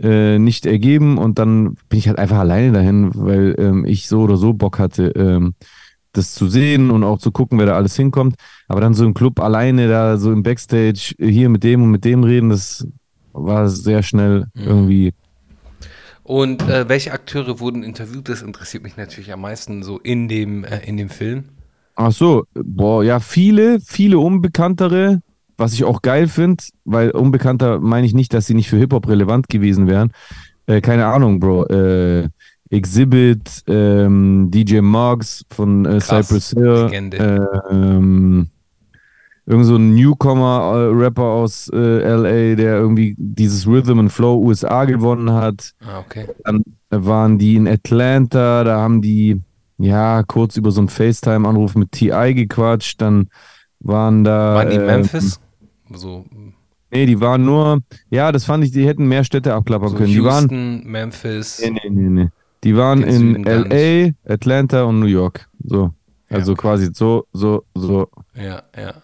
äh, 0.00 0.38
nicht 0.38 0.66
ergeben 0.66 1.18
und 1.18 1.38
dann 1.38 1.74
bin 1.88 1.98
ich 1.98 2.08
halt 2.08 2.18
einfach 2.18 2.38
alleine 2.38 2.72
dahin, 2.72 3.10
weil 3.14 3.54
ähm, 3.58 3.84
ich 3.84 4.06
so 4.06 4.20
oder 4.22 4.36
so 4.36 4.52
Bock 4.52 4.78
hatte, 4.78 5.08
ähm, 5.16 5.54
das 6.18 6.34
zu 6.34 6.48
sehen 6.48 6.90
und 6.90 7.04
auch 7.04 7.18
zu 7.18 7.32
gucken, 7.32 7.58
wer 7.58 7.66
da 7.66 7.76
alles 7.76 7.96
hinkommt. 7.96 8.36
Aber 8.68 8.80
dann 8.80 8.94
so 8.94 9.04
im 9.06 9.14
Club 9.14 9.40
alleine 9.40 9.88
da 9.88 10.18
so 10.18 10.32
im 10.32 10.42
Backstage 10.42 11.14
hier 11.18 11.48
mit 11.48 11.64
dem 11.64 11.82
und 11.82 11.90
mit 11.90 12.04
dem 12.04 12.24
reden, 12.24 12.50
das 12.50 12.86
war 13.32 13.68
sehr 13.68 14.02
schnell 14.02 14.46
Mhm. 14.54 14.62
irgendwie 14.64 15.12
Und 16.22 16.68
äh, 16.68 16.88
welche 16.88 17.12
Akteure 17.12 17.58
wurden 17.60 17.82
interviewt? 17.82 18.28
Das 18.28 18.42
interessiert 18.42 18.82
mich 18.82 18.96
natürlich 18.96 19.32
am 19.32 19.40
meisten 19.40 19.82
so 19.82 19.98
in 19.98 20.28
dem, 20.28 20.64
äh, 20.64 20.80
in 20.86 20.96
dem 20.96 21.08
Film. 21.08 21.44
Ach 21.96 22.12
so, 22.12 22.44
boah, 22.54 23.02
ja, 23.02 23.18
viele, 23.20 23.80
viele 23.80 24.18
Unbekanntere, 24.18 25.20
was 25.56 25.72
ich 25.72 25.84
auch 25.84 26.02
geil 26.02 26.28
finde, 26.28 26.64
weil 26.84 27.10
Unbekannter 27.10 27.80
meine 27.80 28.06
ich 28.06 28.14
nicht, 28.14 28.32
dass 28.34 28.46
sie 28.46 28.54
nicht 28.54 28.68
für 28.68 28.76
Hip-Hop 28.76 29.08
relevant 29.08 29.48
gewesen 29.48 29.88
wären. 29.88 30.12
Äh, 30.66 30.80
keine 30.80 31.06
Ahnung, 31.06 31.40
Bro. 31.40 31.66
Äh, 31.66 32.28
Exhibit, 32.70 33.62
ähm, 33.66 34.50
DJ 34.50 34.80
Moggs 34.80 35.44
von 35.50 35.84
äh, 35.84 35.98
Krass, 35.98 36.28
Cypress 36.28 36.50
Hill, 36.50 36.90
äh, 36.92 37.74
ähm, 37.74 38.48
irgend 39.46 39.66
so 39.66 39.76
ein 39.76 39.94
Newcomer-Rapper 39.94 41.22
aus 41.22 41.70
äh, 41.72 41.76
LA, 41.76 42.56
der 42.56 42.76
irgendwie 42.76 43.14
dieses 43.16 43.66
Rhythm 43.66 43.98
and 44.00 44.12
Flow 44.12 44.38
USA 44.44 44.84
gewonnen 44.84 45.32
hat. 45.32 45.72
Ah, 45.80 46.00
okay. 46.00 46.26
Dann 46.44 46.62
waren 46.90 47.38
die 47.38 47.56
in 47.56 47.66
Atlanta, 47.66 48.64
da 48.64 48.78
haben 48.78 49.00
die 49.00 49.40
ja 49.78 50.22
kurz 50.24 50.56
über 50.56 50.70
so 50.70 50.80
einen 50.80 50.88
FaceTime-Anruf 50.88 51.74
mit 51.74 51.92
TI 51.92 52.34
gequatscht. 52.34 53.00
Dann 53.00 53.28
waren 53.80 54.24
da. 54.24 54.56
Waren 54.56 54.70
die 54.70 54.76
in 54.76 54.82
ähm, 54.82 54.86
Memphis? 54.86 55.40
So 55.94 56.26
Nee, 56.90 57.06
die 57.06 57.20
waren 57.20 57.44
nur. 57.44 57.80
Ja, 58.10 58.32
das 58.32 58.44
fand 58.44 58.64
ich, 58.64 58.70
die 58.70 58.86
hätten 58.86 59.06
mehr 59.06 59.24
Städte 59.24 59.54
abklappern 59.54 59.90
so 59.90 59.96
können. 59.96 60.12
Die 60.12 60.24
waren. 60.24 60.48
Houston, 60.48 60.90
Memphis. 60.90 61.60
Nee, 61.62 61.70
nee, 61.70 61.90
nee, 61.90 62.08
nee. 62.08 62.28
Die 62.64 62.76
waren 62.76 63.02
in 63.02 63.44
LA, 63.44 64.10
Atlanta 64.26 64.82
und 64.84 65.00
New 65.00 65.06
York. 65.06 65.48
So. 65.64 65.92
Also 66.30 66.52
Ja. 66.52 66.56
quasi 66.58 66.90
so, 66.92 67.26
so, 67.32 67.64
so. 67.74 68.08
Ja, 68.34 68.62
ja. 68.76 68.94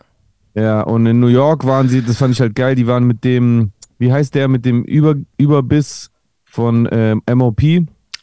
Ja, 0.55 0.83
und 0.83 1.07
in 1.07 1.19
New 1.21 1.29
York 1.29 1.65
waren 1.65 1.89
sie, 1.89 2.03
das 2.03 2.17
fand 2.17 2.35
ich 2.35 2.41
halt 2.41 2.55
geil, 2.55 2.75
die 2.77 2.87
waren 2.87 3.05
mit 3.05 3.25
dem, 3.25 3.73
wie 3.99 4.13
heißt 4.13 4.35
der, 4.35 4.47
mit 4.49 4.65
dem 4.65 4.85
Über, 4.85 5.17
Überbiss 5.37 6.11
von 6.45 6.89
ähm, 6.93 7.23
MOP? 7.33 7.61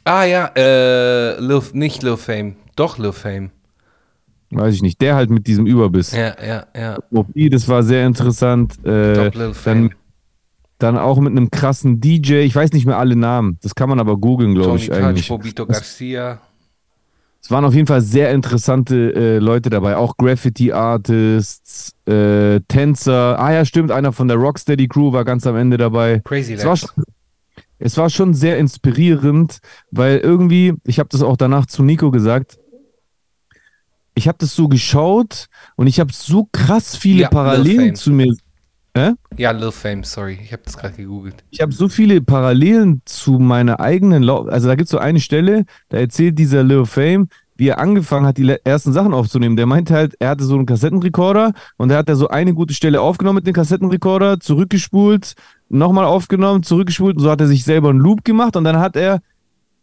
Ah 0.06 0.24
ja, 0.24 0.50
äh, 0.56 1.40
Lil, 1.40 1.62
nicht 1.74 2.04
Lil 2.04 2.18
Fame. 2.18 2.56
Doch 2.76 2.98
Lil 2.98 3.12
Fame. 3.12 3.52
Weiß 4.50 4.74
ich 4.74 4.82
nicht, 4.82 5.00
der 5.02 5.16
halt 5.16 5.30
mit 5.30 5.48
diesem 5.48 5.66
Überbiss. 5.66 6.12
Ja, 6.12 6.36
ja, 6.46 6.66
ja. 6.76 6.98
MOP, 7.10 7.28
das 7.50 7.68
war 7.68 7.84
sehr 7.84 8.06
interessant. 8.06 8.76
Äh, 8.86 9.30
Lil 9.30 9.54
Fame. 9.54 9.90
dann, 9.90 9.96
dann 10.82 10.98
auch 10.98 11.20
mit 11.20 11.32
einem 11.32 11.52
krassen 11.52 12.00
DJ, 12.00 12.40
ich 12.42 12.56
weiß 12.56 12.72
nicht 12.74 12.86
mehr 12.86 12.98
alle 12.98 13.16
Namen, 13.16 13.58
das 13.62 13.76
kann 13.76 13.90
man 13.90 14.00
aber 14.00 14.18
googeln, 14.18 14.56
glaube 14.56 14.78
ich 14.78 14.88
Touch, 14.88 14.98
eigentlich. 14.98 15.28
Bobito 15.28 15.66
Garcia. 15.66 16.40
Es 17.44 17.50
waren 17.50 17.66
auf 17.66 17.74
jeden 17.74 17.88
Fall 17.88 18.02
sehr 18.02 18.32
interessante 18.32 19.14
äh, 19.16 19.38
Leute 19.40 19.70
dabei, 19.70 19.98
auch 19.98 20.16
Graffiti-Artists, 20.18 21.96
äh, 22.08 22.60
Tänzer. 22.68 23.40
Ah 23.40 23.52
ja, 23.52 23.66
stimmt, 23.66 23.92
einer 23.92 24.12
von 24.12 24.28
der 24.28 24.38
Rocksteady 24.38 24.88
Crew 24.88 25.12
war 25.12 25.26
ganz 25.26 25.48
am 25.48 25.56
Ende 25.56 25.78
dabei. 25.78 26.22
Crazy 26.24 26.54
Es 26.54 26.66
war, 26.66 26.78
schon, 26.78 26.90
es 27.80 27.98
war 27.98 28.10
schon 28.12 28.36
sehr 28.36 28.60
inspirierend, 28.60 29.58
weil 29.90 30.18
irgendwie, 30.18 30.74
ich 30.86 31.00
habe 31.00 31.10
das 31.10 31.24
auch 31.24 31.36
danach 31.36 31.66
zu 31.66 31.82
Nico 31.84 32.12
gesagt, 32.12 32.60
ich 34.14 34.28
habe 34.28 34.38
das 34.40 34.56
so 34.56 34.68
geschaut 34.68 35.48
und 35.76 35.88
ich 35.88 36.00
habe 36.00 36.12
so 36.14 36.48
krass 36.52 36.96
viele 36.96 37.22
Ja. 37.22 37.30
Parallelen 37.30 37.96
zu 37.96 38.12
mir. 38.12 38.36
Äh? 38.94 39.14
Ja, 39.38 39.52
Lil 39.52 39.72
Fame, 39.72 40.04
sorry. 40.04 40.40
Ich 40.44 40.52
habe 40.52 40.64
das 40.66 40.78
gerade 40.78 40.96
gegoogelt. 40.96 41.44
Ich 41.50 41.62
habe 41.62 41.72
so 41.72 41.88
viele 41.88 42.22
Parallelen 42.22 43.02
zu 43.06 43.40
meiner 43.40 43.80
eigenen 43.80 44.22
Lau 44.22 44.48
Also 44.48 44.68
da 44.68 44.76
gibt 44.76 44.88
es 44.88 44.92
so 44.92 44.98
eine 44.98 45.20
Stelle, 45.20 45.66
da 45.90 45.98
erzählt 45.98 46.38
dieser 46.38 46.64
Lil 46.64 46.86
Fame, 46.86 47.30
wie 47.56 47.70
er 47.70 47.80
angefangen 47.80 48.26
hat, 48.26 48.38
die 48.38 48.56
ersten 48.64 48.92
Sachen 48.92 49.14
aufzunehmen. 49.14 49.56
Der 49.56 49.66
meinte 49.66 49.94
halt, 49.94 50.16
er 50.20 50.30
hatte 50.30 50.44
so 50.44 50.56
einen 50.56 50.66
Kassettenrekorder 50.66 51.54
und 51.78 51.90
er 51.92 52.00
hat 52.00 52.10
da 52.10 52.16
so 52.16 52.28
eine 52.28 52.54
gute 52.54 52.74
Stelle 52.74 53.00
aufgenommen 53.00 53.38
mit 53.38 53.48
dem 53.48 53.54
Kassettenrekorder, 53.54 54.40
zurückgespult, 54.40 55.36
nochmal 55.70 56.06
aufgenommen, 56.06 56.64
zurückgespult 56.64 57.18
und 57.18 57.24
so 57.24 57.32
hat 57.32 57.40
er 57.40 57.48
sich 57.48 57.64
selber 57.64 57.90
einen 57.90 58.00
Loop 58.00 58.26
gemacht 58.26 58.56
und 58.58 58.64
dann 58.64 58.80
hat 58.80 58.96
er 58.96 59.22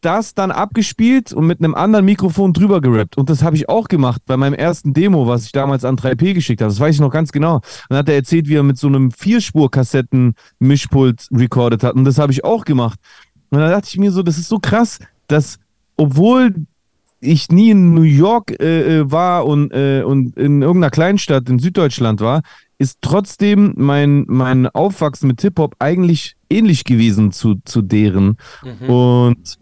das 0.00 0.34
dann 0.34 0.50
abgespielt 0.50 1.32
und 1.32 1.46
mit 1.46 1.60
einem 1.60 1.74
anderen 1.74 2.04
Mikrofon 2.04 2.52
drüber 2.52 2.80
gerappt. 2.80 3.16
Und 3.16 3.30
das 3.30 3.42
habe 3.42 3.56
ich 3.56 3.68
auch 3.68 3.88
gemacht 3.88 4.22
bei 4.26 4.36
meinem 4.36 4.54
ersten 4.54 4.92
Demo, 4.92 5.26
was 5.26 5.44
ich 5.44 5.52
damals 5.52 5.84
an 5.84 5.96
3P 5.96 6.34
geschickt 6.34 6.60
habe. 6.60 6.70
Das 6.70 6.80
weiß 6.80 6.96
ich 6.96 7.00
noch 7.00 7.10
ganz 7.10 7.32
genau. 7.32 7.60
Dann 7.88 7.98
hat 7.98 8.08
er 8.08 8.14
erzählt, 8.14 8.48
wie 8.48 8.56
er 8.56 8.62
mit 8.62 8.78
so 8.78 8.86
einem 8.86 9.10
Vierspur-Kassetten-Mischpult 9.10 11.28
recorded 11.32 11.82
hat. 11.82 11.94
Und 11.94 12.04
das 12.04 12.18
habe 12.18 12.32
ich 12.32 12.44
auch 12.44 12.64
gemacht. 12.64 12.98
Und 13.50 13.58
dann 13.58 13.70
dachte 13.70 13.88
ich 13.88 13.98
mir 13.98 14.12
so, 14.12 14.22
das 14.22 14.38
ist 14.38 14.48
so 14.48 14.58
krass, 14.58 14.98
dass 15.26 15.58
obwohl 15.96 16.54
ich 17.20 17.48
nie 17.48 17.70
in 17.70 17.94
New 17.94 18.02
York 18.02 18.60
äh, 18.60 19.00
äh, 19.00 19.10
war 19.10 19.46
und, 19.46 19.72
äh, 19.72 20.02
und 20.02 20.36
in 20.36 20.62
irgendeiner 20.62 20.90
Kleinstadt 20.90 21.48
in 21.48 21.58
Süddeutschland 21.58 22.20
war, 22.20 22.42
ist 22.78 22.98
trotzdem 23.00 23.74
mein, 23.76 24.24
mein 24.28 24.68
Aufwachsen 24.68 25.26
mit 25.26 25.40
Hip-Hop 25.40 25.74
eigentlich 25.80 26.36
ähnlich 26.48 26.84
gewesen 26.84 27.32
zu, 27.32 27.56
zu 27.64 27.82
deren. 27.82 28.36
Und 28.86 29.58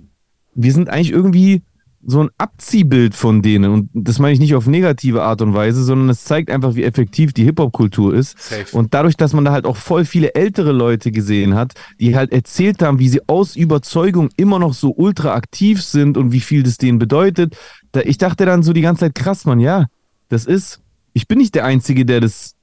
wir 0.57 0.73
sind 0.73 0.89
eigentlich 0.89 1.13
irgendwie 1.13 1.63
so 2.09 2.23
ein 2.23 2.31
Abziehbild 2.39 3.17
von 3.17 3.43
denen. 3.43 3.73
Und 3.73 3.91
das 3.93 4.21
meine 4.21 4.33
ich 4.33 4.39
nicht 4.39 4.55
auf 4.55 4.67
negative 4.67 5.23
Art 5.23 5.43
und 5.43 5.55
Weise, 5.55 5.83
sondern 5.83 6.09
es 6.09 6.25
zeigt 6.25 6.51
einfach, 6.51 6.77
wie 6.77 6.85
effektiv 6.85 7.33
die 7.33 7.43
Hip-Hop-Kultur 7.45 8.15
ist. 8.15 8.39
Safe. 8.39 8.77
Und 8.77 8.95
dadurch, 8.95 9.17
dass 9.17 9.33
man 9.33 9.45
da 9.45 9.51
halt 9.51 9.67
auch 9.67 9.77
voll 9.77 10.05
viele 10.05 10.35
ältere 10.35 10.71
Leute 10.71 11.11
gesehen 11.11 11.57
hat, 11.57 11.73
die 11.99 12.15
halt 12.15 12.33
erzählt 12.33 12.81
haben, 12.81 13.01
wie 13.01 13.09
sie 13.09 13.23
aus 13.27 13.57
Überzeugung 13.57 14.29
immer 14.37 14.61
noch 14.61 14.73
so 14.73 14.95
ultra 14.97 15.35
aktiv 15.35 15.83
sind 15.83 16.17
und 16.17 16.31
wie 16.31 16.41
viel 16.41 16.63
das 16.63 16.77
denen 16.77 17.01
bedeutet, 17.01 17.57
da, 17.91 18.03
ich 18.03 18.19
dachte 18.19 18.47
dann 18.47 18.63
so 18.63 18.73
die 18.73 18.83
ganze 18.83 19.01
Zeit, 19.01 19.17
krass, 19.17 19.45
Mann, 19.45 19.59
ja, 19.59 19.87
das 20.29 20.47
ist, 20.47 20.81
ich 21.13 21.27
bin 21.27 21.39
nicht 21.39 21.57
der 21.57 21.65
Einzige, 21.65 22.05
der 22.05 22.21
das 22.21 22.55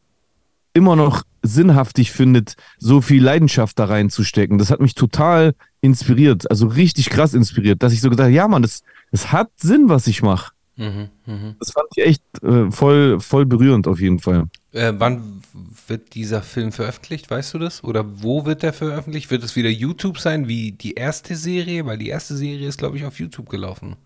immer 0.74 0.96
noch 0.96 1.24
sinnhaftig 1.44 2.12
findet, 2.12 2.56
so 2.80 3.02
viel 3.02 3.22
Leidenschaft 3.22 3.78
da 3.78 3.86
reinzustecken. 3.86 4.58
Das 4.58 4.72
hat 4.72 4.80
mich 4.80 4.96
total 4.96 5.54
inspiriert, 5.82 6.50
also 6.50 6.68
richtig 6.68 7.10
krass 7.10 7.34
inspiriert, 7.34 7.84
dass 7.84 7.94
ich 7.94 8.02
so 8.02 8.10
gedacht 8.10 8.26
habe, 8.26 8.34
ja, 8.34 8.48
Mann, 8.48 8.62
das, 8.62 8.82
das 9.12 9.32
hat 9.32 9.50
Sinn, 9.58 9.90
was 9.90 10.08
ich 10.08 10.24
mache. 10.24 10.54
Mhm, 10.76 11.10
mhm. 11.26 11.56
Das 11.60 11.72
fand 11.72 11.86
ich 11.96 12.04
echt 12.04 12.24
äh, 12.42 12.72
voll, 12.72 13.20
voll 13.20 13.46
berührend 13.46 13.88
auf 13.88 14.00
jeden 14.00 14.20
Fall. 14.20 14.46
Äh, 14.72 14.94
wann 14.98 15.42
wird 15.88 16.16
dieser 16.16 16.42
Film 16.42 16.72
veröffentlicht? 16.72 17.30
Weißt 17.30 17.54
du 17.54 17.60
das? 17.60 17.84
Oder 17.84 18.24
wo 18.24 18.46
wird 18.46 18.64
der 18.64 18.74
veröffentlicht? 18.74 19.30
Wird 19.30 19.44
es 19.44 19.56
wieder 19.56 19.70
YouTube 19.70 20.18
sein, 20.18 20.48
wie 20.48 20.72
die 20.72 20.94
erste 20.94 21.36
Serie? 21.36 21.86
Weil 21.86 22.00
die 22.00 22.08
erste 22.08 22.36
Serie 22.36 22.68
ist, 22.68 22.80
glaube 22.80 22.98
ich, 22.98 23.06
auf 23.06 23.20
YouTube 23.20 23.50
gelaufen. 23.50 23.98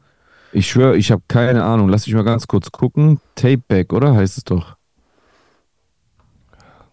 Ich 0.51 0.69
schwöre, 0.69 0.97
ich 0.97 1.11
habe 1.11 1.21
keine 1.27 1.63
Ahnung. 1.63 1.87
Lass 1.87 2.05
mich 2.05 2.15
mal 2.15 2.23
ganz 2.23 2.47
kurz 2.47 2.71
gucken. 2.71 3.21
Tapeback, 3.35 3.93
oder? 3.93 4.15
Heißt 4.15 4.37
es 4.37 4.43
doch. 4.43 4.76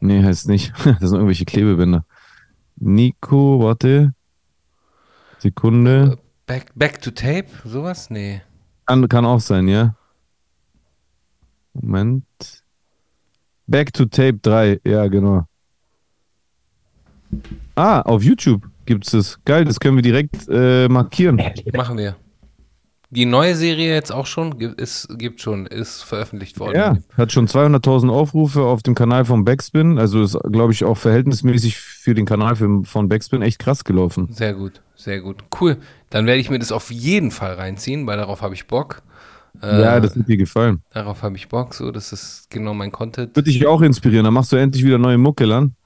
Nee, 0.04 0.22
heißt 0.22 0.48
nicht. 0.48 0.72
Das 0.84 1.08
sind 1.08 1.14
irgendwelche 1.14 1.46
Klebebänder. 1.46 2.04
Nico, 2.76 3.60
warte. 3.60 4.12
Sekunde. 5.38 6.18
Back, 6.46 6.66
back 6.74 7.00
to 7.00 7.10
Tape? 7.10 7.46
Sowas? 7.64 8.10
Nee. 8.10 8.42
Kann, 8.84 9.08
kann 9.08 9.24
auch 9.24 9.40
sein, 9.40 9.66
ja. 9.66 9.96
Moment. 11.72 12.24
Back 13.66 13.94
to 13.94 14.04
Tape 14.04 14.38
3, 14.42 14.80
ja, 14.84 15.06
genau. 15.08 15.46
Ah, 17.74 18.02
auf 18.02 18.22
YouTube 18.22 18.68
gibt 18.84 19.06
es 19.06 19.12
das. 19.12 19.44
Geil, 19.46 19.64
das 19.64 19.80
können 19.80 19.96
wir 19.96 20.02
direkt 20.02 20.46
äh, 20.50 20.86
markieren. 20.86 21.40
Machen 21.72 21.96
wir. 21.96 22.14
Die 23.14 23.26
neue 23.26 23.54
Serie 23.54 23.94
jetzt 23.94 24.10
auch 24.10 24.26
schon? 24.26 24.60
Ist, 24.60 25.08
gibt 25.18 25.40
schon, 25.40 25.66
ist 25.66 26.02
veröffentlicht 26.02 26.58
worden. 26.58 26.74
Ja, 26.74 26.96
hat 27.16 27.30
schon 27.30 27.46
200.000 27.46 28.10
Aufrufe 28.10 28.62
auf 28.62 28.82
dem 28.82 28.96
Kanal 28.96 29.24
von 29.24 29.44
Backspin. 29.44 30.00
Also 30.00 30.22
ist, 30.22 30.36
glaube 30.50 30.72
ich, 30.72 30.82
auch 30.84 30.96
verhältnismäßig 30.96 31.78
für 31.78 32.14
den 32.14 32.26
Kanal 32.26 32.56
von 32.56 33.08
Backspin 33.08 33.42
echt 33.42 33.60
krass 33.60 33.84
gelaufen. 33.84 34.28
Sehr 34.32 34.54
gut, 34.54 34.82
sehr 34.96 35.20
gut. 35.20 35.44
Cool. 35.60 35.76
Dann 36.10 36.26
werde 36.26 36.40
ich 36.40 36.50
mir 36.50 36.58
das 36.58 36.72
auf 36.72 36.90
jeden 36.90 37.30
Fall 37.30 37.54
reinziehen, 37.54 38.04
weil 38.08 38.16
darauf 38.16 38.42
habe 38.42 38.54
ich 38.54 38.66
Bock. 38.66 39.02
Äh, 39.62 39.80
ja, 39.80 40.00
das 40.00 40.16
wird 40.16 40.28
dir 40.28 40.36
gefallen. 40.36 40.82
Darauf 40.90 41.22
habe 41.22 41.36
ich 41.36 41.48
Bock. 41.48 41.74
So, 41.74 41.92
das 41.92 42.12
ist 42.12 42.50
genau 42.50 42.74
mein 42.74 42.90
Content. 42.90 43.36
Wird 43.36 43.46
dich 43.46 43.64
auch 43.64 43.80
inspirieren. 43.82 44.24
Dann 44.24 44.34
machst 44.34 44.50
du 44.50 44.56
endlich 44.56 44.84
wieder 44.84 44.98
neue 44.98 45.18
Mucke 45.18 45.44
an. 45.54 45.74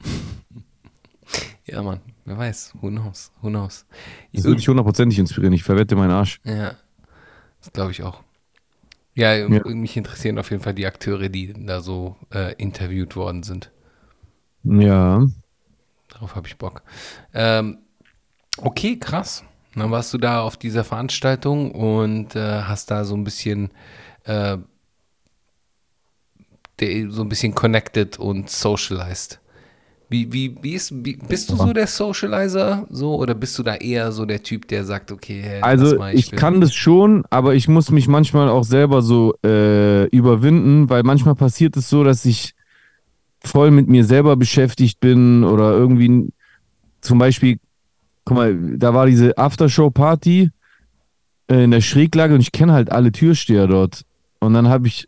Ja, 1.71 1.83
Mann. 1.83 2.01
Wer 2.25 2.39
weiß. 2.39 2.73
Who 2.81 2.89
knows? 2.89 3.31
Who 3.43 3.49
knows? 3.49 3.85
Das 4.33 4.45
würde 4.45 4.57
dich 4.57 4.69
hundertprozentig 4.69 5.19
inspirieren. 5.19 5.53
Ich 5.53 5.65
verwette 5.65 5.97
meinen 5.97 6.13
Arsch. 6.13 6.41
Ja, 6.43 6.73
das 7.61 7.73
glaube 7.73 7.91
ich 7.93 8.03
auch. 8.03 8.23
Ja, 9.15 9.35
Ja. 9.35 9.49
mich 9.67 9.97
interessieren 9.97 10.39
auf 10.39 10.51
jeden 10.51 10.63
Fall 10.63 10.75
die 10.75 10.87
Akteure, 10.87 11.29
die 11.29 11.53
da 11.67 11.81
so 11.81 12.17
äh, 12.33 12.55
interviewt 12.55 13.17
worden 13.17 13.43
sind. 13.43 13.73
Ja. 14.63 15.27
Darauf 16.09 16.37
habe 16.37 16.47
ich 16.47 16.57
Bock. 16.57 16.83
Ähm, 17.35 17.79
okay, 18.59 18.99
krass. 18.99 19.45
Dann 19.75 19.91
warst 19.91 20.13
du 20.15 20.19
da 20.19 20.41
auf 20.43 20.57
dieser 20.57 20.85
Veranstaltung 20.85 21.73
und 21.73 22.35
äh, 22.35 22.63
hast 22.63 22.91
da 22.91 23.05
so 23.05 23.17
ein 23.17 23.25
bisschen 23.25 23.71
äh, 24.25 24.59
so 27.09 27.23
ein 27.23 27.29
bisschen 27.29 27.55
connected 27.55 28.19
und 28.19 28.51
socialized. 28.51 29.41
Wie, 30.11 30.33
wie, 30.33 30.57
wie 30.63 30.73
ist, 30.73 30.93
wie, 31.05 31.17
bist 31.17 31.51
du 31.51 31.57
so 31.57 31.73
der 31.75 31.87
Socializer 31.87 32.87
so 32.89 33.17
oder 33.17 33.35
bist 33.35 33.59
du 33.59 33.63
da 33.63 33.75
eher 33.75 34.11
so 34.11 34.25
der 34.25 34.43
Typ, 34.43 34.67
der 34.69 34.85
sagt, 34.85 35.13
okay, 35.13 35.43
hey, 35.43 35.61
Also 35.61 35.97
mal, 35.99 36.15
ich 36.15 36.33
will- 36.33 36.39
kann 36.39 36.63
das 36.63 36.75
schon, 36.75 37.25
aber 37.29 37.55
ich 37.55 37.69
muss 37.69 37.91
mich 37.91 38.09
manchmal 38.09 38.49
auch 38.49 38.65
selber 38.65 39.03
so 39.03 39.35
äh, 39.45 40.07
überwinden, 40.07 40.89
weil 40.89 41.03
manchmal 41.03 41.35
passiert 41.35 41.77
es 41.77 41.91
so, 41.91 42.05
dass 42.05 42.25
ich 42.25 42.55
voll 43.45 43.71
mit 43.71 43.89
mir 43.89 44.05
selber 44.05 44.37
beschäftigt 44.37 44.99
bin 45.01 45.45
oder 45.45 45.73
irgendwie 45.73 46.31
zum 47.03 47.19
Beispiel, 47.19 47.59
guck 48.25 48.37
mal, 48.37 48.57
da 48.79 48.95
war 48.95 49.07
diese 49.07 49.37
Aftershow-Party 49.37 50.51
äh, 51.51 51.65
in 51.65 51.71
der 51.71 51.83
Schräglage 51.83 52.35
und 52.35 52.41
ich 52.41 52.53
kenne 52.53 52.73
halt 52.73 52.91
alle 52.91 53.13
Türsteher 53.13 53.67
dort. 53.67 54.03
Und 54.41 54.55
dann 54.55 54.69
habe 54.69 54.89
ich 54.89 55.07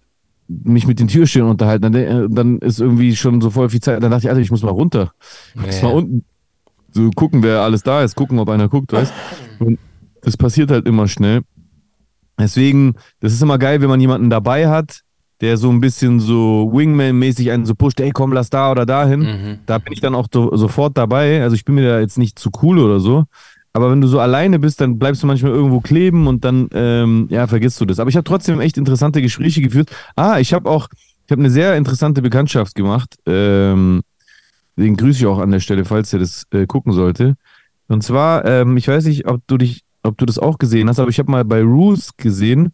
mich 0.64 0.86
mit 0.86 0.98
den 0.98 1.09
Türstehern 1.09 1.48
unterhalten. 1.48 1.92
Dann, 1.92 1.94
äh, 1.94 2.28
dann 2.28 2.59
ist 2.59 2.80
irgendwie 2.80 3.14
schon 3.14 3.40
so 3.40 3.51
voll 3.51 3.68
viel 3.70 3.80
Zeit. 3.80 4.03
Dann 4.03 4.11
dachte 4.11 4.24
ich, 4.24 4.28
Alter, 4.28 4.40
ich 4.40 4.51
muss 4.51 4.62
mal 4.62 4.70
runter. 4.70 5.12
Ich 5.55 5.66
muss 5.66 5.82
mal 5.82 5.92
unten 5.92 6.24
so 6.92 7.11
gucken, 7.11 7.42
wer 7.42 7.61
alles 7.61 7.82
da 7.82 8.03
ist, 8.03 8.16
gucken, 8.16 8.38
ob 8.38 8.48
einer 8.48 8.68
guckt, 8.68 8.92
weißt 8.92 9.12
Und 9.61 9.78
das 10.22 10.36
passiert 10.36 10.70
halt 10.70 10.86
immer 10.86 11.09
schnell. 11.09 11.42
Deswegen, 12.38 12.94
das 13.20 13.32
ist 13.32 13.42
immer 13.42 13.59
geil, 13.59 13.80
wenn 13.80 13.88
man 13.88 14.01
jemanden 14.01 14.30
dabei 14.30 14.68
hat, 14.68 15.03
der 15.40 15.57
so 15.57 15.70
ein 15.70 15.80
bisschen 15.80 16.20
so 16.20 16.70
Wingman-mäßig 16.72 17.53
einen 17.53 17.64
so 17.64 17.74
pusht, 17.74 18.01
ey, 18.01 18.11
komm, 18.11 18.32
lass 18.32 18.51
da 18.51 18.70
oder 18.70 18.86
dahin. 18.86 19.20
Mhm. 19.20 19.59
Da 19.66 19.78
bin 19.78 19.92
ich 19.92 20.01
dann 20.01 20.14
auch 20.14 20.26
so, 20.32 20.55
sofort 20.57 20.98
dabei. 20.98 21.42
Also 21.42 21.55
ich 21.55 21.64
bin 21.64 21.76
mir 21.76 21.88
da 21.88 22.01
jetzt 22.01 22.18
nicht 22.18 22.38
zu 22.38 22.51
cool 22.62 22.78
oder 22.78 23.01
so. 23.01 23.24
Aber 23.73 23.91
wenn 23.91 24.01
du 24.01 24.09
so 24.09 24.18
alleine 24.18 24.59
bist, 24.59 24.81
dann 24.81 24.99
bleibst 24.99 25.23
du 25.23 25.27
manchmal 25.27 25.53
irgendwo 25.53 25.81
kleben 25.81 26.27
und 26.27 26.45
dann, 26.45 26.68
ähm, 26.73 27.29
ja, 27.31 27.47
vergisst 27.47 27.81
du 27.81 27.85
das. 27.85 28.01
Aber 28.01 28.11
ich 28.11 28.16
habe 28.16 28.25
trotzdem 28.25 28.61
echt 28.61 28.77
interessante 28.77 29.23
Gespräche 29.23 29.61
geführt. 29.62 29.91
Ah, 30.16 30.41
ich 30.41 30.53
habe 30.53 30.68
auch, 30.68 30.89
ich 31.27 31.31
habe 31.31 31.41
eine 31.41 31.51
sehr 31.51 31.77
interessante 31.77 32.21
Bekanntschaft 32.21 32.75
gemacht. 32.75 33.16
Ähm, 33.27 34.03
den 34.77 34.97
grüße 34.97 35.21
ich 35.21 35.27
auch 35.27 35.39
an 35.39 35.53
der 35.53 35.61
Stelle, 35.61 35.85
falls 35.85 36.12
er 36.12 36.18
das 36.18 36.47
äh, 36.51 36.66
gucken 36.66 36.93
sollte. 36.93 37.37
Und 37.87 38.03
zwar, 38.03 38.45
ähm, 38.45 38.77
ich 38.77 38.89
weiß 38.89 39.05
nicht, 39.05 39.27
ob 39.29 39.47
du 39.47 39.57
dich, 39.57 39.83
ob 40.03 40.16
du 40.18 40.27
das 40.27 40.39
auch 40.39 40.59
gesehen 40.59 40.89
hast, 40.89 40.99
aber 40.99 41.11
ich 41.11 41.18
habe 41.18 41.31
mal 41.31 41.45
bei 41.45 41.62
Roos 41.62 42.16
gesehen, 42.16 42.73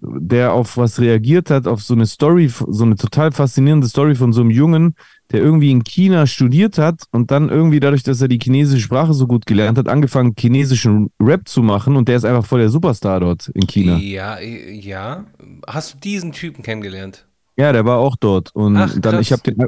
der 0.00 0.52
auf 0.52 0.76
was 0.76 1.00
reagiert 1.00 1.50
hat, 1.50 1.66
auf 1.66 1.82
so 1.82 1.94
eine 1.94 2.06
Story, 2.06 2.48
so 2.48 2.84
eine 2.84 2.96
total 2.96 3.32
faszinierende 3.32 3.88
Story 3.88 4.14
von 4.14 4.32
so 4.32 4.40
einem 4.42 4.50
Jungen, 4.50 4.94
der 5.32 5.40
irgendwie 5.40 5.70
in 5.70 5.84
China 5.84 6.26
studiert 6.26 6.78
hat 6.78 7.02
und 7.12 7.30
dann 7.30 7.48
irgendwie 7.48 7.80
dadurch, 7.80 8.02
dass 8.02 8.20
er 8.20 8.28
die 8.28 8.38
chinesische 8.42 8.82
Sprache 8.82 9.12
so 9.12 9.26
gut 9.26 9.46
gelernt 9.46 9.76
hat, 9.78 9.88
angefangen 9.88 10.34
chinesischen 10.38 11.10
Rap 11.20 11.46
zu 11.48 11.62
machen 11.62 11.96
und 11.96 12.08
der 12.08 12.16
ist 12.16 12.24
einfach 12.24 12.46
voll 12.46 12.60
der 12.60 12.70
Superstar 12.70 13.20
dort 13.20 13.48
in 13.48 13.66
China. 13.66 13.96
Ja, 13.98 14.38
ja. 14.40 15.24
Hast 15.66 15.94
du 15.94 15.98
diesen 15.98 16.32
Typen 16.32 16.62
kennengelernt? 16.62 17.26
Ja, 17.56 17.72
der 17.72 17.84
war 17.84 17.98
auch 17.98 18.16
dort 18.16 18.54
und 18.54 18.76
Ach, 18.76 18.94
dann 18.98 19.14
krass. 19.14 19.20
ich 19.20 19.32
habe 19.32 19.42
den 19.42 19.66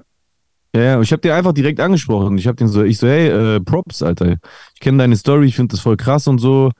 ja, 0.74 0.82
ja, 0.82 1.00
ich 1.00 1.10
habe 1.10 1.20
den 1.20 1.32
einfach 1.32 1.52
direkt 1.52 1.80
angesprochen. 1.80 2.38
Ich 2.38 2.46
habe 2.46 2.56
den 2.56 2.68
so, 2.68 2.84
ich 2.84 2.98
so, 2.98 3.08
hey, 3.08 3.56
äh, 3.56 3.60
Props, 3.60 4.02
Alter. 4.02 4.36
Ich 4.74 4.80
kenne 4.80 4.98
deine 4.98 5.16
Story, 5.16 5.46
ich 5.46 5.56
finde 5.56 5.72
das 5.72 5.80
voll 5.80 5.96
krass 5.96 6.28
und 6.28 6.38
so. 6.38 6.70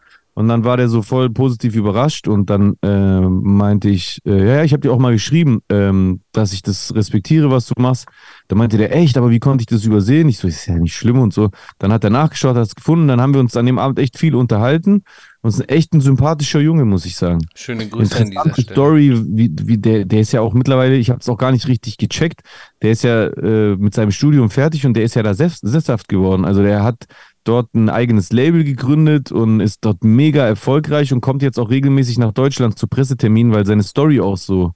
Und 0.41 0.49
dann 0.49 0.65
war 0.65 0.79
der 0.79 0.89
so 0.89 1.03
voll 1.03 1.29
positiv 1.29 1.77
überrascht 1.77 2.27
und 2.27 2.49
dann 2.49 2.75
äh, 2.81 3.21
meinte 3.21 3.91
ich, 3.91 4.23
äh, 4.25 4.57
ja, 4.57 4.65
ich 4.65 4.73
habe 4.73 4.81
dir 4.81 4.91
auch 4.91 4.99
mal 4.99 5.13
geschrieben, 5.13 5.61
ähm, 5.69 6.23
dass 6.33 6.55
ich 6.55 6.63
das 6.63 6.95
respektiere, 6.95 7.51
was 7.51 7.67
du 7.67 7.75
machst. 7.77 8.07
Da 8.49 8.57
meinte 8.57 8.79
der, 8.79 8.97
echt, 8.97 9.19
aber 9.19 9.29
wie 9.29 9.39
konnte 9.39 9.61
ich 9.61 9.67
das 9.67 9.85
übersehen? 9.85 10.31
Ich 10.31 10.39
so, 10.39 10.49
ist 10.49 10.65
ja 10.65 10.79
nicht 10.79 10.95
schlimm 10.95 11.19
und 11.19 11.35
so. 11.35 11.51
Dann 11.79 11.93
hat 11.93 12.05
er 12.05 12.11
nachgeschaut, 12.11 12.57
hat 12.57 12.67
es 12.67 12.75
gefunden, 12.75 13.07
dann 13.07 13.21
haben 13.21 13.35
wir 13.35 13.41
uns 13.41 13.55
an 13.55 13.67
dem 13.67 13.79
Abend 13.79 13.99
echt 13.99 14.17
viel 14.17 14.35
unterhalten. 14.35 15.03
Und 15.43 15.49
ist 15.49 15.71
echt 15.71 15.95
ein 15.95 16.03
sympathischer 16.03 16.61
Junge, 16.61 16.85
muss 16.85 17.07
ich 17.07 17.17
sagen. 17.17 17.41
Schöne 17.55 17.89
Grüße 17.89 18.15
an 18.15 18.31
dieser 18.31 18.53
Stelle. 18.53 18.73
Story, 18.73 19.23
wie, 19.27 19.51
wie 19.63 19.79
der, 19.79 20.05
der 20.05 20.21
ist 20.21 20.33
ja 20.33 20.43
auch 20.43 20.53
mittlerweile, 20.53 20.97
ich 20.97 21.09
habe 21.09 21.21
es 21.21 21.29
auch 21.31 21.39
gar 21.39 21.51
nicht 21.51 21.67
richtig 21.67 21.97
gecheckt, 21.97 22.43
der 22.83 22.91
ist 22.91 23.05
ja 23.05 23.27
äh, 23.27 23.77
mit 23.77 23.95
seinem 23.95 24.11
Studium 24.11 24.51
fertig 24.51 24.85
und 24.85 24.95
der 24.95 25.05
ist 25.05 25.15
ja 25.15 25.23
da 25.23 25.33
selbst, 25.33 25.67
sesshaft 25.67 26.09
geworden. 26.09 26.45
Also 26.45 26.63
der 26.63 26.83
hat 26.83 27.07
dort 27.45 27.75
ein 27.75 27.89
eigenes 27.89 28.33
Label 28.33 28.65
gegründet 28.65 29.33
und 29.33 29.61
ist 29.61 29.85
dort 29.85 30.05
mega 30.05 30.47
erfolgreich 30.47 31.13
und 31.13 31.21
kommt 31.21 31.43
jetzt 31.43 31.59
auch 31.59 31.71
regelmäßig 31.71 32.19
nach 32.19 32.33
Deutschland 32.33 32.79
zu 32.79 32.87
Presseterminen, 32.87 33.53
weil 33.53 33.67
seine 33.67 33.83
Story 33.83 34.21
auch 34.21 34.37
so 34.37 34.73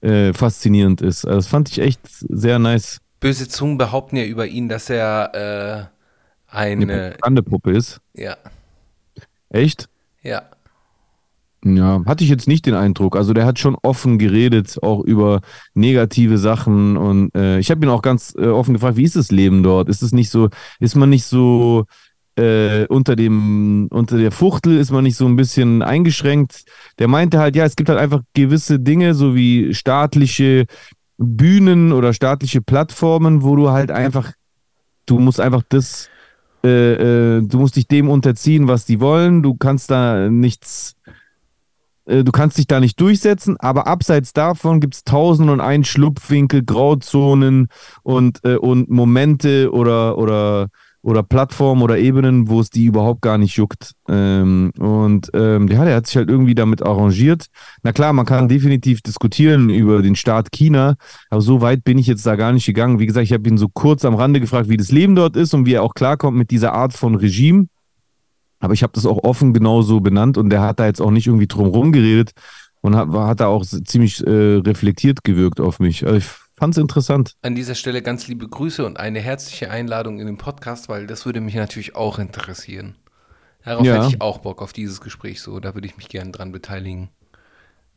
äh, 0.00 0.32
faszinierend 0.32 1.00
ist. 1.00 1.24
Also 1.24 1.38
das 1.38 1.46
fand 1.46 1.70
ich 1.70 1.78
echt 1.78 2.00
sehr 2.06 2.58
nice. 2.58 3.00
Böse 3.20 3.48
Zungen 3.48 3.78
behaupten 3.78 4.16
ja 4.16 4.24
über 4.24 4.46
ihn, 4.46 4.68
dass 4.68 4.90
er 4.90 5.90
äh, 6.50 6.54
eine. 6.54 7.16
Eine 7.22 7.42
Puppe 7.42 7.72
ist. 7.72 8.00
Ja, 8.14 8.36
Echt? 9.50 9.88
ja. 10.22 10.42
Ja, 11.64 12.02
hatte 12.06 12.22
ich 12.22 12.30
jetzt 12.30 12.46
nicht 12.46 12.66
den 12.66 12.74
Eindruck. 12.74 13.16
Also 13.16 13.32
der 13.32 13.44
hat 13.44 13.58
schon 13.58 13.76
offen 13.82 14.18
geredet, 14.18 14.78
auch 14.82 15.00
über 15.00 15.40
negative 15.74 16.38
Sachen. 16.38 16.96
Und 16.96 17.34
äh, 17.34 17.58
ich 17.58 17.70
habe 17.72 17.84
ihn 17.84 17.90
auch 17.90 18.02
ganz 18.02 18.36
äh, 18.38 18.46
offen 18.46 18.74
gefragt, 18.74 18.96
wie 18.96 19.02
ist 19.02 19.16
das 19.16 19.32
Leben 19.32 19.64
dort? 19.64 19.88
Ist 19.88 20.02
es 20.02 20.12
nicht 20.12 20.30
so, 20.30 20.48
ist 20.78 20.94
man 20.94 21.10
nicht 21.10 21.24
so 21.24 21.86
äh, 22.36 22.86
unter 22.86 23.16
dem, 23.16 23.88
unter 23.90 24.18
der 24.18 24.30
Fuchtel, 24.30 24.78
ist 24.78 24.90
man 24.90 25.04
nicht 25.04 25.16
so 25.16 25.26
ein 25.26 25.36
bisschen 25.36 25.82
eingeschränkt? 25.82 26.64
Der 26.98 27.08
meinte 27.08 27.38
halt, 27.38 27.56
ja, 27.56 27.64
es 27.64 27.76
gibt 27.76 27.88
halt 27.88 27.98
einfach 27.98 28.20
gewisse 28.34 28.78
Dinge, 28.78 29.14
so 29.14 29.34
wie 29.34 29.74
staatliche 29.74 30.66
Bühnen 31.18 31.92
oder 31.92 32.12
staatliche 32.12 32.60
Plattformen, 32.60 33.42
wo 33.42 33.56
du 33.56 33.70
halt 33.70 33.90
einfach, 33.90 34.32
du 35.06 35.18
musst 35.18 35.40
einfach 35.40 35.62
das, 35.68 36.08
äh, 36.62 37.38
äh, 37.38 37.42
du 37.42 37.58
musst 37.58 37.76
dich 37.76 37.88
dem 37.88 38.08
unterziehen, 38.08 38.68
was 38.68 38.84
die 38.84 39.00
wollen. 39.00 39.42
Du 39.42 39.54
kannst 39.54 39.90
da 39.90 40.28
nichts 40.28 40.94
äh, 42.06 42.22
du 42.22 42.32
kannst 42.32 42.58
dich 42.58 42.66
da 42.66 42.80
nicht 42.80 43.00
durchsetzen, 43.00 43.56
aber 43.58 43.86
abseits 43.86 44.32
davon 44.32 44.80
gibt 44.80 44.94
es 44.94 45.04
tausend 45.04 45.50
und 45.50 45.60
ein 45.60 45.84
Schlupfwinkel, 45.84 46.64
Grauzonen 46.64 47.68
und, 48.02 48.44
äh, 48.44 48.56
und 48.56 48.90
Momente 48.90 49.72
oder, 49.72 50.18
oder, 50.18 50.68
oder 51.02 51.22
Plattformen 51.22 51.82
oder 51.82 51.98
Ebenen, 51.98 52.48
wo 52.48 52.60
es 52.60 52.70
die 52.70 52.86
überhaupt 52.86 53.22
gar 53.22 53.38
nicht 53.38 53.56
juckt. 53.56 53.92
Ähm, 54.08 54.72
und 54.78 55.30
ähm, 55.34 55.68
ja, 55.68 55.84
der 55.84 55.96
hat 55.96 56.06
sich 56.06 56.16
halt 56.16 56.28
irgendwie 56.28 56.54
damit 56.54 56.82
arrangiert. 56.82 57.46
Na 57.82 57.92
klar, 57.92 58.12
man 58.12 58.26
kann 58.26 58.48
definitiv 58.48 59.02
diskutieren 59.02 59.70
über 59.70 60.02
den 60.02 60.16
Staat 60.16 60.50
China, 60.50 60.96
aber 61.30 61.40
so 61.40 61.60
weit 61.60 61.84
bin 61.84 61.98
ich 61.98 62.06
jetzt 62.06 62.26
da 62.26 62.34
gar 62.36 62.52
nicht 62.52 62.66
gegangen. 62.66 62.98
Wie 62.98 63.06
gesagt, 63.06 63.24
ich 63.24 63.32
habe 63.32 63.48
ihn 63.48 63.58
so 63.58 63.68
kurz 63.68 64.04
am 64.04 64.14
Rande 64.14 64.40
gefragt, 64.40 64.68
wie 64.68 64.76
das 64.76 64.90
Leben 64.90 65.14
dort 65.14 65.36
ist 65.36 65.54
und 65.54 65.66
wie 65.66 65.74
er 65.74 65.82
auch 65.82 65.94
klarkommt 65.94 66.36
mit 66.36 66.50
dieser 66.50 66.72
Art 66.72 66.92
von 66.92 67.14
Regime. 67.14 67.68
Aber 68.58 68.72
ich 68.72 68.82
habe 68.82 68.92
das 68.94 69.06
auch 69.06 69.22
offen 69.22 69.52
genauso 69.52 70.00
benannt 70.00 70.38
und 70.38 70.50
der 70.50 70.62
hat 70.62 70.80
da 70.80 70.86
jetzt 70.86 71.00
auch 71.00 71.10
nicht 71.10 71.26
irgendwie 71.26 71.46
drum 71.46 71.68
rum 71.68 71.92
geredet 71.92 72.32
und 72.80 72.96
hat, 72.96 73.10
hat 73.10 73.40
da 73.40 73.46
auch 73.46 73.64
ziemlich 73.64 74.26
äh, 74.26 74.56
reflektiert 74.56 75.24
gewirkt 75.24 75.60
auf 75.60 75.78
mich. 75.78 76.04
Also 76.06 76.18
ich 76.18 76.45
fand 76.58 76.74
es 76.74 76.78
interessant. 76.78 77.34
An 77.42 77.54
dieser 77.54 77.74
Stelle 77.74 78.02
ganz 78.02 78.28
liebe 78.28 78.48
Grüße 78.48 78.84
und 78.84 78.98
eine 78.98 79.20
herzliche 79.20 79.70
Einladung 79.70 80.20
in 80.20 80.26
den 80.26 80.38
Podcast, 80.38 80.88
weil 80.88 81.06
das 81.06 81.26
würde 81.26 81.40
mich 81.40 81.54
natürlich 81.54 81.94
auch 81.96 82.18
interessieren. 82.18 82.96
Darauf 83.64 83.84
Ja. 83.86 83.96
hätte 83.96 84.08
ich 84.14 84.20
auch 84.20 84.38
Bock 84.38 84.62
auf 84.62 84.72
dieses 84.72 85.00
Gespräch 85.00 85.40
so. 85.40 85.58
Da 85.60 85.74
würde 85.74 85.86
ich 85.88 85.96
mich 85.96 86.08
gerne 86.08 86.30
dran 86.30 86.52
beteiligen. 86.52 87.08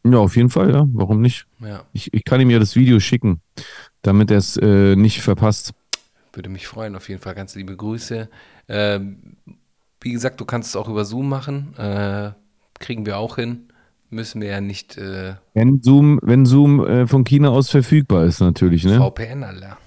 Ja, 0.03 0.17
auf 0.17 0.35
jeden 0.35 0.49
Fall, 0.49 0.71
ja. 0.71 0.85
Warum 0.93 1.21
nicht? 1.21 1.45
Ja, 1.59 1.83
Ich, 1.93 2.13
ich 2.13 2.23
kann 2.23 2.39
ihm 2.41 2.49
ja 2.49 2.57
das 2.59 2.75
Video 2.75 2.99
schicken, 2.99 3.41
damit 4.01 4.31
er 4.31 4.37
es 4.37 4.57
äh, 4.57 4.95
nicht 4.95 5.21
verpasst. 5.21 5.73
würde 6.33 6.49
mich 6.49 6.67
freuen. 6.67 6.95
Auf 6.95 7.09
jeden 7.09 7.21
Fall 7.21 7.35
ganz 7.35 7.53
liebe 7.55 7.75
Grüße. 7.75 8.29
Ähm, 8.67 9.35
wie 10.01 10.11
gesagt, 10.13 10.39
du 10.39 10.45
kannst 10.45 10.69
es 10.69 10.75
auch 10.75 10.87
über 10.87 11.03
Zoom 11.05 11.27
machen. 11.29 11.75
Äh, 11.77 12.31
kriegen 12.79 13.05
wir 13.05 13.17
auch 13.17 13.35
hin. 13.35 13.68
Müssen 14.11 14.41
wir 14.41 14.49
ja 14.49 14.61
nicht 14.61 14.97
äh, 14.97 15.35
Wenn 15.53 15.81
Zoom, 15.83 16.19
wenn 16.23 16.45
Zoom 16.45 16.83
äh, 16.85 17.05
von 17.07 17.23
China 17.23 17.49
aus 17.49 17.69
verfügbar 17.69 18.25
ist, 18.25 18.39
natürlich, 18.39 18.83
ne? 18.83 18.97
VPN, 18.97 19.43
Alter. 19.43 19.77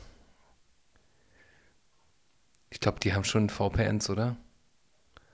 Ich 2.71 2.81
glaube, 2.81 3.01
die 3.01 3.13
haben 3.13 3.25
schon 3.25 3.49
VPNs, 3.51 4.09
oder? 4.11 4.37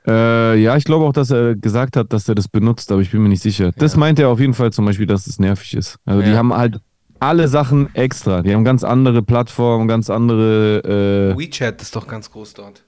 Äh, 0.06 0.56
ja, 0.60 0.76
ich 0.76 0.84
glaube 0.84 1.04
auch, 1.04 1.12
dass 1.12 1.30
er 1.30 1.54
gesagt 1.54 1.96
hat, 1.96 2.12
dass 2.12 2.28
er 2.28 2.34
das 2.34 2.48
benutzt, 2.48 2.90
aber 2.90 3.02
ich 3.02 3.10
bin 3.10 3.22
mir 3.22 3.28
nicht 3.28 3.42
sicher. 3.42 3.72
Das 3.76 3.92
Ja. 3.92 3.98
meinte 3.98 4.22
er 4.22 4.30
auf 4.30 4.40
jeden 4.40 4.54
Fall 4.54 4.72
zum 4.72 4.86
Beispiel, 4.86 5.06
dass 5.06 5.26
es 5.26 5.38
nervig 5.38 5.74
ist. 5.74 5.98
Also 6.06 6.22
die 6.22 6.30
Ja. 6.30 6.36
haben 6.38 6.54
halt 6.54 6.80
alle 7.20 7.48
Sachen 7.48 7.94
extra. 7.94 8.42
Die 8.42 8.54
haben 8.54 8.64
ganz 8.64 8.84
andere 8.84 9.22
Plattformen, 9.22 9.86
ganz 9.86 10.08
andere, 10.08 11.34
WeChat 11.36 11.82
ist 11.82 11.94
doch 11.94 12.06
ganz 12.06 12.30
groß 12.30 12.54
dort. 12.54 12.84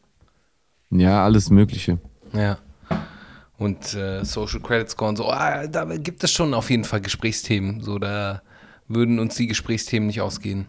äh, 0.93 0.97
ja, 1.03 1.23
alles 1.25 1.51
Mögliche. 1.51 1.99
Ja. 2.33 2.59
Und 3.61 3.93
äh, 3.93 4.25
Social 4.25 4.61
Credit 4.61 4.89
Score 4.89 5.11
und 5.11 5.17
so, 5.17 5.29
ah, 5.29 5.67
da 5.67 5.85
gibt 5.85 6.25
es 6.25 6.33
schon 6.33 6.55
auf 6.55 6.71
jeden 6.71 6.85
Fall 6.85 7.03
Gesprächsthemen. 7.03 7.83
So, 7.83 7.99
da 7.99 8.41
würden 8.89 9.19
uns 9.19 9.35
die 9.35 9.49
Gesprächsthemen 9.49 10.07
nicht 10.07 10.23
ausgehen. 10.23 10.67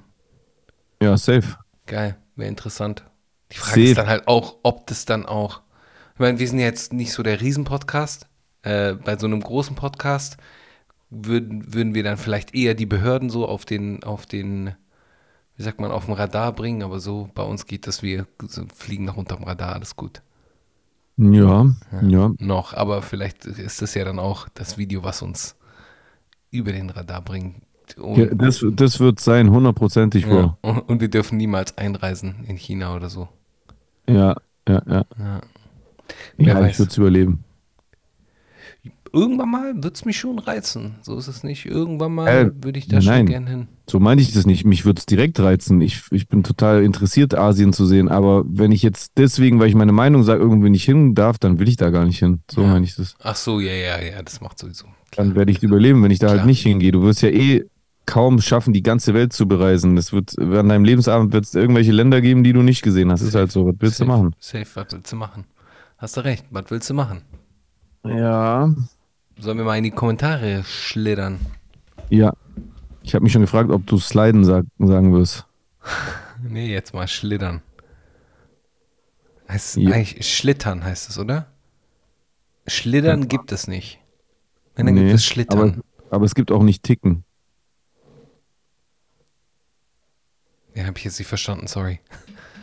Ja, 1.01 1.15
safe. 1.15 1.55
Geil, 1.85 2.17
wäre 2.35 2.49
interessant. 2.49 3.05
Die 3.53 3.57
Frage 3.59 3.81
ist 3.83 3.87
Safe. 3.91 3.95
dann 3.95 4.07
halt 4.07 4.27
auch, 4.27 4.57
ob 4.63 4.87
das 4.87 5.05
dann 5.05 5.25
auch. 5.25 5.61
Ich 6.15 6.19
meine, 6.19 6.37
wir 6.37 6.47
sind 6.49 6.59
jetzt 6.59 6.91
nicht 6.91 7.13
so 7.13 7.23
der 7.23 7.39
Riesenpodcast. 7.39 8.27
Äh, 8.63 8.95
bei 8.95 9.17
so 9.17 9.25
einem 9.25 9.39
großen 9.39 9.77
Podcast 9.77 10.35
würden, 11.09 11.73
würden 11.73 11.95
wir 11.95 12.03
dann 12.03 12.17
vielleicht 12.17 12.53
eher 12.53 12.75
die 12.75 12.85
Behörden 12.85 13.29
so 13.29 13.47
auf 13.47 13.63
den, 13.63 14.03
auf 14.03 14.25
den, 14.25 14.75
wie 15.55 15.63
sagt 15.63 15.79
man, 15.79 15.91
auf 15.91 16.07
dem 16.07 16.13
Radar 16.13 16.51
bringen, 16.51 16.83
aber 16.83 16.99
so 16.99 17.29
bei 17.35 17.43
uns 17.43 17.67
geht 17.67 17.87
das, 17.87 18.03
wir 18.03 18.27
fliegen 18.75 19.05
noch 19.05 19.15
unterm 19.15 19.45
Radar, 19.45 19.75
alles 19.75 19.95
gut. 19.95 20.21
Ja, 21.21 21.75
ja. 22.01 22.33
Noch, 22.39 22.73
aber 22.73 23.01
vielleicht 23.03 23.45
ist 23.45 23.81
das 23.81 23.93
ja 23.93 24.03
dann 24.05 24.17
auch 24.19 24.49
das 24.53 24.77
Video, 24.77 25.03
was 25.03 25.21
uns 25.21 25.55
über 26.51 26.71
den 26.73 26.89
Radar 26.89 27.21
bringt. 27.21 27.63
Ja 28.15 28.25
das, 28.33 28.65
das 28.73 28.99
wird 28.99 29.19
sein, 29.19 29.49
hundertprozentig, 29.51 30.27
Bro. 30.27 30.39
ja, 30.39 30.57
und, 30.61 30.79
und 30.89 31.01
wir 31.01 31.09
dürfen 31.09 31.37
niemals 31.37 31.77
einreisen 31.77 32.45
in 32.47 32.55
China 32.57 32.95
oder 32.95 33.09
so. 33.09 33.27
Ja, 34.07 34.35
ja, 34.67 34.81
ja. 34.87 35.05
Ja. 35.17 35.41
Wer 36.37 36.55
Ja, 36.55 36.59
weiß. 36.59 36.71
ich 36.73 36.79
würde 36.79 36.91
es 36.91 36.97
überleben. 36.97 37.43
Irgendwann 39.13 39.49
mal 39.51 39.83
wird 39.83 39.95
es 39.97 40.05
mich 40.05 40.17
schon 40.17 40.39
reizen. 40.39 40.95
So 41.01 41.17
ist 41.17 41.27
es 41.27 41.43
nicht. 41.43 41.65
Irgendwann 41.65 42.13
mal 42.13 42.27
Äh, 42.29 42.63
würde 42.63 42.79
ich 42.79 42.87
da 42.87 43.01
schon 43.01 43.11
nein. 43.13 43.25
gern 43.25 43.45
hin. 43.47 43.67
So 43.89 43.99
meine 43.99 44.21
ich 44.21 44.31
das 44.33 44.45
nicht. 44.45 44.63
Mich 44.65 44.85
würde 44.85 44.99
es 44.99 45.05
direkt 45.05 45.37
reizen. 45.39 45.81
Ich, 45.81 46.03
ich 46.11 46.29
bin 46.29 46.43
total 46.43 46.83
interessiert, 46.83 47.33
Asien 47.37 47.73
zu 47.73 47.85
sehen. 47.85 48.07
Aber 48.07 48.43
wenn 48.47 48.71
ich 48.71 48.83
jetzt 48.83 49.11
deswegen, 49.17 49.59
weil 49.59 49.67
ich 49.67 49.75
meine 49.75 49.91
Meinung 49.91 50.23
sage, 50.23 50.41
irgendwo 50.41 50.67
nicht 50.69 50.85
hin 50.85 51.13
darf, 51.13 51.37
dann 51.39 51.59
will 51.59 51.67
ich 51.67 51.75
da 51.75 51.89
gar 51.89 52.05
nicht 52.05 52.19
hin. 52.19 52.39
So 52.49 52.61
Ja. 52.61 52.67
meine 52.69 52.85
ich 52.85 52.95
das. 52.95 53.15
Ach 53.21 53.35
so, 53.35 53.59
ja, 53.59 53.73
ja, 53.73 54.01
ja, 54.01 54.21
das 54.23 54.39
macht 54.39 54.57
sowieso. 54.59 54.85
Dann 55.17 55.35
werde 55.35 55.51
ich 55.51 55.61
überleben, 55.61 56.01
wenn 56.03 56.11
ich 56.11 56.19
da 56.19 56.27
Klar. 56.27 56.37
halt 56.39 56.47
nicht 56.47 56.61
hingehe. 56.61 56.93
Du 56.93 57.01
wirst 57.01 57.21
ja 57.21 57.29
eh 57.29 57.65
kaum 58.05 58.39
schaffen, 58.39 58.71
die 58.71 58.81
ganze 58.81 59.13
Welt 59.13 59.33
zu 59.33 59.45
bereisen. 59.45 59.97
Das 59.97 60.13
wird, 60.13 60.39
an 60.39 60.69
deinem 60.69 60.85
Lebensabend 60.85 61.33
wird 61.33 61.43
es 61.45 61.53
irgendwelche 61.53 61.91
Länder 61.91 62.21
geben, 62.21 62.45
die 62.45 62.53
du 62.53 62.61
nicht 62.61 62.81
gesehen 62.81 63.11
hast. 63.11 63.21
Ist 63.21 63.35
halt 63.35 63.51
so. 63.51 63.65
Was 63.67 63.75
willst 63.79 63.99
du 63.99 64.05
Safe, 64.05 64.17
machen? 64.17 64.35
Safe, 64.39 64.67
was 64.73 64.87
willst 64.91 65.11
du 65.11 65.15
machen? 65.17 65.43
Hast 65.97 66.15
du 66.15 66.21
recht, 66.21 66.45
was 66.49 66.65
willst 66.69 66.89
du 66.89 66.93
machen? 66.93 67.23
Ja. 68.05 68.73
Sollen 69.41 69.57
wir 69.57 69.65
mal 69.65 69.75
in 69.77 69.83
die 69.83 69.89
Kommentare 69.91 70.63
schlittern? 70.63 71.39
Ja. 72.09 72.33
Ich 73.01 73.15
habe 73.15 73.23
mich 73.23 73.33
schon 73.33 73.41
gefragt, 73.41 73.71
ob 73.71 73.87
du 73.87 73.97
Sliden 73.97 74.45
sag, 74.45 74.65
sagen 74.79 75.13
wirst. 75.13 75.45
Nee, 76.43 76.71
jetzt 76.71 76.91
mal 76.95 77.07
schlittern. 77.07 77.61
Heißt 79.47 79.77
Ja. 79.77 79.91
eigentlich 79.91 80.27
Schlittern 80.27 80.83
heißt 80.83 81.09
es, 81.09 81.19
oder? 81.19 81.45
Schlittern 82.65 83.27
gibt 83.27 83.51
es 83.51 83.67
nicht. 83.67 83.99
Wenn, 84.75 84.87
dann 84.87 84.95
Nee, 84.95 85.01
gibt 85.01 85.13
es 85.15 85.25
Schlittern. 85.25 85.83
Aber, 86.09 86.15
aber 86.15 86.25
es 86.25 86.33
gibt 86.33 86.51
auch 86.51 86.63
nicht 86.63 86.81
Ticken. 86.81 87.23
ja, 90.73 90.85
habe 90.85 90.97
ich 90.97 91.03
jetzt 91.03 91.19
nicht 91.19 91.27
verstanden, 91.27 91.67
sorry. 91.67 91.99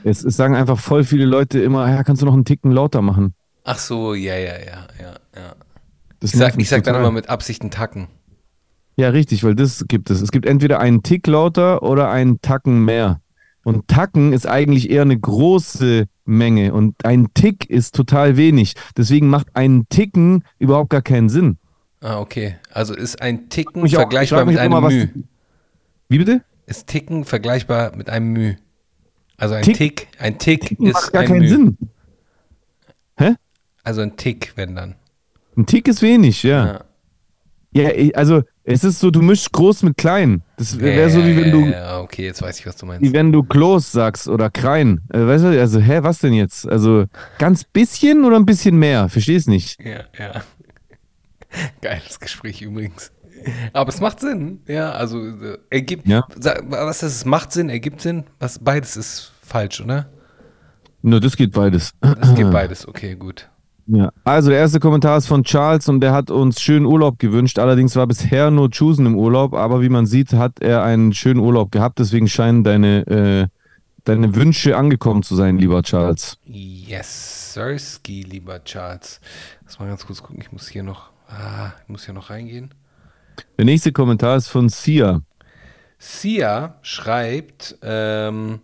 Es, 0.03 0.24
es 0.24 0.37
sagen 0.37 0.57
einfach 0.57 0.79
voll 0.81 1.05
viele 1.05 1.24
Leute 1.26 1.61
immer, 1.61 1.89
ja, 1.89 2.03
kannst 2.03 2.22
du 2.22 2.26
noch 2.26 2.35
einen 2.35 2.45
Ticken 2.45 2.72
lauter 2.72 3.01
machen? 3.03 3.35
Ach 3.62 3.79
so, 3.79 4.14
ja, 4.14 4.37
ja, 4.37 4.59
ja, 4.59 4.89
ja, 5.01 5.14
ja. 5.37 5.55
Das 6.21 6.33
Ich 6.33 6.39
sag, 6.39 6.59
ich 6.59 6.69
sag 6.69 6.83
dann 6.85 6.97
immer 6.97 7.11
mit 7.12 7.29
Absicht 7.29 7.62
einen 7.62 7.71
Tacken. 7.71 8.09
Ja, 8.97 9.11
richtig, 9.11 9.45
weil 9.45 9.55
das 9.55 9.85
gibt 9.87 10.11
es. 10.11 10.21
Es 10.21 10.33
gibt 10.33 10.45
entweder 10.47 10.81
einen 10.81 11.03
Tick 11.03 11.27
lauter 11.27 11.83
oder 11.83 12.11
einen 12.11 12.41
Tacken 12.41 12.85
mehr. 12.85 13.21
Und 13.62 13.87
Tacken 13.87 14.33
ist 14.33 14.47
eigentlich 14.47 14.91
eher 14.91 15.03
eine 15.03 15.19
große 15.19 16.07
Menge 16.25 16.73
und 16.73 17.05
ein 17.05 17.29
Tick 17.35 17.69
ist 17.71 17.95
total 17.95 18.37
wenig. 18.37 18.75
Deswegen 18.97 19.29
macht 19.29 19.49
ein 19.55 19.87
Ticken 19.89 20.43
überhaupt 20.59 20.91
gar 20.91 21.03
keinen 21.03 21.29
Sinn. 21.29 21.59
Ah, 22.01 22.19
okay. 22.19 22.57
Also 22.71 22.95
ist 22.95 23.21
ein 23.23 23.49
Ticken 23.49 23.85
ich 23.85 23.95
vergleichbar 23.95 24.45
mit 24.45 24.59
einem 24.59 24.73
immer, 24.73 24.89
Müh. 24.89 25.09
Wie 26.09 26.19
bitte? 26.19 26.43
Ist 26.66 26.87
Ticken 26.87 27.25
vergleichbar 27.25 27.95
mit 27.97 28.09
einem 28.11 28.33
Müh. 28.33 28.55
Also 29.37 29.55
ein 29.55 29.62
Tick- 29.62 29.77
Tick, 29.77 30.09
ein 30.19 30.39
Tick 30.39 30.62
Ticken 30.62 30.87
ist 30.87 30.95
macht 30.95 31.12
gar 31.12 31.23
ein 31.23 31.29
keinen 31.29 31.39
Müh. 31.41 31.49
Sinn. 31.49 31.79
Hä? 33.19 33.35
Also 33.85 34.01
ein 34.01 34.16
Tick, 34.16 34.53
wenn 34.57 34.75
dann. 34.75 34.95
Ein 35.59 35.67
Tick 35.67 35.89
ist 35.89 36.01
wenig, 36.03 36.43
ja. 36.45 36.85
Ja, 37.73 37.91
ich- 37.91 38.17
also 38.17 38.43
es 38.65 38.83
ist 38.85 38.99
so, 39.01 39.11
du 39.11 39.21
mischst 39.21 39.53
groß 39.53 39.83
mit 39.83 39.97
klein. 39.99 40.43
Das 40.57 40.79
wäre 40.81 41.11
so, 41.11 41.23
wie 41.25 41.37
wenn 41.37 41.51
du, 41.51 41.67
Ja, 41.67 42.01
okay, 42.01 42.25
jetzt 42.25 42.41
weiß 42.41 42.61
ich, 42.61 42.67
was 42.67 42.77
du 42.77 42.87
meinst. 42.87 43.03
wie 43.03 43.13
wenn 43.13 43.31
du 43.33 43.43
Klos 43.43 43.93
sagst 43.93 44.29
oder 44.29 44.49
Krein. 44.51 45.01
Äh, 45.13 45.27
weißt 45.27 45.45
du, 45.45 45.61
also, 45.61 45.81
hä, 45.81 45.99
was 46.03 46.21
denn 46.21 46.33
jetzt? 46.33 46.67
Also 46.67 47.05
ganz 47.39 47.65
bisschen 47.65 48.25
oder 48.25 48.37
ein 48.37 48.47
bisschen 48.47 48.79
mehr? 48.79 49.09
Versteh's 49.11 49.47
nicht. 49.47 49.79
Ja, 49.85 50.05
ja. 50.19 50.43
Geiles 51.83 52.21
Gespräch 52.21 52.63
übrigens. 52.63 53.11
Aber 53.73 53.89
es 53.91 54.01
macht 54.01 54.21
Sinn, 54.21 54.61
ja. 54.67 54.93
Also 54.93 55.25
äh, 55.27 55.59
ergibt. 55.71 56.07
Ja. 56.07 56.27
Was 56.37 57.03
ist 57.03 57.17
es? 57.17 57.25
Macht 57.25 57.53
Sinn, 57.53 57.69
ergibt 57.69 58.01
Sinn? 58.01 58.25
Was 58.39 58.59
beides 58.59 58.97
ist 58.97 59.33
falsch, 59.43 59.81
oder? 59.81 60.09
Nur 61.03 61.21
das 61.21 61.37
geht 61.37 61.53
beides. 61.53 61.93
Es 62.21 62.35
gibt 62.35 62.51
beides. 62.51 62.87
Okay, 62.89 63.15
gut. 63.15 63.49
Ja. 63.91 64.12
Also 64.24 64.51
der 64.51 64.59
erste 64.59 64.80
Kommentar 64.80 65.16
ist 65.16 65.26
von 65.26 65.45
Charles 65.45 65.89
und 65.89 66.01
der 66.01 66.12
hat 66.12 66.30
uns 66.30 66.61
schönen 66.61 66.84
Urlaub 66.84 67.18
gewünscht. 67.18 67.59
Allerdings 67.59 67.97
war 67.97 68.07
bisher 68.07 68.51
nur 68.51 68.70
Chusen 68.70 69.07
im 69.07 69.16
Urlaub, 69.16 69.55
aber 69.55 69.80
wie 69.80 69.89
man 69.89 70.05
sieht, 70.05 70.34
hat 70.34 70.61
er 70.61 70.82
einen 70.82 71.14
schönen 71.14 71.41
Urlaub 71.41 71.72
gehabt. 71.72 71.99
Deswegen 71.99 72.28
scheinen 72.28 72.64
deine, 72.64 73.07
äh, 73.07 73.47
deine 74.05 74.34
Wünsche 74.34 74.76
angekommen 74.76 75.22
zu 75.22 75.36
sein, 75.36 75.59
lieber 75.59 75.82
Charles. 75.82 76.36
Yes, 76.45 77.55
Sirski, 77.55 78.24
lieber 78.24 78.62
Charles. 78.62 79.20
Lass 79.64 79.78
mal 79.78 79.89
ganz 79.89 80.05
kurz 80.05 80.22
gucken. 80.22 80.43
Ich 80.43 80.53
muss 80.53 80.68
hier 80.68 80.82
noch. 80.82 81.11
Ah, 81.26 81.72
ich 81.82 81.89
muss 81.89 82.05
hier 82.05 82.14
noch 82.14 82.28
reingehen. 82.28 82.74
Der 83.57 83.64
nächste 83.64 83.93
Kommentar 83.93 84.36
ist 84.36 84.49
von 84.49 84.68
Sia. 84.68 85.22
Sia 85.99 86.76
schreibt, 86.82 87.78
ähm, 87.82 88.61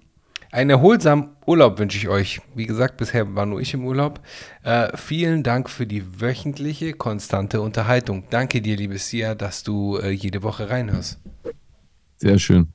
einen 0.54 0.70
erholsamen 0.70 1.30
Urlaub 1.46 1.80
wünsche 1.80 1.98
ich 1.98 2.08
euch. 2.08 2.40
Wie 2.54 2.66
gesagt, 2.66 2.96
bisher 2.96 3.34
war 3.34 3.44
nur 3.44 3.60
ich 3.60 3.74
im 3.74 3.84
Urlaub. 3.84 4.20
Äh, 4.62 4.96
vielen 4.96 5.42
Dank 5.42 5.68
für 5.68 5.84
die 5.84 6.20
wöchentliche, 6.20 6.92
konstante 6.92 7.60
Unterhaltung. 7.60 8.22
Danke 8.30 8.62
dir, 8.62 8.76
liebe 8.76 8.96
Sia, 8.98 9.34
dass 9.34 9.64
du 9.64 9.98
äh, 9.98 10.10
jede 10.10 10.44
Woche 10.44 10.70
reinhörst. 10.70 11.18
Sehr 12.18 12.38
schön. 12.38 12.68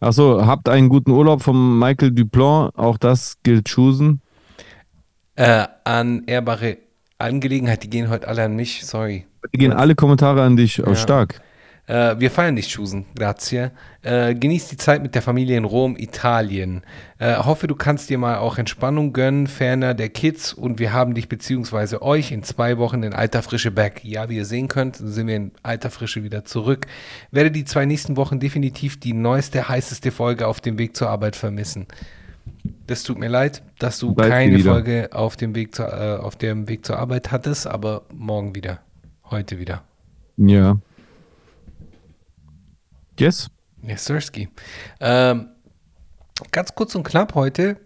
Achso, 0.00 0.46
habt 0.46 0.70
einen 0.70 0.88
guten 0.88 1.10
Urlaub 1.10 1.42
von 1.42 1.78
Michael 1.78 2.12
Duplan. 2.12 2.70
Auch 2.74 2.96
das 2.96 3.36
gilt 3.42 3.66
Chusen. 3.66 4.22
Äh, 5.34 5.66
an 5.84 6.24
ehrbare 6.24 6.78
Angelegenheit, 7.18 7.82
die 7.82 7.90
gehen 7.90 8.08
heute 8.08 8.26
alle 8.26 8.44
an 8.44 8.56
mich, 8.56 8.86
sorry. 8.86 9.26
Die 9.52 9.58
gehen 9.58 9.72
alle 9.72 9.94
Kommentare 9.94 10.42
an 10.42 10.56
dich. 10.56 10.78
Ja. 10.78 10.94
stark. 10.94 11.42
Äh, 11.86 12.18
wir 12.18 12.30
feiern 12.30 12.56
dich, 12.56 12.68
Chusen. 12.68 13.06
Grazie. 13.16 13.70
Äh, 14.02 14.34
genieß 14.34 14.68
die 14.68 14.76
Zeit 14.76 15.02
mit 15.02 15.14
der 15.14 15.22
Familie 15.22 15.56
in 15.56 15.64
Rom, 15.64 15.96
Italien. 15.96 16.82
Äh, 17.18 17.36
hoffe, 17.36 17.68
du 17.68 17.76
kannst 17.76 18.10
dir 18.10 18.18
mal 18.18 18.38
auch 18.38 18.58
Entspannung 18.58 19.12
gönnen, 19.12 19.46
ferner 19.46 19.94
der 19.94 20.08
Kids. 20.08 20.52
Und 20.52 20.80
wir 20.80 20.92
haben 20.92 21.14
dich 21.14 21.28
beziehungsweise 21.28 22.02
euch 22.02 22.32
in 22.32 22.42
zwei 22.42 22.78
Wochen 22.78 23.04
in 23.04 23.12
alter 23.12 23.42
Frische 23.42 23.70
back. 23.70 24.00
Ja, 24.02 24.28
wie 24.28 24.36
ihr 24.36 24.44
sehen 24.44 24.66
könnt, 24.66 24.96
sind 24.96 25.28
wir 25.28 25.36
in 25.36 25.52
alter 25.62 25.90
Frische 25.90 26.24
wieder 26.24 26.44
zurück. 26.44 26.86
Werde 27.30 27.52
die 27.52 27.64
zwei 27.64 27.84
nächsten 27.84 28.16
Wochen 28.16 28.40
definitiv 28.40 28.98
die 28.98 29.12
neueste, 29.12 29.68
heißeste 29.68 30.10
Folge 30.10 30.48
auf 30.48 30.60
dem 30.60 30.78
Weg 30.78 30.96
zur 30.96 31.08
Arbeit 31.08 31.36
vermissen. 31.36 31.86
Das 32.86 33.04
tut 33.04 33.18
mir 33.18 33.28
leid, 33.28 33.62
dass 33.78 33.98
du 33.98 34.14
Bald 34.14 34.30
keine. 34.30 34.58
Folge 34.58 35.10
auf 35.12 35.36
dem, 35.36 35.54
Weg 35.54 35.74
zur, 35.74 35.86
äh, 35.86 36.16
auf 36.16 36.36
dem 36.36 36.68
Weg 36.68 36.84
zur 36.84 36.98
Arbeit 36.98 37.30
hattest, 37.30 37.66
aber 37.66 38.02
morgen 38.12 38.54
wieder. 38.54 38.80
Heute 39.30 39.58
wieder. 39.58 39.82
Ja. 40.36 40.78
Yes. 43.18 43.48
Ja, 43.82 43.96
Sirski. 43.96 44.48
Ähm, 45.00 45.48
ganz 46.52 46.74
kurz 46.74 46.94
und 46.94 47.04
knapp 47.04 47.34
heute. 47.34 47.76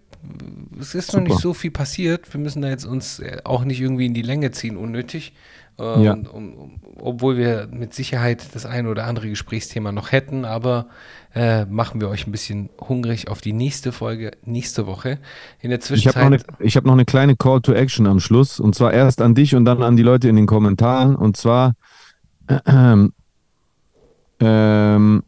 Es 0.78 0.94
ist 0.94 1.08
noch 1.08 1.20
Super. 1.20 1.28
nicht 1.28 1.40
so 1.40 1.54
viel 1.54 1.70
passiert. 1.70 2.32
Wir 2.32 2.40
müssen 2.40 2.62
da 2.62 2.68
jetzt 2.68 2.84
uns 2.84 3.20
äh, 3.20 3.38
auch 3.44 3.64
nicht 3.64 3.80
irgendwie 3.80 4.06
in 4.06 4.14
die 4.14 4.22
Länge 4.22 4.50
ziehen, 4.50 4.76
unnötig. 4.76 5.32
Ähm, 5.78 6.02
Ja. 6.02 6.12
um, 6.12 6.26
um, 6.54 6.80
obwohl 7.00 7.38
wir 7.38 7.68
mit 7.72 7.94
Sicherheit 7.94 8.48
das 8.54 8.66
ein 8.66 8.86
oder 8.86 9.04
andere 9.06 9.28
Gesprächsthema 9.30 9.92
noch 9.92 10.12
hätten, 10.12 10.44
aber 10.44 10.88
äh, 11.34 11.64
machen 11.64 12.00
wir 12.02 12.08
euch 12.10 12.26
ein 12.26 12.32
bisschen 12.32 12.68
hungrig 12.80 13.28
auf 13.28 13.40
die 13.40 13.52
nächste 13.54 13.92
Folge 13.92 14.32
nächste 14.44 14.86
Woche. 14.86 15.18
In 15.60 15.70
der 15.70 15.78
Ich 15.78 16.06
habe 16.06 16.18
noch, 16.18 16.26
eine- 16.26 16.38
Zwischenzeit. 16.38 16.66
ich 16.66 16.76
hab 16.76 16.84
noch 16.84 16.92
eine 16.92 17.04
kleine 17.06 17.36
Call 17.36 17.62
to 17.62 17.72
Action 17.72 18.06
am 18.06 18.20
Schluss. 18.20 18.60
Und 18.60 18.74
zwar 18.74 18.92
erst 18.92 19.22
an 19.22 19.34
dich 19.34 19.54
und 19.54 19.64
dann 19.64 19.82
an 19.82 19.96
die 19.96 20.02
Leute 20.02 20.28
in 20.28 20.36
den 20.36 20.46
Kommentaren. 20.46 21.16
Und 21.16 21.36
zwar, 21.38 21.76
ähm, 22.66 23.12
ähm, 24.40 25.22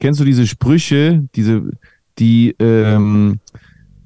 kennst 0.00 0.20
du 0.20 0.24
diese 0.24 0.46
Sprüche, 0.46 1.26
diese, 1.34 1.70
die 2.18 2.54
ähm, 2.58 3.40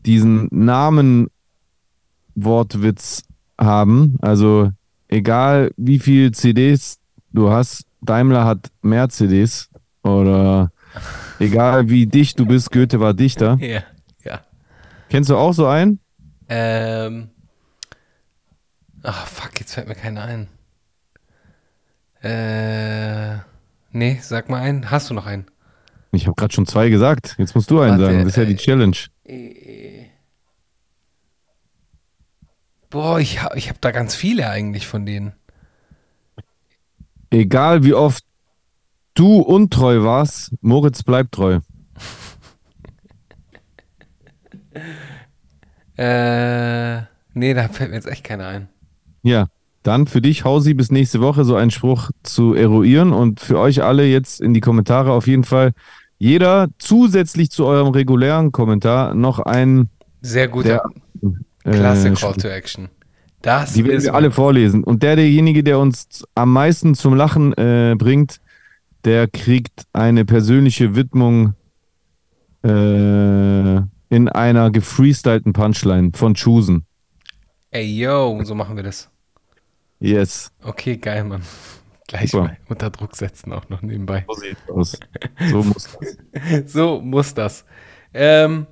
diesen 0.04 0.48
Namenwortwitz 0.50 3.24
haben? 3.58 4.16
Also 4.20 4.72
egal 5.08 5.72
wie 5.76 5.98
viel 5.98 6.32
CDs 6.32 6.98
du 7.32 7.50
hast, 7.50 7.84
Daimler 8.00 8.44
hat 8.44 8.70
mehr 8.82 9.08
CDs 9.08 9.70
oder 10.02 10.70
egal 11.38 11.90
wie 11.90 12.06
dicht 12.06 12.38
du 12.38 12.46
bist, 12.46 12.70
Goethe 12.70 13.00
war 13.00 13.14
Dichter. 13.14 13.58
ja, 13.60 13.82
ja. 14.24 14.40
Kennst 15.08 15.30
du 15.30 15.36
auch 15.36 15.52
so 15.52 15.66
einen? 15.66 16.00
Ähm. 16.48 17.30
Ach, 19.02 19.26
fuck, 19.26 19.58
jetzt 19.60 19.74
fällt 19.74 19.88
mir 19.88 19.94
keiner 19.94 20.24
ein. 20.24 20.48
Äh. 22.22 23.36
Nee, 23.90 24.18
sag 24.22 24.48
mal 24.48 24.60
einen. 24.60 24.90
Hast 24.90 25.10
du 25.10 25.14
noch 25.14 25.26
einen? 25.26 25.46
Ich 26.12 26.26
habe 26.26 26.34
gerade 26.34 26.52
schon 26.52 26.66
zwei 26.66 26.88
gesagt. 26.88 27.36
Jetzt 27.38 27.54
musst 27.54 27.70
du 27.70 27.80
einen 27.80 27.98
Warte, 27.98 28.04
sagen. 28.04 28.18
Das 28.18 28.28
ist 28.28 28.36
ja 28.36 28.44
die 28.44 28.54
äh, 28.54 28.56
Challenge. 28.56 28.96
Boah, 32.90 33.20
ich, 33.20 33.40
ich 33.54 33.68
habe 33.68 33.78
da 33.80 33.90
ganz 33.90 34.14
viele 34.14 34.48
eigentlich 34.48 34.86
von 34.86 35.04
denen. 35.04 35.32
Egal 37.30 37.84
wie 37.84 37.92
oft 37.92 38.24
du 39.14 39.40
untreu 39.40 40.02
warst, 40.02 40.52
Moritz 40.60 41.02
bleibt 41.02 41.32
treu. 41.32 41.60
Äh. 45.96 47.02
Nee, 47.34 47.54
da 47.54 47.68
fällt 47.68 47.90
mir 47.90 47.96
jetzt 47.96 48.06
echt 48.06 48.22
keiner 48.22 48.46
ein. 48.46 48.68
Ja, 49.24 49.48
dann 49.88 50.06
für 50.06 50.20
dich, 50.20 50.44
Hausi, 50.44 50.74
bis 50.74 50.90
nächste 50.90 51.20
Woche 51.20 51.44
so 51.44 51.56
einen 51.56 51.70
Spruch 51.70 52.10
zu 52.22 52.52
eruieren 52.52 53.12
und 53.12 53.40
für 53.40 53.58
euch 53.58 53.82
alle 53.82 54.04
jetzt 54.06 54.40
in 54.40 54.52
die 54.52 54.60
Kommentare 54.60 55.12
auf 55.12 55.26
jeden 55.26 55.44
Fall 55.44 55.72
jeder 56.18 56.68
zusätzlich 56.78 57.50
zu 57.50 57.64
eurem 57.64 57.88
regulären 57.88 58.52
Kommentar 58.52 59.14
noch 59.14 59.38
einen 59.38 59.88
Sehr 60.20 60.48
guter. 60.48 60.82
äh, 61.64 61.70
Klasse 61.70 62.14
Spruch. 62.14 62.32
Call 62.32 62.42
to 62.42 62.48
Action. 62.48 62.88
Das 63.40 63.72
Die 63.72 63.84
werden 63.86 64.02
wir 64.02 64.14
alle 64.14 64.30
vorlesen. 64.30 64.84
Und 64.84 65.02
der, 65.02 65.16
derjenige, 65.16 65.62
der 65.62 65.78
uns 65.78 66.24
am 66.34 66.52
meisten 66.52 66.94
zum 66.94 67.14
Lachen 67.14 67.54
äh, 67.54 67.94
bringt, 67.96 68.40
der 69.04 69.26
kriegt 69.26 69.84
eine 69.94 70.26
persönliche 70.26 70.96
Widmung 70.96 71.54
äh, 72.62 73.76
in 74.10 74.28
einer 74.28 74.70
gefreestylten 74.70 75.54
Punchline 75.54 76.10
von 76.14 76.34
Chusen. 76.34 76.84
Ey, 77.70 77.86
yo, 77.86 78.38
so 78.44 78.54
machen 78.54 78.76
wir 78.76 78.82
das. 78.82 79.08
Yes. 80.00 80.52
Okay, 80.62 80.96
geil, 80.96 81.24
Mann. 81.24 81.42
Gleich 82.06 82.30
Super. 82.30 82.44
mal 82.44 82.56
unter 82.68 82.90
Druck 82.90 83.16
setzen 83.16 83.52
auch 83.52 83.68
noch 83.68 83.82
nebenbei. 83.82 84.24
So 84.28 84.34
sieht's 84.40 84.68
aus. 84.70 84.98
So 85.50 85.62
muss 85.62 85.88
das. 85.98 86.16
So 86.72 87.00
muss 87.00 87.34
das. 87.34 87.64
Ähm, 88.14 88.66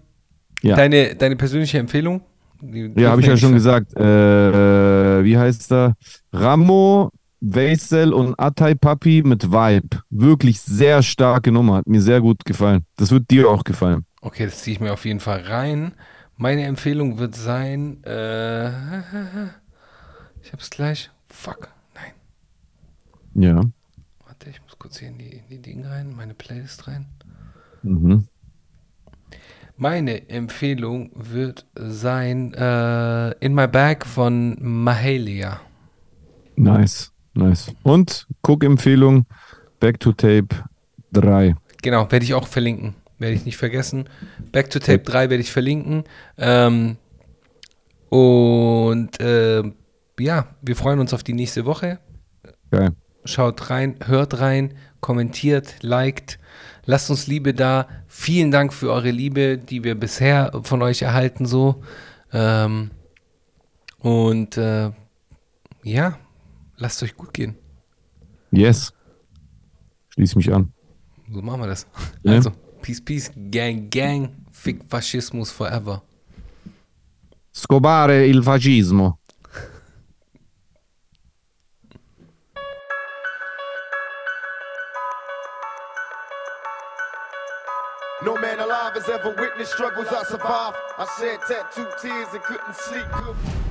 Ja. 0.63 0.77
deine, 0.77 1.15
deine 1.17 1.37
persönliche 1.37 1.79
Empfehlung? 1.79 2.23
Die 2.63 2.93
Ja, 2.97 3.11
habe 3.11 3.21
ich 3.21 3.27
ja 3.27 3.37
schon 3.37 3.53
gesagt. 3.53 3.95
Äh, 3.97 5.25
wie 5.25 5.37
heißt 5.37 5.71
er? 5.73 5.95
Ramo, 6.33 7.11
Weisel 7.41 8.15
und 8.15 8.35
Atay 8.41 8.75
Papi 8.75 9.23
mit 9.25 9.53
Vibe. 9.53 9.99
Wirklich 10.09 10.61
sehr 10.63 11.03
starke 11.03 11.53
Nummer. 11.53 11.77
Hat 11.77 11.87
mir 11.87 12.01
sehr 12.01 12.23
gut 12.23 12.45
gefallen. 12.47 12.87
Das 12.97 13.11
wird 13.11 13.31
dir 13.31 13.51
auch 13.51 13.65
gefallen. 13.65 14.07
Okay, 14.23 14.47
das 14.47 14.63
ziehe 14.63 14.75
ich 14.77 14.81
mir 14.81 14.93
auf 14.95 15.05
jeden 15.05 15.21
Fall 15.21 15.41
rein. 15.43 15.93
Meine 16.39 16.65
Empfehlung 16.65 17.19
wird 17.19 17.35
sein, 17.35 18.03
äh, 18.05 18.69
ich 20.43 20.53
hab's 20.53 20.71
gleich. 20.71 21.11
Fuck, 21.37 21.69
nein. 21.95 22.13
Ja. 23.35 23.61
Warte, 24.27 24.51
ich 24.51 24.61
muss 24.63 24.79
kurz 24.79 24.99
hier 24.99 25.09
in 25.09 25.19
die, 25.19 25.29
in 25.29 25.49
die 25.51 25.61
Dinge 25.61 25.91
rein, 25.91 26.15
meine 26.17 26.35
Playlist 26.35 26.89
rein. 26.89 27.07
Mhm. 27.83 28.27
Meine 29.77 30.29
Empfehlung 30.31 31.11
wird 31.15 31.67
sein, 31.75 32.55
äh, 32.55 33.33
In 33.45 33.55
My 33.55 33.69
Bag 33.69 34.07
von 34.07 34.57
Mahalia. 34.61 35.61
Nice, 36.57 37.13
nice. 37.35 37.73
Und 37.83 38.27
Cook-Empfehlung, 38.43 39.27
Back 39.79 40.01
to 40.01 40.13
Tape 40.13 40.49
3. 41.13 41.55
Genau, 41.83 42.11
werde 42.11 42.25
ich 42.25 42.33
auch 42.33 42.49
verlinken. 42.49 42.95
Werde 43.19 43.35
ich 43.35 43.45
nicht 43.45 43.59
vergessen. 43.59 44.09
Back 44.53 44.71
to 44.71 44.79
Tape 44.79 45.01
3 45.05 45.31
werde 45.31 45.43
ich 45.43 45.53
verlinken. 45.53 46.05
Ähm, 46.39 46.97
und 48.09 49.11
ähm, 49.21 49.75
ja, 50.19 50.49
wir 50.63 50.77
freuen 50.77 50.99
uns 50.99 51.13
auf 51.15 51.23
die 51.23 51.33
nächste 51.33 51.65
Woche. 51.65 51.99
Geil. 52.71 52.93
schaut 53.25 53.71
rein, 53.71 53.97
hört 54.05 54.41
rein, 54.41 54.75
kommentiert, 55.01 55.77
liked, 55.83 56.39
lasst 56.85 57.11
uns 57.11 57.27
Liebe 57.27 57.55
da. 57.55 57.89
Vielen 58.07 58.51
Dank 58.51 58.73
für 58.73 58.93
eure 58.93 59.11
Liebe, 59.11 59.59
die 59.59 59.85
wir 59.85 59.95
bisher 59.95 60.53
von 60.63 60.83
euch 60.83 61.03
erhalten 61.03 61.47
so. 61.47 61.83
Ähm, 62.33 62.91
und 63.99 64.57
äh, 64.57 64.91
ja, 65.83 66.19
lasst 66.77 67.03
euch 67.03 67.17
gut 67.17 67.33
gehen. 67.35 67.57
Yes. 68.51 68.93
Schließ 70.11 70.37
mich 70.37 70.53
an. 70.53 70.73
So 71.33 71.43
machen 71.43 71.61
wir 71.61 71.67
das. 71.67 71.87
Ja. 72.23 72.33
Also, 72.33 72.53
Peace, 72.83 73.05
Peace, 73.05 73.33
Gang, 73.51 73.91
Gang, 73.91 74.31
Fick 74.53 74.85
Faschismus 74.89 75.51
forever. 75.51 76.03
Scobare 77.53 78.27
il 78.27 78.43
fascismo. 78.43 79.19
Alive 88.97 89.09
ever 89.09 89.31
witnessed 89.31 89.73
struggles 89.73 90.09
I 90.09 90.23
survived. 90.25 90.77
I 90.99 91.07
shed 91.19 91.41
tattoo 91.49 91.87
tears 92.01 92.29
and 92.33 92.43
couldn't 92.43 92.77
sleep. 92.77 93.66